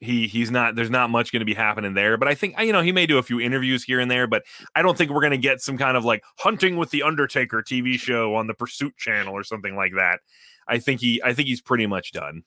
he 0.00 0.26
he's 0.26 0.50
not 0.50 0.74
there's 0.74 0.90
not 0.90 1.10
much 1.10 1.30
going 1.30 1.40
to 1.40 1.46
be 1.46 1.54
happening 1.54 1.94
there 1.94 2.16
but 2.16 2.26
i 2.26 2.34
think 2.34 2.58
you 2.58 2.72
know 2.72 2.82
he 2.82 2.90
may 2.92 3.06
do 3.06 3.18
a 3.18 3.22
few 3.22 3.38
interviews 3.38 3.84
here 3.84 4.00
and 4.00 4.10
there 4.10 4.26
but 4.26 4.42
i 4.74 4.82
don't 4.82 4.96
think 4.96 5.10
we're 5.10 5.20
going 5.20 5.30
to 5.30 5.38
get 5.38 5.60
some 5.60 5.76
kind 5.76 5.96
of 5.96 6.04
like 6.04 6.22
hunting 6.38 6.76
with 6.76 6.90
the 6.90 7.02
undertaker 7.02 7.62
tv 7.62 7.98
show 7.98 8.34
on 8.34 8.46
the 8.46 8.54
pursuit 8.54 8.96
channel 8.96 9.34
or 9.34 9.44
something 9.44 9.76
like 9.76 9.92
that 9.94 10.20
i 10.68 10.78
think 10.78 11.00
he 11.00 11.22
i 11.22 11.32
think 11.32 11.48
he's 11.48 11.60
pretty 11.60 11.86
much 11.86 12.12
done 12.12 12.42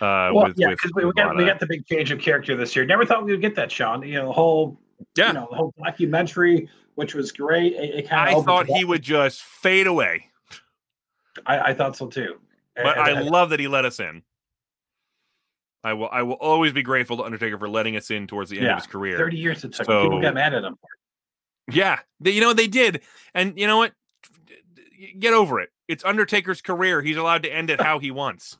uh 0.00 0.30
well, 0.32 0.46
with, 0.46 0.54
yeah, 0.56 0.68
with, 0.68 0.78
because 0.78 0.92
we, 0.94 1.04
we 1.04 1.12
got 1.12 1.36
we 1.36 1.44
got 1.44 1.60
the 1.60 1.66
big 1.66 1.86
change 1.86 2.10
of 2.10 2.18
character 2.18 2.56
this 2.56 2.74
year. 2.74 2.84
Never 2.84 3.04
thought 3.04 3.24
we 3.24 3.30
would 3.30 3.42
get 3.42 3.54
that, 3.54 3.70
Sean. 3.70 4.02
You 4.02 4.14
know, 4.14 4.26
the 4.26 4.32
whole 4.32 4.80
yeah 5.16 5.28
you 5.28 5.32
know 5.34 5.46
the 5.48 5.56
whole 5.56 5.74
documentary, 5.84 6.68
which 6.96 7.14
was 7.14 7.30
great. 7.30 7.74
It, 7.74 8.06
it 8.06 8.12
i 8.12 8.40
thought 8.42 8.66
he 8.66 8.84
would 8.84 9.02
just 9.02 9.42
fade 9.42 9.86
away 9.86 10.28
I, 11.46 11.58
I 11.58 11.74
thought 11.74 11.96
so 11.96 12.08
too. 12.08 12.36
but 12.74 12.98
And- 12.98 13.00
i 13.00 13.10
and- 13.10 13.30
love 13.30 13.50
that 13.50 13.60
he 13.60 13.68
let 13.68 13.84
us 13.84 14.00
in 14.00 14.22
i 15.84 15.92
will 15.92 16.08
i 16.12 16.22
will 16.22 16.34
always 16.34 16.72
be 16.72 16.82
grateful 16.82 17.16
to 17.16 17.22
undertaker 17.24 17.58
for 17.58 17.68
letting 17.68 17.96
us 17.96 18.10
in 18.10 18.26
towards 18.26 18.50
the 18.50 18.56
end 18.58 18.66
Yeah, 18.66 18.72
of 18.72 18.78
his 18.78 18.86
career 18.86 19.16
thirty 19.18 19.36
years 19.38 19.64
it 19.64 19.72
took. 19.72 19.86
So- 19.86 20.02
People 20.04 20.20
got 20.20 20.34
mad 20.34 20.54
at 20.54 20.64
him. 20.64 20.76
Yeah, 21.70 22.00
they, 22.20 22.32
you 22.32 22.40
know 22.40 22.52
they 22.52 22.66
did, 22.66 23.02
and 23.34 23.56
you 23.58 23.66
know 23.68 23.76
what? 23.78 23.92
Get 25.18 25.32
over 25.32 25.60
it. 25.60 25.70
It's 25.88 26.04
Undertaker's 26.04 26.60
career. 26.60 27.02
He's 27.02 27.16
allowed 27.16 27.42
to 27.44 27.52
end 27.52 27.70
it 27.70 27.80
how 27.80 27.98
he 27.98 28.10
wants. 28.10 28.58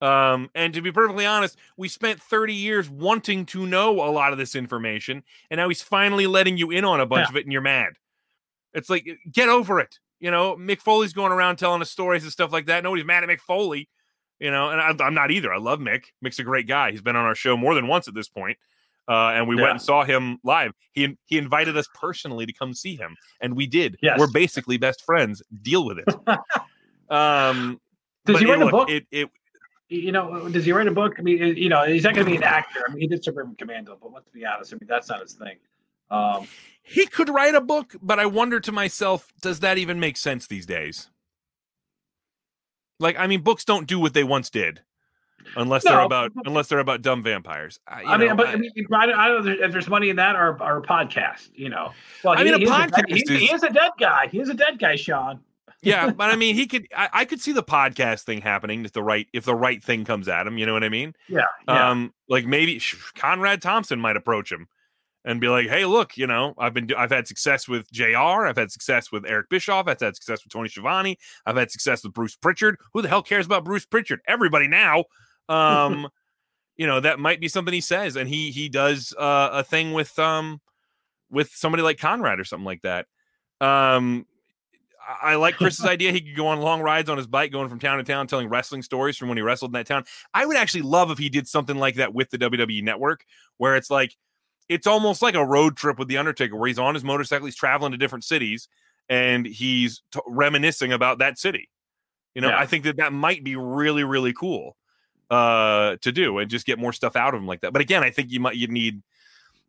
Um, 0.00 0.48
and 0.54 0.72
to 0.74 0.80
be 0.80 0.90
perfectly 0.92 1.26
honest, 1.26 1.58
we 1.76 1.88
spent 1.88 2.20
30 2.22 2.54
years 2.54 2.88
wanting 2.88 3.44
to 3.46 3.66
know 3.66 4.02
a 4.02 4.10
lot 4.10 4.32
of 4.32 4.38
this 4.38 4.54
information, 4.54 5.22
and 5.50 5.58
now 5.58 5.68
he's 5.68 5.82
finally 5.82 6.26
letting 6.26 6.56
you 6.56 6.70
in 6.70 6.84
on 6.84 7.00
a 7.00 7.06
bunch 7.06 7.26
Yeah. 7.26 7.30
of 7.32 7.36
it, 7.36 7.44
and 7.44 7.52
you're 7.52 7.60
mad. 7.62 7.92
It's 8.72 8.88
like 8.88 9.06
get 9.30 9.48
over 9.50 9.80
it. 9.80 9.98
You 10.18 10.30
know, 10.30 10.56
Mick 10.56 10.80
Foley's 10.80 11.12
going 11.12 11.32
around 11.32 11.56
telling 11.56 11.82
us 11.82 11.90
stories 11.90 12.22
and 12.22 12.32
stuff 12.32 12.52
like 12.52 12.66
that. 12.66 12.82
Nobody's 12.82 13.04
mad 13.04 13.22
at 13.22 13.28
Mick 13.28 13.40
Foley. 13.40 13.88
You 14.42 14.50
know, 14.50 14.70
and 14.70 14.80
I'm, 14.80 15.00
I'm 15.00 15.14
not 15.14 15.30
either. 15.30 15.52
I 15.54 15.58
love 15.58 15.78
Mick. 15.78 16.06
Mick's 16.24 16.40
a 16.40 16.42
great 16.42 16.66
guy. 16.66 16.90
He's 16.90 17.00
been 17.00 17.14
on 17.14 17.24
our 17.24 17.36
show 17.36 17.56
more 17.56 17.76
than 17.76 17.86
once 17.86 18.08
at 18.08 18.14
this 18.14 18.28
point. 18.28 18.58
Uh, 19.08 19.30
and 19.34 19.46
we 19.46 19.54
Yeah. 19.56 19.62
went 19.62 19.70
and 19.72 19.82
saw 19.82 20.02
him 20.04 20.38
live. 20.42 20.72
He 20.92 21.16
he 21.26 21.38
invited 21.38 21.76
us 21.76 21.86
personally 21.94 22.44
to 22.46 22.52
come 22.52 22.74
see 22.74 22.96
him, 22.96 23.16
and 23.40 23.54
we 23.56 23.66
did. 23.68 23.96
Yes. 24.02 24.18
We're 24.18 24.30
basically 24.32 24.78
best 24.78 25.04
friends. 25.04 25.42
Deal 25.62 25.84
with 25.86 25.98
it. 25.98 26.08
um, 27.08 27.80
Does 28.26 28.40
he 28.40 28.46
it- 28.46 28.48
write 28.48 28.62
a 28.62 28.70
book? 28.70 28.90
It, 28.90 29.06
it 29.10 29.30
you 29.88 30.10
know, 30.10 30.48
does 30.48 30.64
he 30.64 30.72
write 30.72 30.86
a 30.86 30.90
book? 30.92 31.16
I 31.18 31.22
mean, 31.22 31.38
you 31.56 31.68
know, 31.68 31.84
he's 31.84 32.02
not 32.04 32.14
going 32.14 32.24
to 32.24 32.30
be 32.30 32.36
an 32.38 32.42
actor. 32.42 32.80
I 32.88 32.92
mean, 32.92 33.00
he 33.02 33.06
did 33.06 33.22
Suburban 33.22 33.54
Commando, 33.56 33.98
but 34.00 34.10
let's 34.10 34.28
be 34.30 34.44
honest. 34.46 34.72
I 34.72 34.76
mean, 34.80 34.88
that's 34.88 35.08
not 35.10 35.20
his 35.20 35.34
thing. 35.34 35.56
Um, 36.10 36.46
he 36.82 37.04
could 37.06 37.28
write 37.28 37.54
a 37.54 37.60
book, 37.60 37.94
but 38.00 38.18
I 38.18 38.24
wonder 38.24 38.58
to 38.58 38.72
myself, 38.72 39.28
does 39.42 39.60
that 39.60 39.76
even 39.76 40.00
make 40.00 40.16
sense 40.16 40.46
these 40.46 40.64
days? 40.64 41.10
Like, 42.98 43.18
I 43.18 43.26
mean, 43.26 43.40
books 43.42 43.64
don't 43.64 43.86
do 43.86 43.98
what 43.98 44.14
they 44.14 44.24
once 44.24 44.50
did, 44.50 44.80
unless 45.56 45.84
they're 45.84 46.00
about 46.00 46.32
but- 46.34 46.46
unless 46.46 46.68
they're 46.68 46.78
about 46.78 47.02
dumb 47.02 47.22
vampires. 47.22 47.80
I, 47.86 48.02
I 48.04 48.16
mean, 48.16 48.28
know, 48.28 48.36
but 48.36 48.46
I- 48.48 48.52
I 48.52 48.56
mean, 48.56 48.70
I 48.94 49.06
don't, 49.06 49.44
know 49.44 49.52
if 49.64 49.72
there's 49.72 49.88
money 49.88 50.10
in 50.10 50.16
that 50.16 50.36
or, 50.36 50.62
or 50.62 50.78
a 50.78 50.82
podcast. 50.82 51.50
You 51.54 51.68
know, 51.68 51.92
well, 52.22 52.38
I 52.38 52.44
mean, 52.44 52.54
a 52.54 52.58
he's 52.58 52.68
podcast 52.68 53.04
he, 53.08 53.20
is- 53.22 53.28
he 53.28 53.52
is 53.52 53.62
a 53.62 53.70
dead 53.70 53.90
guy. 53.98 54.28
He 54.30 54.40
is 54.40 54.48
a 54.48 54.54
dead 54.54 54.78
guy, 54.78 54.96
Sean. 54.96 55.40
yeah, 55.82 56.10
but 56.16 56.30
I 56.30 56.36
mean, 56.36 56.54
he 56.54 56.66
could. 56.66 56.86
I, 56.96 57.08
I 57.12 57.24
could 57.24 57.40
see 57.40 57.52
the 57.52 57.62
podcast 57.62 58.22
thing 58.22 58.40
happening 58.40 58.84
if 58.84 58.92
the 58.92 59.02
right 59.02 59.26
if 59.32 59.44
the 59.44 59.54
right 59.54 59.82
thing 59.82 60.04
comes 60.04 60.28
at 60.28 60.46
him. 60.46 60.58
You 60.58 60.66
know 60.66 60.72
what 60.74 60.84
I 60.84 60.88
mean? 60.88 61.14
Yeah, 61.28 61.40
yeah. 61.66 61.90
Um, 61.90 62.12
like 62.28 62.46
maybe 62.46 62.80
Conrad 63.16 63.62
Thompson 63.62 63.98
might 64.00 64.16
approach 64.16 64.52
him 64.52 64.68
and 65.24 65.40
be 65.40 65.48
like, 65.48 65.68
"Hey, 65.68 65.84
look, 65.84 66.16
you 66.16 66.26
know, 66.26 66.54
I've 66.58 66.74
been 66.74 66.92
I've 66.96 67.10
had 67.10 67.26
success 67.26 67.68
with 67.68 67.90
Jr. 67.92 68.46
I've 68.46 68.56
had 68.56 68.72
success 68.72 69.12
with 69.12 69.24
Eric 69.24 69.48
Bischoff. 69.48 69.86
I've 69.86 70.00
had 70.00 70.16
success 70.16 70.44
with 70.44 70.52
Tony 70.52 70.68
Schiavone. 70.68 71.18
I've 71.46 71.56
had 71.56 71.70
success 71.70 72.02
with 72.02 72.12
Bruce 72.12 72.36
Pritchard. 72.36 72.76
Who 72.92 73.02
the 73.02 73.08
hell 73.08 73.22
cares 73.22 73.46
about 73.46 73.64
Bruce 73.64 73.86
Pritchard? 73.86 74.20
Everybody 74.26 74.68
now." 74.68 75.04
Um, 75.48 76.08
you 76.76 76.86
know, 76.86 77.00
that 77.00 77.18
might 77.18 77.40
be 77.40 77.48
something 77.48 77.74
he 77.74 77.80
says, 77.80 78.16
and 78.16 78.28
he 78.28 78.50
he 78.50 78.68
does 78.68 79.14
uh, 79.18 79.50
a 79.52 79.64
thing 79.64 79.92
with 79.92 80.18
um 80.18 80.60
with 81.30 81.50
somebody 81.50 81.82
like 81.82 81.98
Conrad 81.98 82.40
or 82.40 82.44
something 82.44 82.64
like 82.64 82.82
that. 82.82 83.06
Um, 83.60 84.26
I 85.06 85.32
I 85.32 85.34
like 85.36 85.56
Chris's 85.56 85.84
idea. 85.86 86.12
He 86.12 86.20
could 86.20 86.36
go 86.36 86.48
on 86.48 86.60
long 86.60 86.80
rides 86.80 87.08
on 87.08 87.16
his 87.16 87.26
bike, 87.26 87.52
going 87.52 87.68
from 87.68 87.78
town 87.78 87.98
to 87.98 88.04
town, 88.04 88.26
telling 88.26 88.48
wrestling 88.48 88.82
stories 88.82 89.16
from 89.16 89.28
when 89.28 89.38
he 89.38 89.42
wrestled 89.42 89.70
in 89.70 89.74
that 89.74 89.86
town. 89.86 90.04
I 90.32 90.46
would 90.46 90.56
actually 90.56 90.82
love 90.82 91.10
if 91.10 91.18
he 91.18 91.28
did 91.28 91.46
something 91.48 91.76
like 91.76 91.96
that 91.96 92.14
with 92.14 92.30
the 92.30 92.38
WWE 92.38 92.82
Network, 92.82 93.24
where 93.58 93.76
it's 93.76 93.90
like 93.90 94.16
it's 94.72 94.86
almost 94.86 95.22
like 95.22 95.34
a 95.34 95.44
road 95.44 95.76
trip 95.76 95.98
with 95.98 96.08
the 96.08 96.16
Undertaker, 96.18 96.56
where 96.56 96.68
he's 96.68 96.78
on 96.78 96.94
his 96.94 97.04
motorcycle, 97.04 97.46
he's 97.46 97.56
traveling 97.56 97.92
to 97.92 97.98
different 97.98 98.24
cities, 98.24 98.68
and 99.08 99.46
he's 99.46 100.02
t- 100.12 100.20
reminiscing 100.26 100.92
about 100.92 101.18
that 101.18 101.38
city. 101.38 101.68
You 102.34 102.40
know, 102.42 102.48
Yeah. 102.48 102.58
I 102.58 102.66
think 102.66 102.84
that 102.84 102.96
that 102.96 103.12
might 103.12 103.44
be 103.44 103.56
really, 103.56 104.04
really 104.04 104.32
cool 104.32 104.76
uh, 105.30 105.96
to 106.02 106.12
do, 106.12 106.38
and 106.38 106.50
just 106.50 106.66
get 106.66 106.78
more 106.78 106.92
stuff 106.92 107.16
out 107.16 107.34
of 107.34 107.40
him 107.40 107.46
like 107.46 107.60
that. 107.62 107.72
But 107.72 107.82
again, 107.82 108.02
I 108.02 108.10
think 108.10 108.30
you 108.30 108.40
might 108.40 108.56
you'd 108.56 108.70
need 108.72 109.02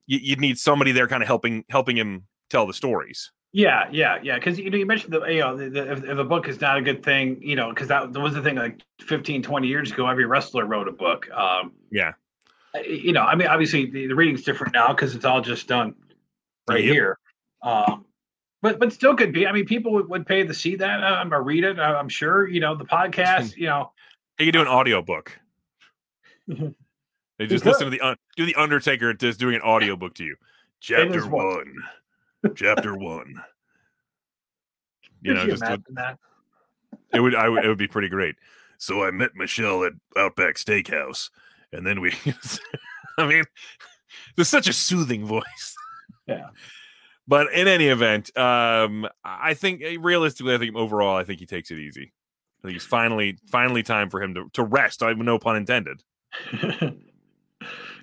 you- 0.08 0.20
you'd 0.22 0.42
need 0.42 0.58
somebody 0.58 0.92
there, 0.92 1.08
kind 1.08 1.24
of 1.24 1.28
helping 1.28 1.64
helping 1.70 1.96
him 1.98 2.28
tell 2.50 2.66
the 2.68 2.74
stories. 2.74 3.32
Yeah, 3.54 3.88
yeah, 3.92 4.18
yeah. 4.24 4.36
Because 4.36 4.60
you 4.60 4.70
know, 4.70 4.78
you 4.78 4.86
mentioned 4.86 5.14
the 5.14 5.22
you 5.26 5.40
know, 5.40 5.56
the, 5.56 5.70
the, 5.70 5.92
if, 5.92 6.04
if 6.04 6.18
a 6.18 6.24
book 6.24 6.48
is 6.50 6.60
not 6.60 6.78
a 6.78 6.82
good 6.82 7.04
thing, 7.04 7.40
you 7.42 7.56
know, 7.56 7.70
because 7.70 7.88
that, 7.88 8.12
that 8.12 8.20
was 8.20 8.34
the 8.34 8.42
thing 8.42 8.56
like 8.56 8.82
15, 9.02 9.44
20 9.44 9.68
years 9.68 9.92
ago. 9.92 10.08
Every 10.08 10.26
wrestler 10.26 10.66
wrote 10.66 10.88
a 10.88 10.92
book. 10.92 11.30
Um, 11.32 11.72
Yeah. 11.92 12.14
You 12.88 13.14
know, 13.14 13.22
I 13.22 13.36
mean, 13.36 13.48
obviously 13.48 13.86
the, 13.86 14.08
the 14.08 14.16
reading's 14.16 14.44
different 14.44 14.74
now 14.74 14.90
because 14.94 15.16
it's 15.16 15.26
all 15.26 15.42
just 15.42 15.68
done 15.68 15.96
right 16.68 16.84
Yep. 16.84 16.94
here. 16.94 17.20
Um, 17.62 18.06
but 18.62 18.80
but 18.80 18.92
still 18.94 19.16
could 19.16 19.34
be. 19.34 19.46
I 19.46 19.52
mean, 19.52 19.66
people 19.66 19.92
would, 19.94 20.10
would 20.10 20.26
pay 20.26 20.44
to 20.44 20.54
see 20.54 20.76
that 20.78 21.04
uh, 21.04 21.26
or 21.32 21.44
read 21.44 21.64
it. 21.64 21.80
uh, 21.80 21.84
I'm 22.00 22.10
sure. 22.10 22.48
You 22.48 22.60
know, 22.62 22.76
the 22.76 22.86
podcast. 22.86 23.56
You 23.58 23.68
know, 23.68 23.92
He 24.38 24.46
could 24.46 24.54
do 24.54 24.62
an 24.62 24.68
audiobook. 24.68 25.40
Mhm. 26.50 26.76
They 27.40 27.48
just 27.48 27.66
listen 27.66 27.90
to 27.90 27.98
the 27.98 28.18
do 28.36 28.46
the 28.46 28.56
Undertaker 28.56 29.14
just 29.14 29.40
doing 29.40 29.56
an 29.56 29.62
audiobook 29.62 30.14
to 30.16 30.26
you. 30.26 30.36
Chapter 30.82 31.26
one. 31.26 31.76
Chapter 32.56 32.98
one. 32.98 33.42
You 35.22 35.32
could 35.32 35.36
know, 35.38 35.44
you 35.46 35.52
just 35.52 35.64
imagine 35.64 35.86
that? 35.92 36.20
it 37.14 37.22
would 37.22 37.34
I 37.34 37.48
would 37.48 37.64
it 37.64 37.68
would 37.70 37.78
be 37.78 37.88
pretty 37.88 38.10
great. 38.10 38.36
So 38.78 39.06
I 39.06 39.12
met 39.12 39.36
Michelle 39.36 39.86
at 39.86 39.94
Outback 40.18 40.56
Steakhouse, 40.56 41.30
and 41.74 41.86
then 41.86 42.02
we. 42.02 42.14
I 43.18 43.28
mean, 43.28 43.44
there's 44.36 44.50
such 44.50 44.68
a 44.68 44.74
soothing 44.74 45.26
voice. 45.26 45.76
Yeah. 46.28 46.48
But 47.28 47.54
in 47.54 47.68
any 47.68 47.88
event, 47.88 48.36
um, 48.38 49.08
I 49.24 49.54
think 49.54 49.82
eh, 49.84 49.98
realistically, 50.00 50.56
I 50.56 50.58
think 50.58 50.76
overall, 50.76 51.16
I 51.16 51.24
think 51.24 51.40
he 51.40 51.46
takes 51.46 51.72
it 51.72 51.78
easy. 51.78 52.12
I 52.60 52.68
think 52.68 52.74
he's 52.74 52.86
finally 52.86 53.38
finally 53.50 53.84
time 53.84 54.10
for 54.10 54.22
him 54.22 54.34
to, 54.36 54.50
to 54.54 54.64
rest. 54.64 55.04
I 55.04 55.14
no 55.14 55.40
pun 55.40 55.56
intended. 55.56 56.02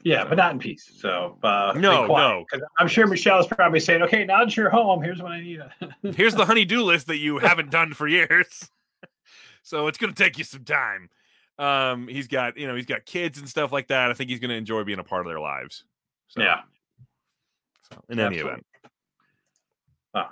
yeah, 0.05 0.25
but 0.25 0.37
not 0.37 0.53
in 0.53 0.59
peace. 0.59 0.91
So 0.99 1.39
uh, 1.43 1.75
No, 1.77 2.07
quiet, 2.07 2.47
I'm 2.79 2.89
sure 2.89 3.07
Michelle's 3.07 3.47
probably 3.47 3.81
saying, 3.81 4.03
"Okay, 4.03 4.25
now 4.25 4.45
that 4.45 4.57
you're 4.57 4.71
home, 4.71 5.03
here's 5.03 5.23
what 5.23 5.33
I 5.33 5.41
need." 5.41 5.61
Here's 6.15 6.35
the 6.35 6.47
honey-do 6.47 6.83
list 6.83 7.07
that 7.09 7.19
you 7.19 7.39
haven't 7.41 7.71
done 7.71 7.93
for 7.93 8.07
years. 8.07 8.71
so 9.63 9.87
it's 9.87 9.99
going 9.99 10.13
to 10.13 10.23
take 10.23 10.39
you 10.39 10.45
some 10.45 10.65
time. 10.65 11.11
Um, 11.61 12.09
he's 12.09 12.27
got, 12.27 12.57
you 12.57 12.67
know, 12.67 12.75
he's 12.75 12.87
got 12.87 13.05
kids 13.05 13.39
and 13.39 13.49
stuff 13.49 13.71
like 13.71 13.89
that. 13.89 14.11
I 14.11 14.15
think 14.15 14.31
he's 14.31 14.41
going 14.41 14.49
to 14.49 14.57
enjoy 14.57 14.83
being 14.85 14.99
a 14.99 15.05
part 15.05 15.27
of 15.27 15.31
their 15.31 15.41
lives. 15.41 15.85
So, 16.29 16.41
yeah. 16.43 16.61
so 17.91 18.01
in 18.09 18.19
any 18.19 18.37
Absolutely. 18.37 18.51
event, 18.51 18.67
Oh. 20.15 20.19
I 20.21 20.25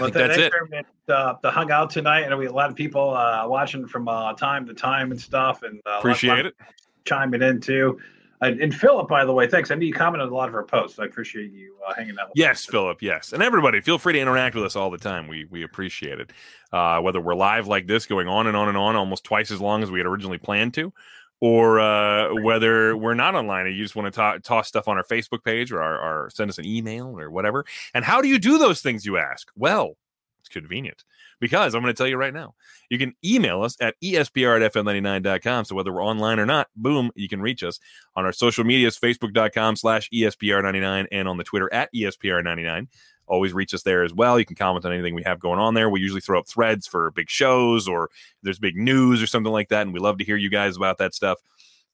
Well, 0.00 0.10
think 0.10 0.14
th- 0.14 0.26
that's 0.28 0.38
it. 0.38 0.52
for 0.52 0.62
everyone 0.64 0.84
that, 1.06 1.14
uh, 1.14 1.34
that 1.42 1.50
hung 1.52 1.70
out 1.70 1.90
tonight, 1.90 2.20
and 2.20 2.38
we 2.38 2.44
had 2.44 2.52
a 2.52 2.54
lot 2.54 2.70
of 2.70 2.76
people 2.76 3.14
uh, 3.14 3.46
watching 3.48 3.86
from 3.86 4.08
uh, 4.08 4.32
time 4.34 4.66
to 4.66 4.74
time 4.74 5.10
and 5.10 5.20
stuff, 5.20 5.62
and 5.62 5.80
uh, 5.86 5.98
Appreciate 5.98 6.46
it. 6.46 6.54
chiming 7.04 7.42
in 7.42 7.60
too. 7.60 7.98
And, 8.48 8.74
Philip, 8.74 9.08
by 9.08 9.24
the 9.24 9.32
way, 9.32 9.46
thanks. 9.46 9.70
I 9.70 9.76
know 9.76 9.82
you 9.82 9.92
commented 9.92 10.26
on 10.26 10.32
a 10.32 10.36
lot 10.36 10.48
of 10.48 10.54
our 10.54 10.64
posts. 10.64 10.98
I 10.98 11.04
appreciate 11.04 11.52
you 11.52 11.76
uh, 11.86 11.94
hanging 11.94 12.16
out. 12.20 12.28
with 12.28 12.36
Yes. 12.36 12.66
Philip. 12.66 13.00
Yes, 13.00 13.32
and 13.32 13.42
everybody, 13.42 13.80
feel 13.80 13.98
free 13.98 14.12
to 14.14 14.18
interact 14.18 14.54
with 14.54 14.64
us 14.64 14.74
all 14.76 14.90
the 14.90 14.98
time. 14.98 15.28
We 15.28 15.44
we 15.44 15.62
appreciate 15.62 16.18
it. 16.20 16.30
Uh, 16.72 17.00
whether 17.00 17.20
we're 17.20 17.34
live 17.34 17.66
like 17.68 17.86
this, 17.86 18.06
going 18.06 18.28
on 18.28 18.46
and 18.48 18.56
on 18.56 18.68
and 18.68 18.76
on, 18.76 18.96
almost 18.96 19.24
twice 19.24 19.50
as 19.50 19.60
long 19.60 19.82
as 19.82 19.90
we 19.90 20.00
had 20.00 20.06
originally 20.06 20.38
planned 20.38 20.74
to, 20.74 20.92
or 21.40 21.80
uh, 21.80 22.34
whether 22.42 22.96
we're 22.96 23.14
not 23.14 23.34
online 23.34 23.66
and 23.66 23.76
you 23.76 23.82
just 23.82 23.96
want 23.96 24.12
to 24.14 24.40
toss 24.42 24.68
stuff 24.68 24.88
on 24.88 24.96
our 24.96 25.04
Facebook 25.04 25.44
page 25.44 25.70
or, 25.72 25.82
our, 25.82 25.98
or 26.26 26.30
send 26.30 26.48
us 26.48 26.58
an 26.58 26.64
email 26.64 27.18
or 27.18 27.30
whatever. 27.30 27.64
And 27.94 28.04
how 28.04 28.20
do 28.22 28.28
you 28.28 28.38
do 28.38 28.58
those 28.58 28.80
things? 28.80 29.04
You 29.04 29.18
ask. 29.18 29.50
Well, 29.56 29.96
convenient 30.52 31.04
because 31.40 31.74
I'm 31.74 31.82
going 31.82 31.92
to 31.92 31.96
tell 31.96 32.06
you 32.06 32.16
right 32.16 32.32
now. 32.32 32.54
You 32.88 32.98
can 32.98 33.14
email 33.24 33.62
us 33.62 33.76
at 33.80 33.94
espr 34.02 34.64
at 34.64 34.72
fm99.com. 34.72 35.64
So 35.64 35.74
whether 35.74 35.92
we're 35.92 36.04
online 36.04 36.38
or 36.38 36.46
not, 36.46 36.68
boom, 36.76 37.10
you 37.14 37.28
can 37.28 37.40
reach 37.40 37.62
us 37.62 37.80
on 38.14 38.24
our 38.24 38.32
social 38.32 38.64
medias, 38.64 38.98
facebook.com 38.98 39.76
slash 39.76 40.08
E 40.12 40.22
espr99 40.22 41.06
and 41.10 41.28
on 41.28 41.36
the 41.36 41.44
Twitter 41.44 41.72
at 41.72 41.88
E 41.94 42.02
espr99. 42.02 42.88
Always 43.26 43.52
reach 43.52 43.72
us 43.72 43.82
there 43.82 44.02
as 44.02 44.12
well. 44.12 44.38
You 44.38 44.44
can 44.44 44.56
comment 44.56 44.84
on 44.84 44.92
anything 44.92 45.14
we 45.14 45.22
have 45.22 45.40
going 45.40 45.58
on 45.58 45.74
there. 45.74 45.88
We 45.88 46.00
usually 46.00 46.20
throw 46.20 46.38
up 46.38 46.46
threads 46.46 46.86
for 46.86 47.10
big 47.12 47.30
shows 47.30 47.88
or 47.88 48.10
there's 48.42 48.58
big 48.58 48.76
news 48.76 49.22
or 49.22 49.26
something 49.26 49.52
like 49.52 49.68
that. 49.68 49.82
And 49.82 49.92
we 49.92 50.00
love 50.00 50.18
to 50.18 50.24
hear 50.24 50.36
you 50.36 50.50
guys 50.50 50.76
about 50.76 50.98
that 50.98 51.14
stuff. 51.14 51.38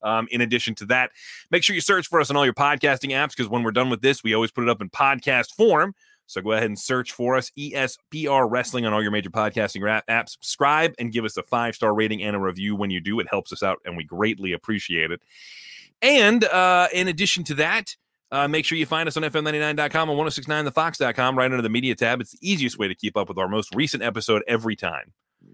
Um, 0.01 0.27
in 0.31 0.41
addition 0.41 0.75
to 0.75 0.85
that, 0.87 1.11
make 1.51 1.63
sure 1.63 1.75
you 1.75 1.81
search 1.81 2.07
for 2.07 2.19
us 2.19 2.29
on 2.29 2.37
all 2.37 2.45
your 2.45 2.53
podcasting 2.53 3.11
apps 3.11 3.29
because 3.29 3.49
when 3.49 3.63
we're 3.63 3.71
done 3.71 3.89
with 3.89 4.01
this, 4.01 4.23
we 4.23 4.33
always 4.33 4.51
put 4.51 4.63
it 4.63 4.69
up 4.69 4.81
in 4.81 4.89
podcast 4.89 5.53
form. 5.55 5.93
So 6.29 6.41
go 6.41 6.51
ahead 6.51 6.67
and 6.67 6.77
search 6.77 7.11
for 7.11 7.35
us, 7.35 7.51
ESPR 7.57 8.47
Wrestling, 8.49 8.85
on 8.85 8.93
all 8.93 9.01
your 9.01 9.09
major 9.09 9.31
podcasting 9.31 9.81
apps. 10.07 10.29
Subscribe 10.29 10.93
and 10.99 11.11
give 11.11 11.25
us 11.25 11.35
a 11.37 11.43
five 11.43 11.73
star 11.73 11.91
rating 11.91 12.21
and 12.21 12.35
a 12.35 12.39
review 12.39 12.75
when 12.75 12.91
you 12.91 13.01
do. 13.01 13.19
It 13.19 13.25
helps 13.31 13.51
us 13.51 13.63
out 13.63 13.79
and 13.83 13.97
we 13.97 14.03
greatly 14.03 14.53
appreciate 14.53 15.09
it. 15.09 15.23
And 16.03 16.43
uh, 16.43 16.87
in 16.93 17.07
addition 17.07 17.43
to 17.45 17.55
that, 17.55 17.95
uh, 18.31 18.47
make 18.47 18.63
sure 18.63 18.77
you 18.77 18.85
find 18.85 19.07
us 19.07 19.17
on 19.17 19.23
FM99.com 19.23 20.07
and 20.07 20.19
1069thefox.com 20.19 21.35
right 21.35 21.45
under 21.45 21.63
the 21.63 21.69
media 21.69 21.95
tab. 21.95 22.21
It's 22.21 22.33
the 22.33 22.47
easiest 22.47 22.77
way 22.77 22.87
to 22.87 22.93
keep 22.93 23.17
up 23.17 23.27
with 23.27 23.39
our 23.39 23.47
most 23.47 23.73
recent 23.73 24.03
episode 24.03 24.43
every 24.47 24.75
time. 24.75 25.13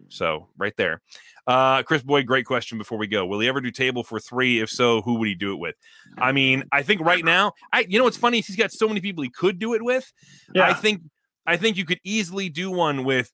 So, 0.09 0.47
right 0.57 0.75
there. 0.77 1.01
Uh, 1.47 1.83
Chris 1.83 2.01
Boyd, 2.01 2.25
great 2.25 2.45
question 2.45 2.77
before 2.77 2.97
we 2.97 3.07
go. 3.07 3.25
Will 3.25 3.39
he 3.39 3.47
ever 3.47 3.61
do 3.61 3.69
table 3.71 4.03
for 4.03 4.19
three? 4.19 4.61
If 4.61 4.69
so, 4.69 5.01
who 5.01 5.15
would 5.15 5.27
he 5.27 5.35
do 5.35 5.53
it 5.53 5.57
with? 5.57 5.75
I 6.17 6.31
mean, 6.31 6.63
I 6.71 6.81
think 6.81 7.01
right 7.01 7.23
now, 7.23 7.53
I 7.71 7.85
you 7.87 7.97
know 7.97 8.05
what's 8.05 8.17
funny? 8.17 8.39
is 8.39 8.47
He's 8.47 8.55
got 8.55 8.71
so 8.71 8.87
many 8.87 8.99
people 8.99 9.23
he 9.23 9.29
could 9.29 9.59
do 9.59 9.73
it 9.73 9.83
with. 9.83 10.11
Yeah. 10.53 10.67
I 10.67 10.73
think 10.73 11.01
I 11.45 11.57
think 11.57 11.77
you 11.77 11.85
could 11.85 11.99
easily 12.03 12.49
do 12.49 12.71
one 12.71 13.03
with 13.03 13.31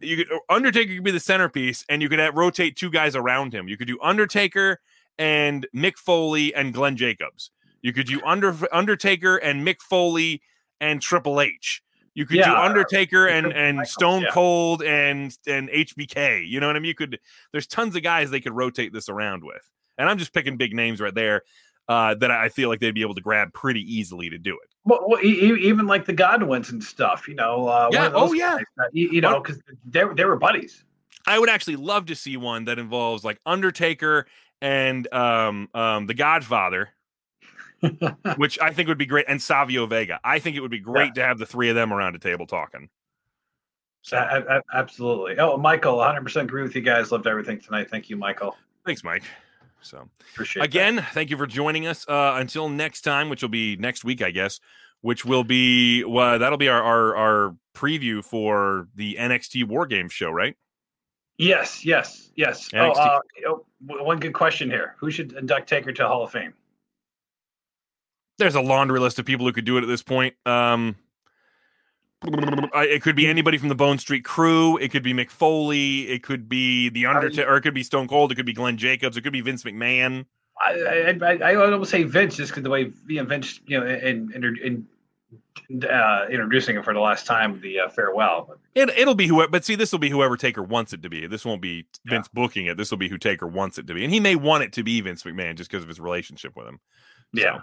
you 0.00 0.16
could 0.16 0.28
Undertaker 0.48 0.94
could 0.94 1.04
be 1.04 1.10
the 1.10 1.20
centerpiece, 1.20 1.84
and 1.88 2.02
you 2.02 2.08
could 2.08 2.18
have, 2.18 2.34
rotate 2.34 2.76
two 2.76 2.90
guys 2.90 3.16
around 3.16 3.52
him. 3.52 3.68
You 3.68 3.76
could 3.76 3.88
do 3.88 3.98
Undertaker 4.02 4.80
and 5.18 5.66
Mick 5.74 5.96
Foley 5.96 6.54
and 6.54 6.74
Glenn 6.74 6.96
Jacobs. 6.96 7.50
You 7.82 7.92
could 7.92 8.06
do 8.06 8.20
Under 8.24 8.54
Undertaker 8.72 9.36
and 9.36 9.66
Mick 9.66 9.80
Foley 9.80 10.42
and 10.80 11.00
Triple 11.00 11.40
H. 11.40 11.82
You 12.16 12.24
could 12.24 12.38
yeah, 12.38 12.48
do 12.48 12.56
Undertaker 12.56 13.26
and 13.26 13.52
and 13.52 13.86
Stone 13.86 14.22
yeah. 14.22 14.30
Cold 14.30 14.82
and 14.82 15.36
and 15.46 15.68
HBK. 15.68 16.48
You 16.48 16.60
know 16.60 16.66
what 16.66 16.74
I 16.74 16.78
mean? 16.78 16.88
You 16.88 16.94
could. 16.94 17.20
There's 17.52 17.66
tons 17.66 17.94
of 17.94 18.02
guys 18.02 18.30
they 18.30 18.40
could 18.40 18.54
rotate 18.54 18.94
this 18.94 19.10
around 19.10 19.44
with, 19.44 19.70
and 19.98 20.08
I'm 20.08 20.16
just 20.16 20.32
picking 20.32 20.56
big 20.56 20.74
names 20.74 20.98
right 20.98 21.14
there 21.14 21.42
uh, 21.88 22.14
that 22.14 22.30
I 22.30 22.48
feel 22.48 22.70
like 22.70 22.80
they'd 22.80 22.94
be 22.94 23.02
able 23.02 23.16
to 23.16 23.20
grab 23.20 23.52
pretty 23.52 23.82
easily 23.82 24.30
to 24.30 24.38
do 24.38 24.54
it. 24.54 24.70
Well, 24.86 25.04
well 25.06 25.22
even 25.22 25.86
like 25.86 26.06
the 26.06 26.14
Godwins 26.14 26.70
and 26.70 26.82
stuff, 26.82 27.28
you 27.28 27.34
know. 27.34 27.68
Uh, 27.68 27.90
yeah. 27.92 28.10
Oh, 28.14 28.32
yeah. 28.32 28.56
You, 28.92 29.10
you 29.10 29.20
know, 29.20 29.40
because 29.40 29.60
they 29.84 30.04
they 30.14 30.24
were 30.24 30.36
buddies. 30.36 30.84
I 31.26 31.38
would 31.38 31.50
actually 31.50 31.76
love 31.76 32.06
to 32.06 32.16
see 32.16 32.38
one 32.38 32.64
that 32.64 32.78
involves 32.78 33.24
like 33.24 33.38
Undertaker 33.44 34.26
and 34.62 35.12
um 35.12 35.68
um 35.74 36.06
the 36.06 36.14
Godfather. 36.14 36.88
Which 38.36 38.58
I 38.60 38.72
think 38.72 38.88
would 38.88 38.98
be 38.98 39.06
great, 39.06 39.26
and 39.28 39.40
Savio 39.40 39.86
Vega. 39.86 40.20
I 40.24 40.38
think 40.38 40.56
it 40.56 40.60
would 40.60 40.70
be 40.70 40.78
great 40.78 41.12
yeah. 41.16 41.22
to 41.22 41.24
have 41.24 41.38
the 41.38 41.46
three 41.46 41.68
of 41.68 41.74
them 41.74 41.92
around 41.92 42.14
a 42.14 42.18
table 42.18 42.46
talking. 42.46 42.88
So. 44.02 44.16
absolutely. 44.72 45.36
Oh, 45.38 45.56
Michael, 45.56 45.96
100% 45.96 46.42
agree 46.42 46.62
with 46.62 46.76
you 46.76 46.80
guys. 46.80 47.10
Loved 47.10 47.26
everything 47.26 47.58
tonight. 47.58 47.90
Thank 47.90 48.08
you, 48.08 48.16
Michael. 48.16 48.56
Thanks, 48.84 49.02
Mike. 49.02 49.24
So 49.80 50.08
appreciate 50.32 50.64
again, 50.64 50.96
that. 50.96 51.12
thank 51.12 51.30
you 51.30 51.36
for 51.36 51.46
joining 51.46 51.86
us. 51.86 52.06
Uh, 52.08 52.36
until 52.38 52.68
next 52.68 53.02
time, 53.02 53.28
which 53.28 53.42
will 53.42 53.48
be 53.48 53.76
next 53.76 54.04
week, 54.04 54.22
I 54.22 54.30
guess. 54.30 54.60
Which 55.00 55.24
will 55.24 55.44
be 55.44 56.04
well, 56.04 56.38
that'll 56.38 56.58
be 56.58 56.68
our, 56.68 56.82
our 56.82 57.16
our 57.16 57.56
preview 57.74 58.24
for 58.24 58.88
the 58.94 59.16
NXT 59.20 59.68
War 59.68 59.86
Games 59.86 60.12
show, 60.12 60.30
right? 60.30 60.56
Yes, 61.38 61.84
yes, 61.84 62.30
yes. 62.34 62.70
Oh, 62.74 62.92
uh, 62.92 63.20
oh, 63.46 63.66
one 63.86 64.18
good 64.18 64.32
question 64.32 64.70
here: 64.70 64.96
Who 64.98 65.10
should 65.10 65.32
induct 65.34 65.68
Taker 65.68 65.92
to 65.92 66.08
Hall 66.08 66.24
of 66.24 66.32
Fame? 66.32 66.54
There's 68.38 68.54
a 68.54 68.60
laundry 68.60 69.00
list 69.00 69.18
of 69.18 69.24
people 69.24 69.46
who 69.46 69.52
could 69.52 69.64
do 69.64 69.78
it 69.78 69.82
at 69.82 69.88
this 69.88 70.02
point. 70.02 70.34
Um, 70.44 70.96
it 72.22 73.02
could 73.02 73.16
be 73.16 73.26
anybody 73.26 73.58
from 73.58 73.68
the 73.68 73.74
Bone 73.74 73.98
Street 73.98 74.24
Krew. 74.24 74.80
It 74.80 74.90
could 74.90 75.02
be 75.02 75.14
Mick 75.14 75.30
Foley. 75.30 76.08
It 76.08 76.22
could 76.22 76.48
be 76.48 76.88
the 76.88 77.06
Undertaker, 77.06 77.50
or 77.50 77.56
it 77.56 77.62
could 77.62 77.74
be 77.74 77.82
Stone 77.82 78.08
Cold. 78.08 78.32
It 78.32 78.34
could 78.34 78.46
be 78.46 78.52
Glenn 78.52 78.76
Jacobs. 78.76 79.16
It 79.16 79.22
could 79.22 79.32
be 79.32 79.40
Vince 79.40 79.64
McMahon. 79.64 80.26
I 80.58 80.72
I, 80.72 81.18
I, 81.22 81.52
I 81.52 81.54
almost 81.54 81.90
say 81.90 82.02
Vince 82.02 82.36
just 82.36 82.50
because 82.50 82.62
the 82.62 82.70
way 82.70 82.92
you 83.06 83.22
know, 83.22 83.24
Vince, 83.24 83.60
you 83.66 83.78
know, 83.78 83.86
in 83.86 84.32
in, 84.32 84.44
in 84.62 84.86
uh, 85.88 86.26
introducing 86.30 86.76
him 86.76 86.82
for 86.82 86.94
the 86.94 87.00
last 87.00 87.26
time, 87.26 87.60
the 87.60 87.80
uh, 87.80 87.88
farewell. 87.88 88.56
It 88.74 88.88
it'll 88.90 89.14
be 89.14 89.26
whoever, 89.26 89.50
but 89.50 89.64
see, 89.64 89.74
this 89.74 89.92
will 89.92 89.98
be 89.98 90.10
whoever 90.10 90.36
Taker 90.36 90.62
wants 90.62 90.92
it 90.92 91.02
to 91.02 91.08
be. 91.08 91.26
This 91.26 91.44
won't 91.44 91.60
be 91.60 91.86
Vince 92.06 92.28
yeah. 92.32 92.40
booking 92.40 92.66
it. 92.66 92.76
This 92.76 92.90
will 92.90 92.98
be 92.98 93.08
who 93.08 93.18
Taker 93.18 93.46
wants 93.46 93.78
it 93.78 93.86
to 93.88 93.94
be, 93.94 94.04
and 94.04 94.12
he 94.12 94.20
may 94.20 94.36
want 94.36 94.64
it 94.64 94.72
to 94.74 94.82
be 94.82 95.00
Vince 95.00 95.22
McMahon 95.22 95.56
just 95.56 95.70
because 95.70 95.82
of 95.82 95.88
his 95.88 96.00
relationship 96.00 96.56
with 96.56 96.66
him. 96.66 96.80
Yeah. 97.32 97.58
So, 97.58 97.62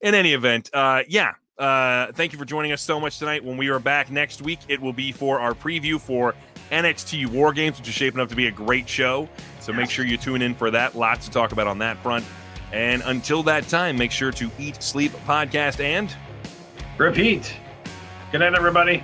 in 0.00 0.14
any 0.14 0.32
event, 0.32 0.70
uh, 0.72 1.02
yeah, 1.08 1.32
uh, 1.58 2.12
thank 2.12 2.32
you 2.32 2.38
for 2.38 2.44
joining 2.44 2.72
us 2.72 2.80
so 2.80 3.00
much 3.00 3.18
tonight. 3.18 3.44
When 3.44 3.56
we 3.56 3.68
are 3.68 3.80
back 3.80 4.10
next 4.10 4.42
week, 4.42 4.60
it 4.68 4.80
will 4.80 4.92
be 4.92 5.10
for 5.10 5.40
our 5.40 5.54
preview 5.54 6.00
for 6.00 6.34
NXT 6.70 7.26
War 7.26 7.52
Games, 7.52 7.78
which 7.78 7.88
is 7.88 7.94
shaping 7.94 8.20
up 8.20 8.28
to 8.28 8.36
be 8.36 8.46
a 8.46 8.52
great 8.52 8.88
show. 8.88 9.28
So 9.60 9.72
make 9.72 9.90
sure 9.90 10.04
you 10.04 10.16
tune 10.16 10.40
in 10.40 10.54
for 10.54 10.70
that. 10.70 10.96
Lots 10.96 11.26
to 11.26 11.32
talk 11.32 11.52
about 11.52 11.66
on 11.66 11.78
that 11.78 11.98
front. 11.98 12.24
And 12.72 13.02
until 13.06 13.42
that 13.44 13.68
time, 13.68 13.96
make 13.96 14.12
sure 14.12 14.30
to 14.32 14.50
eat, 14.58 14.82
sleep, 14.82 15.12
podcast, 15.26 15.80
and 15.80 16.14
repeat. 16.96 17.54
Good 18.30 18.38
night, 18.38 18.54
everybody. 18.54 19.02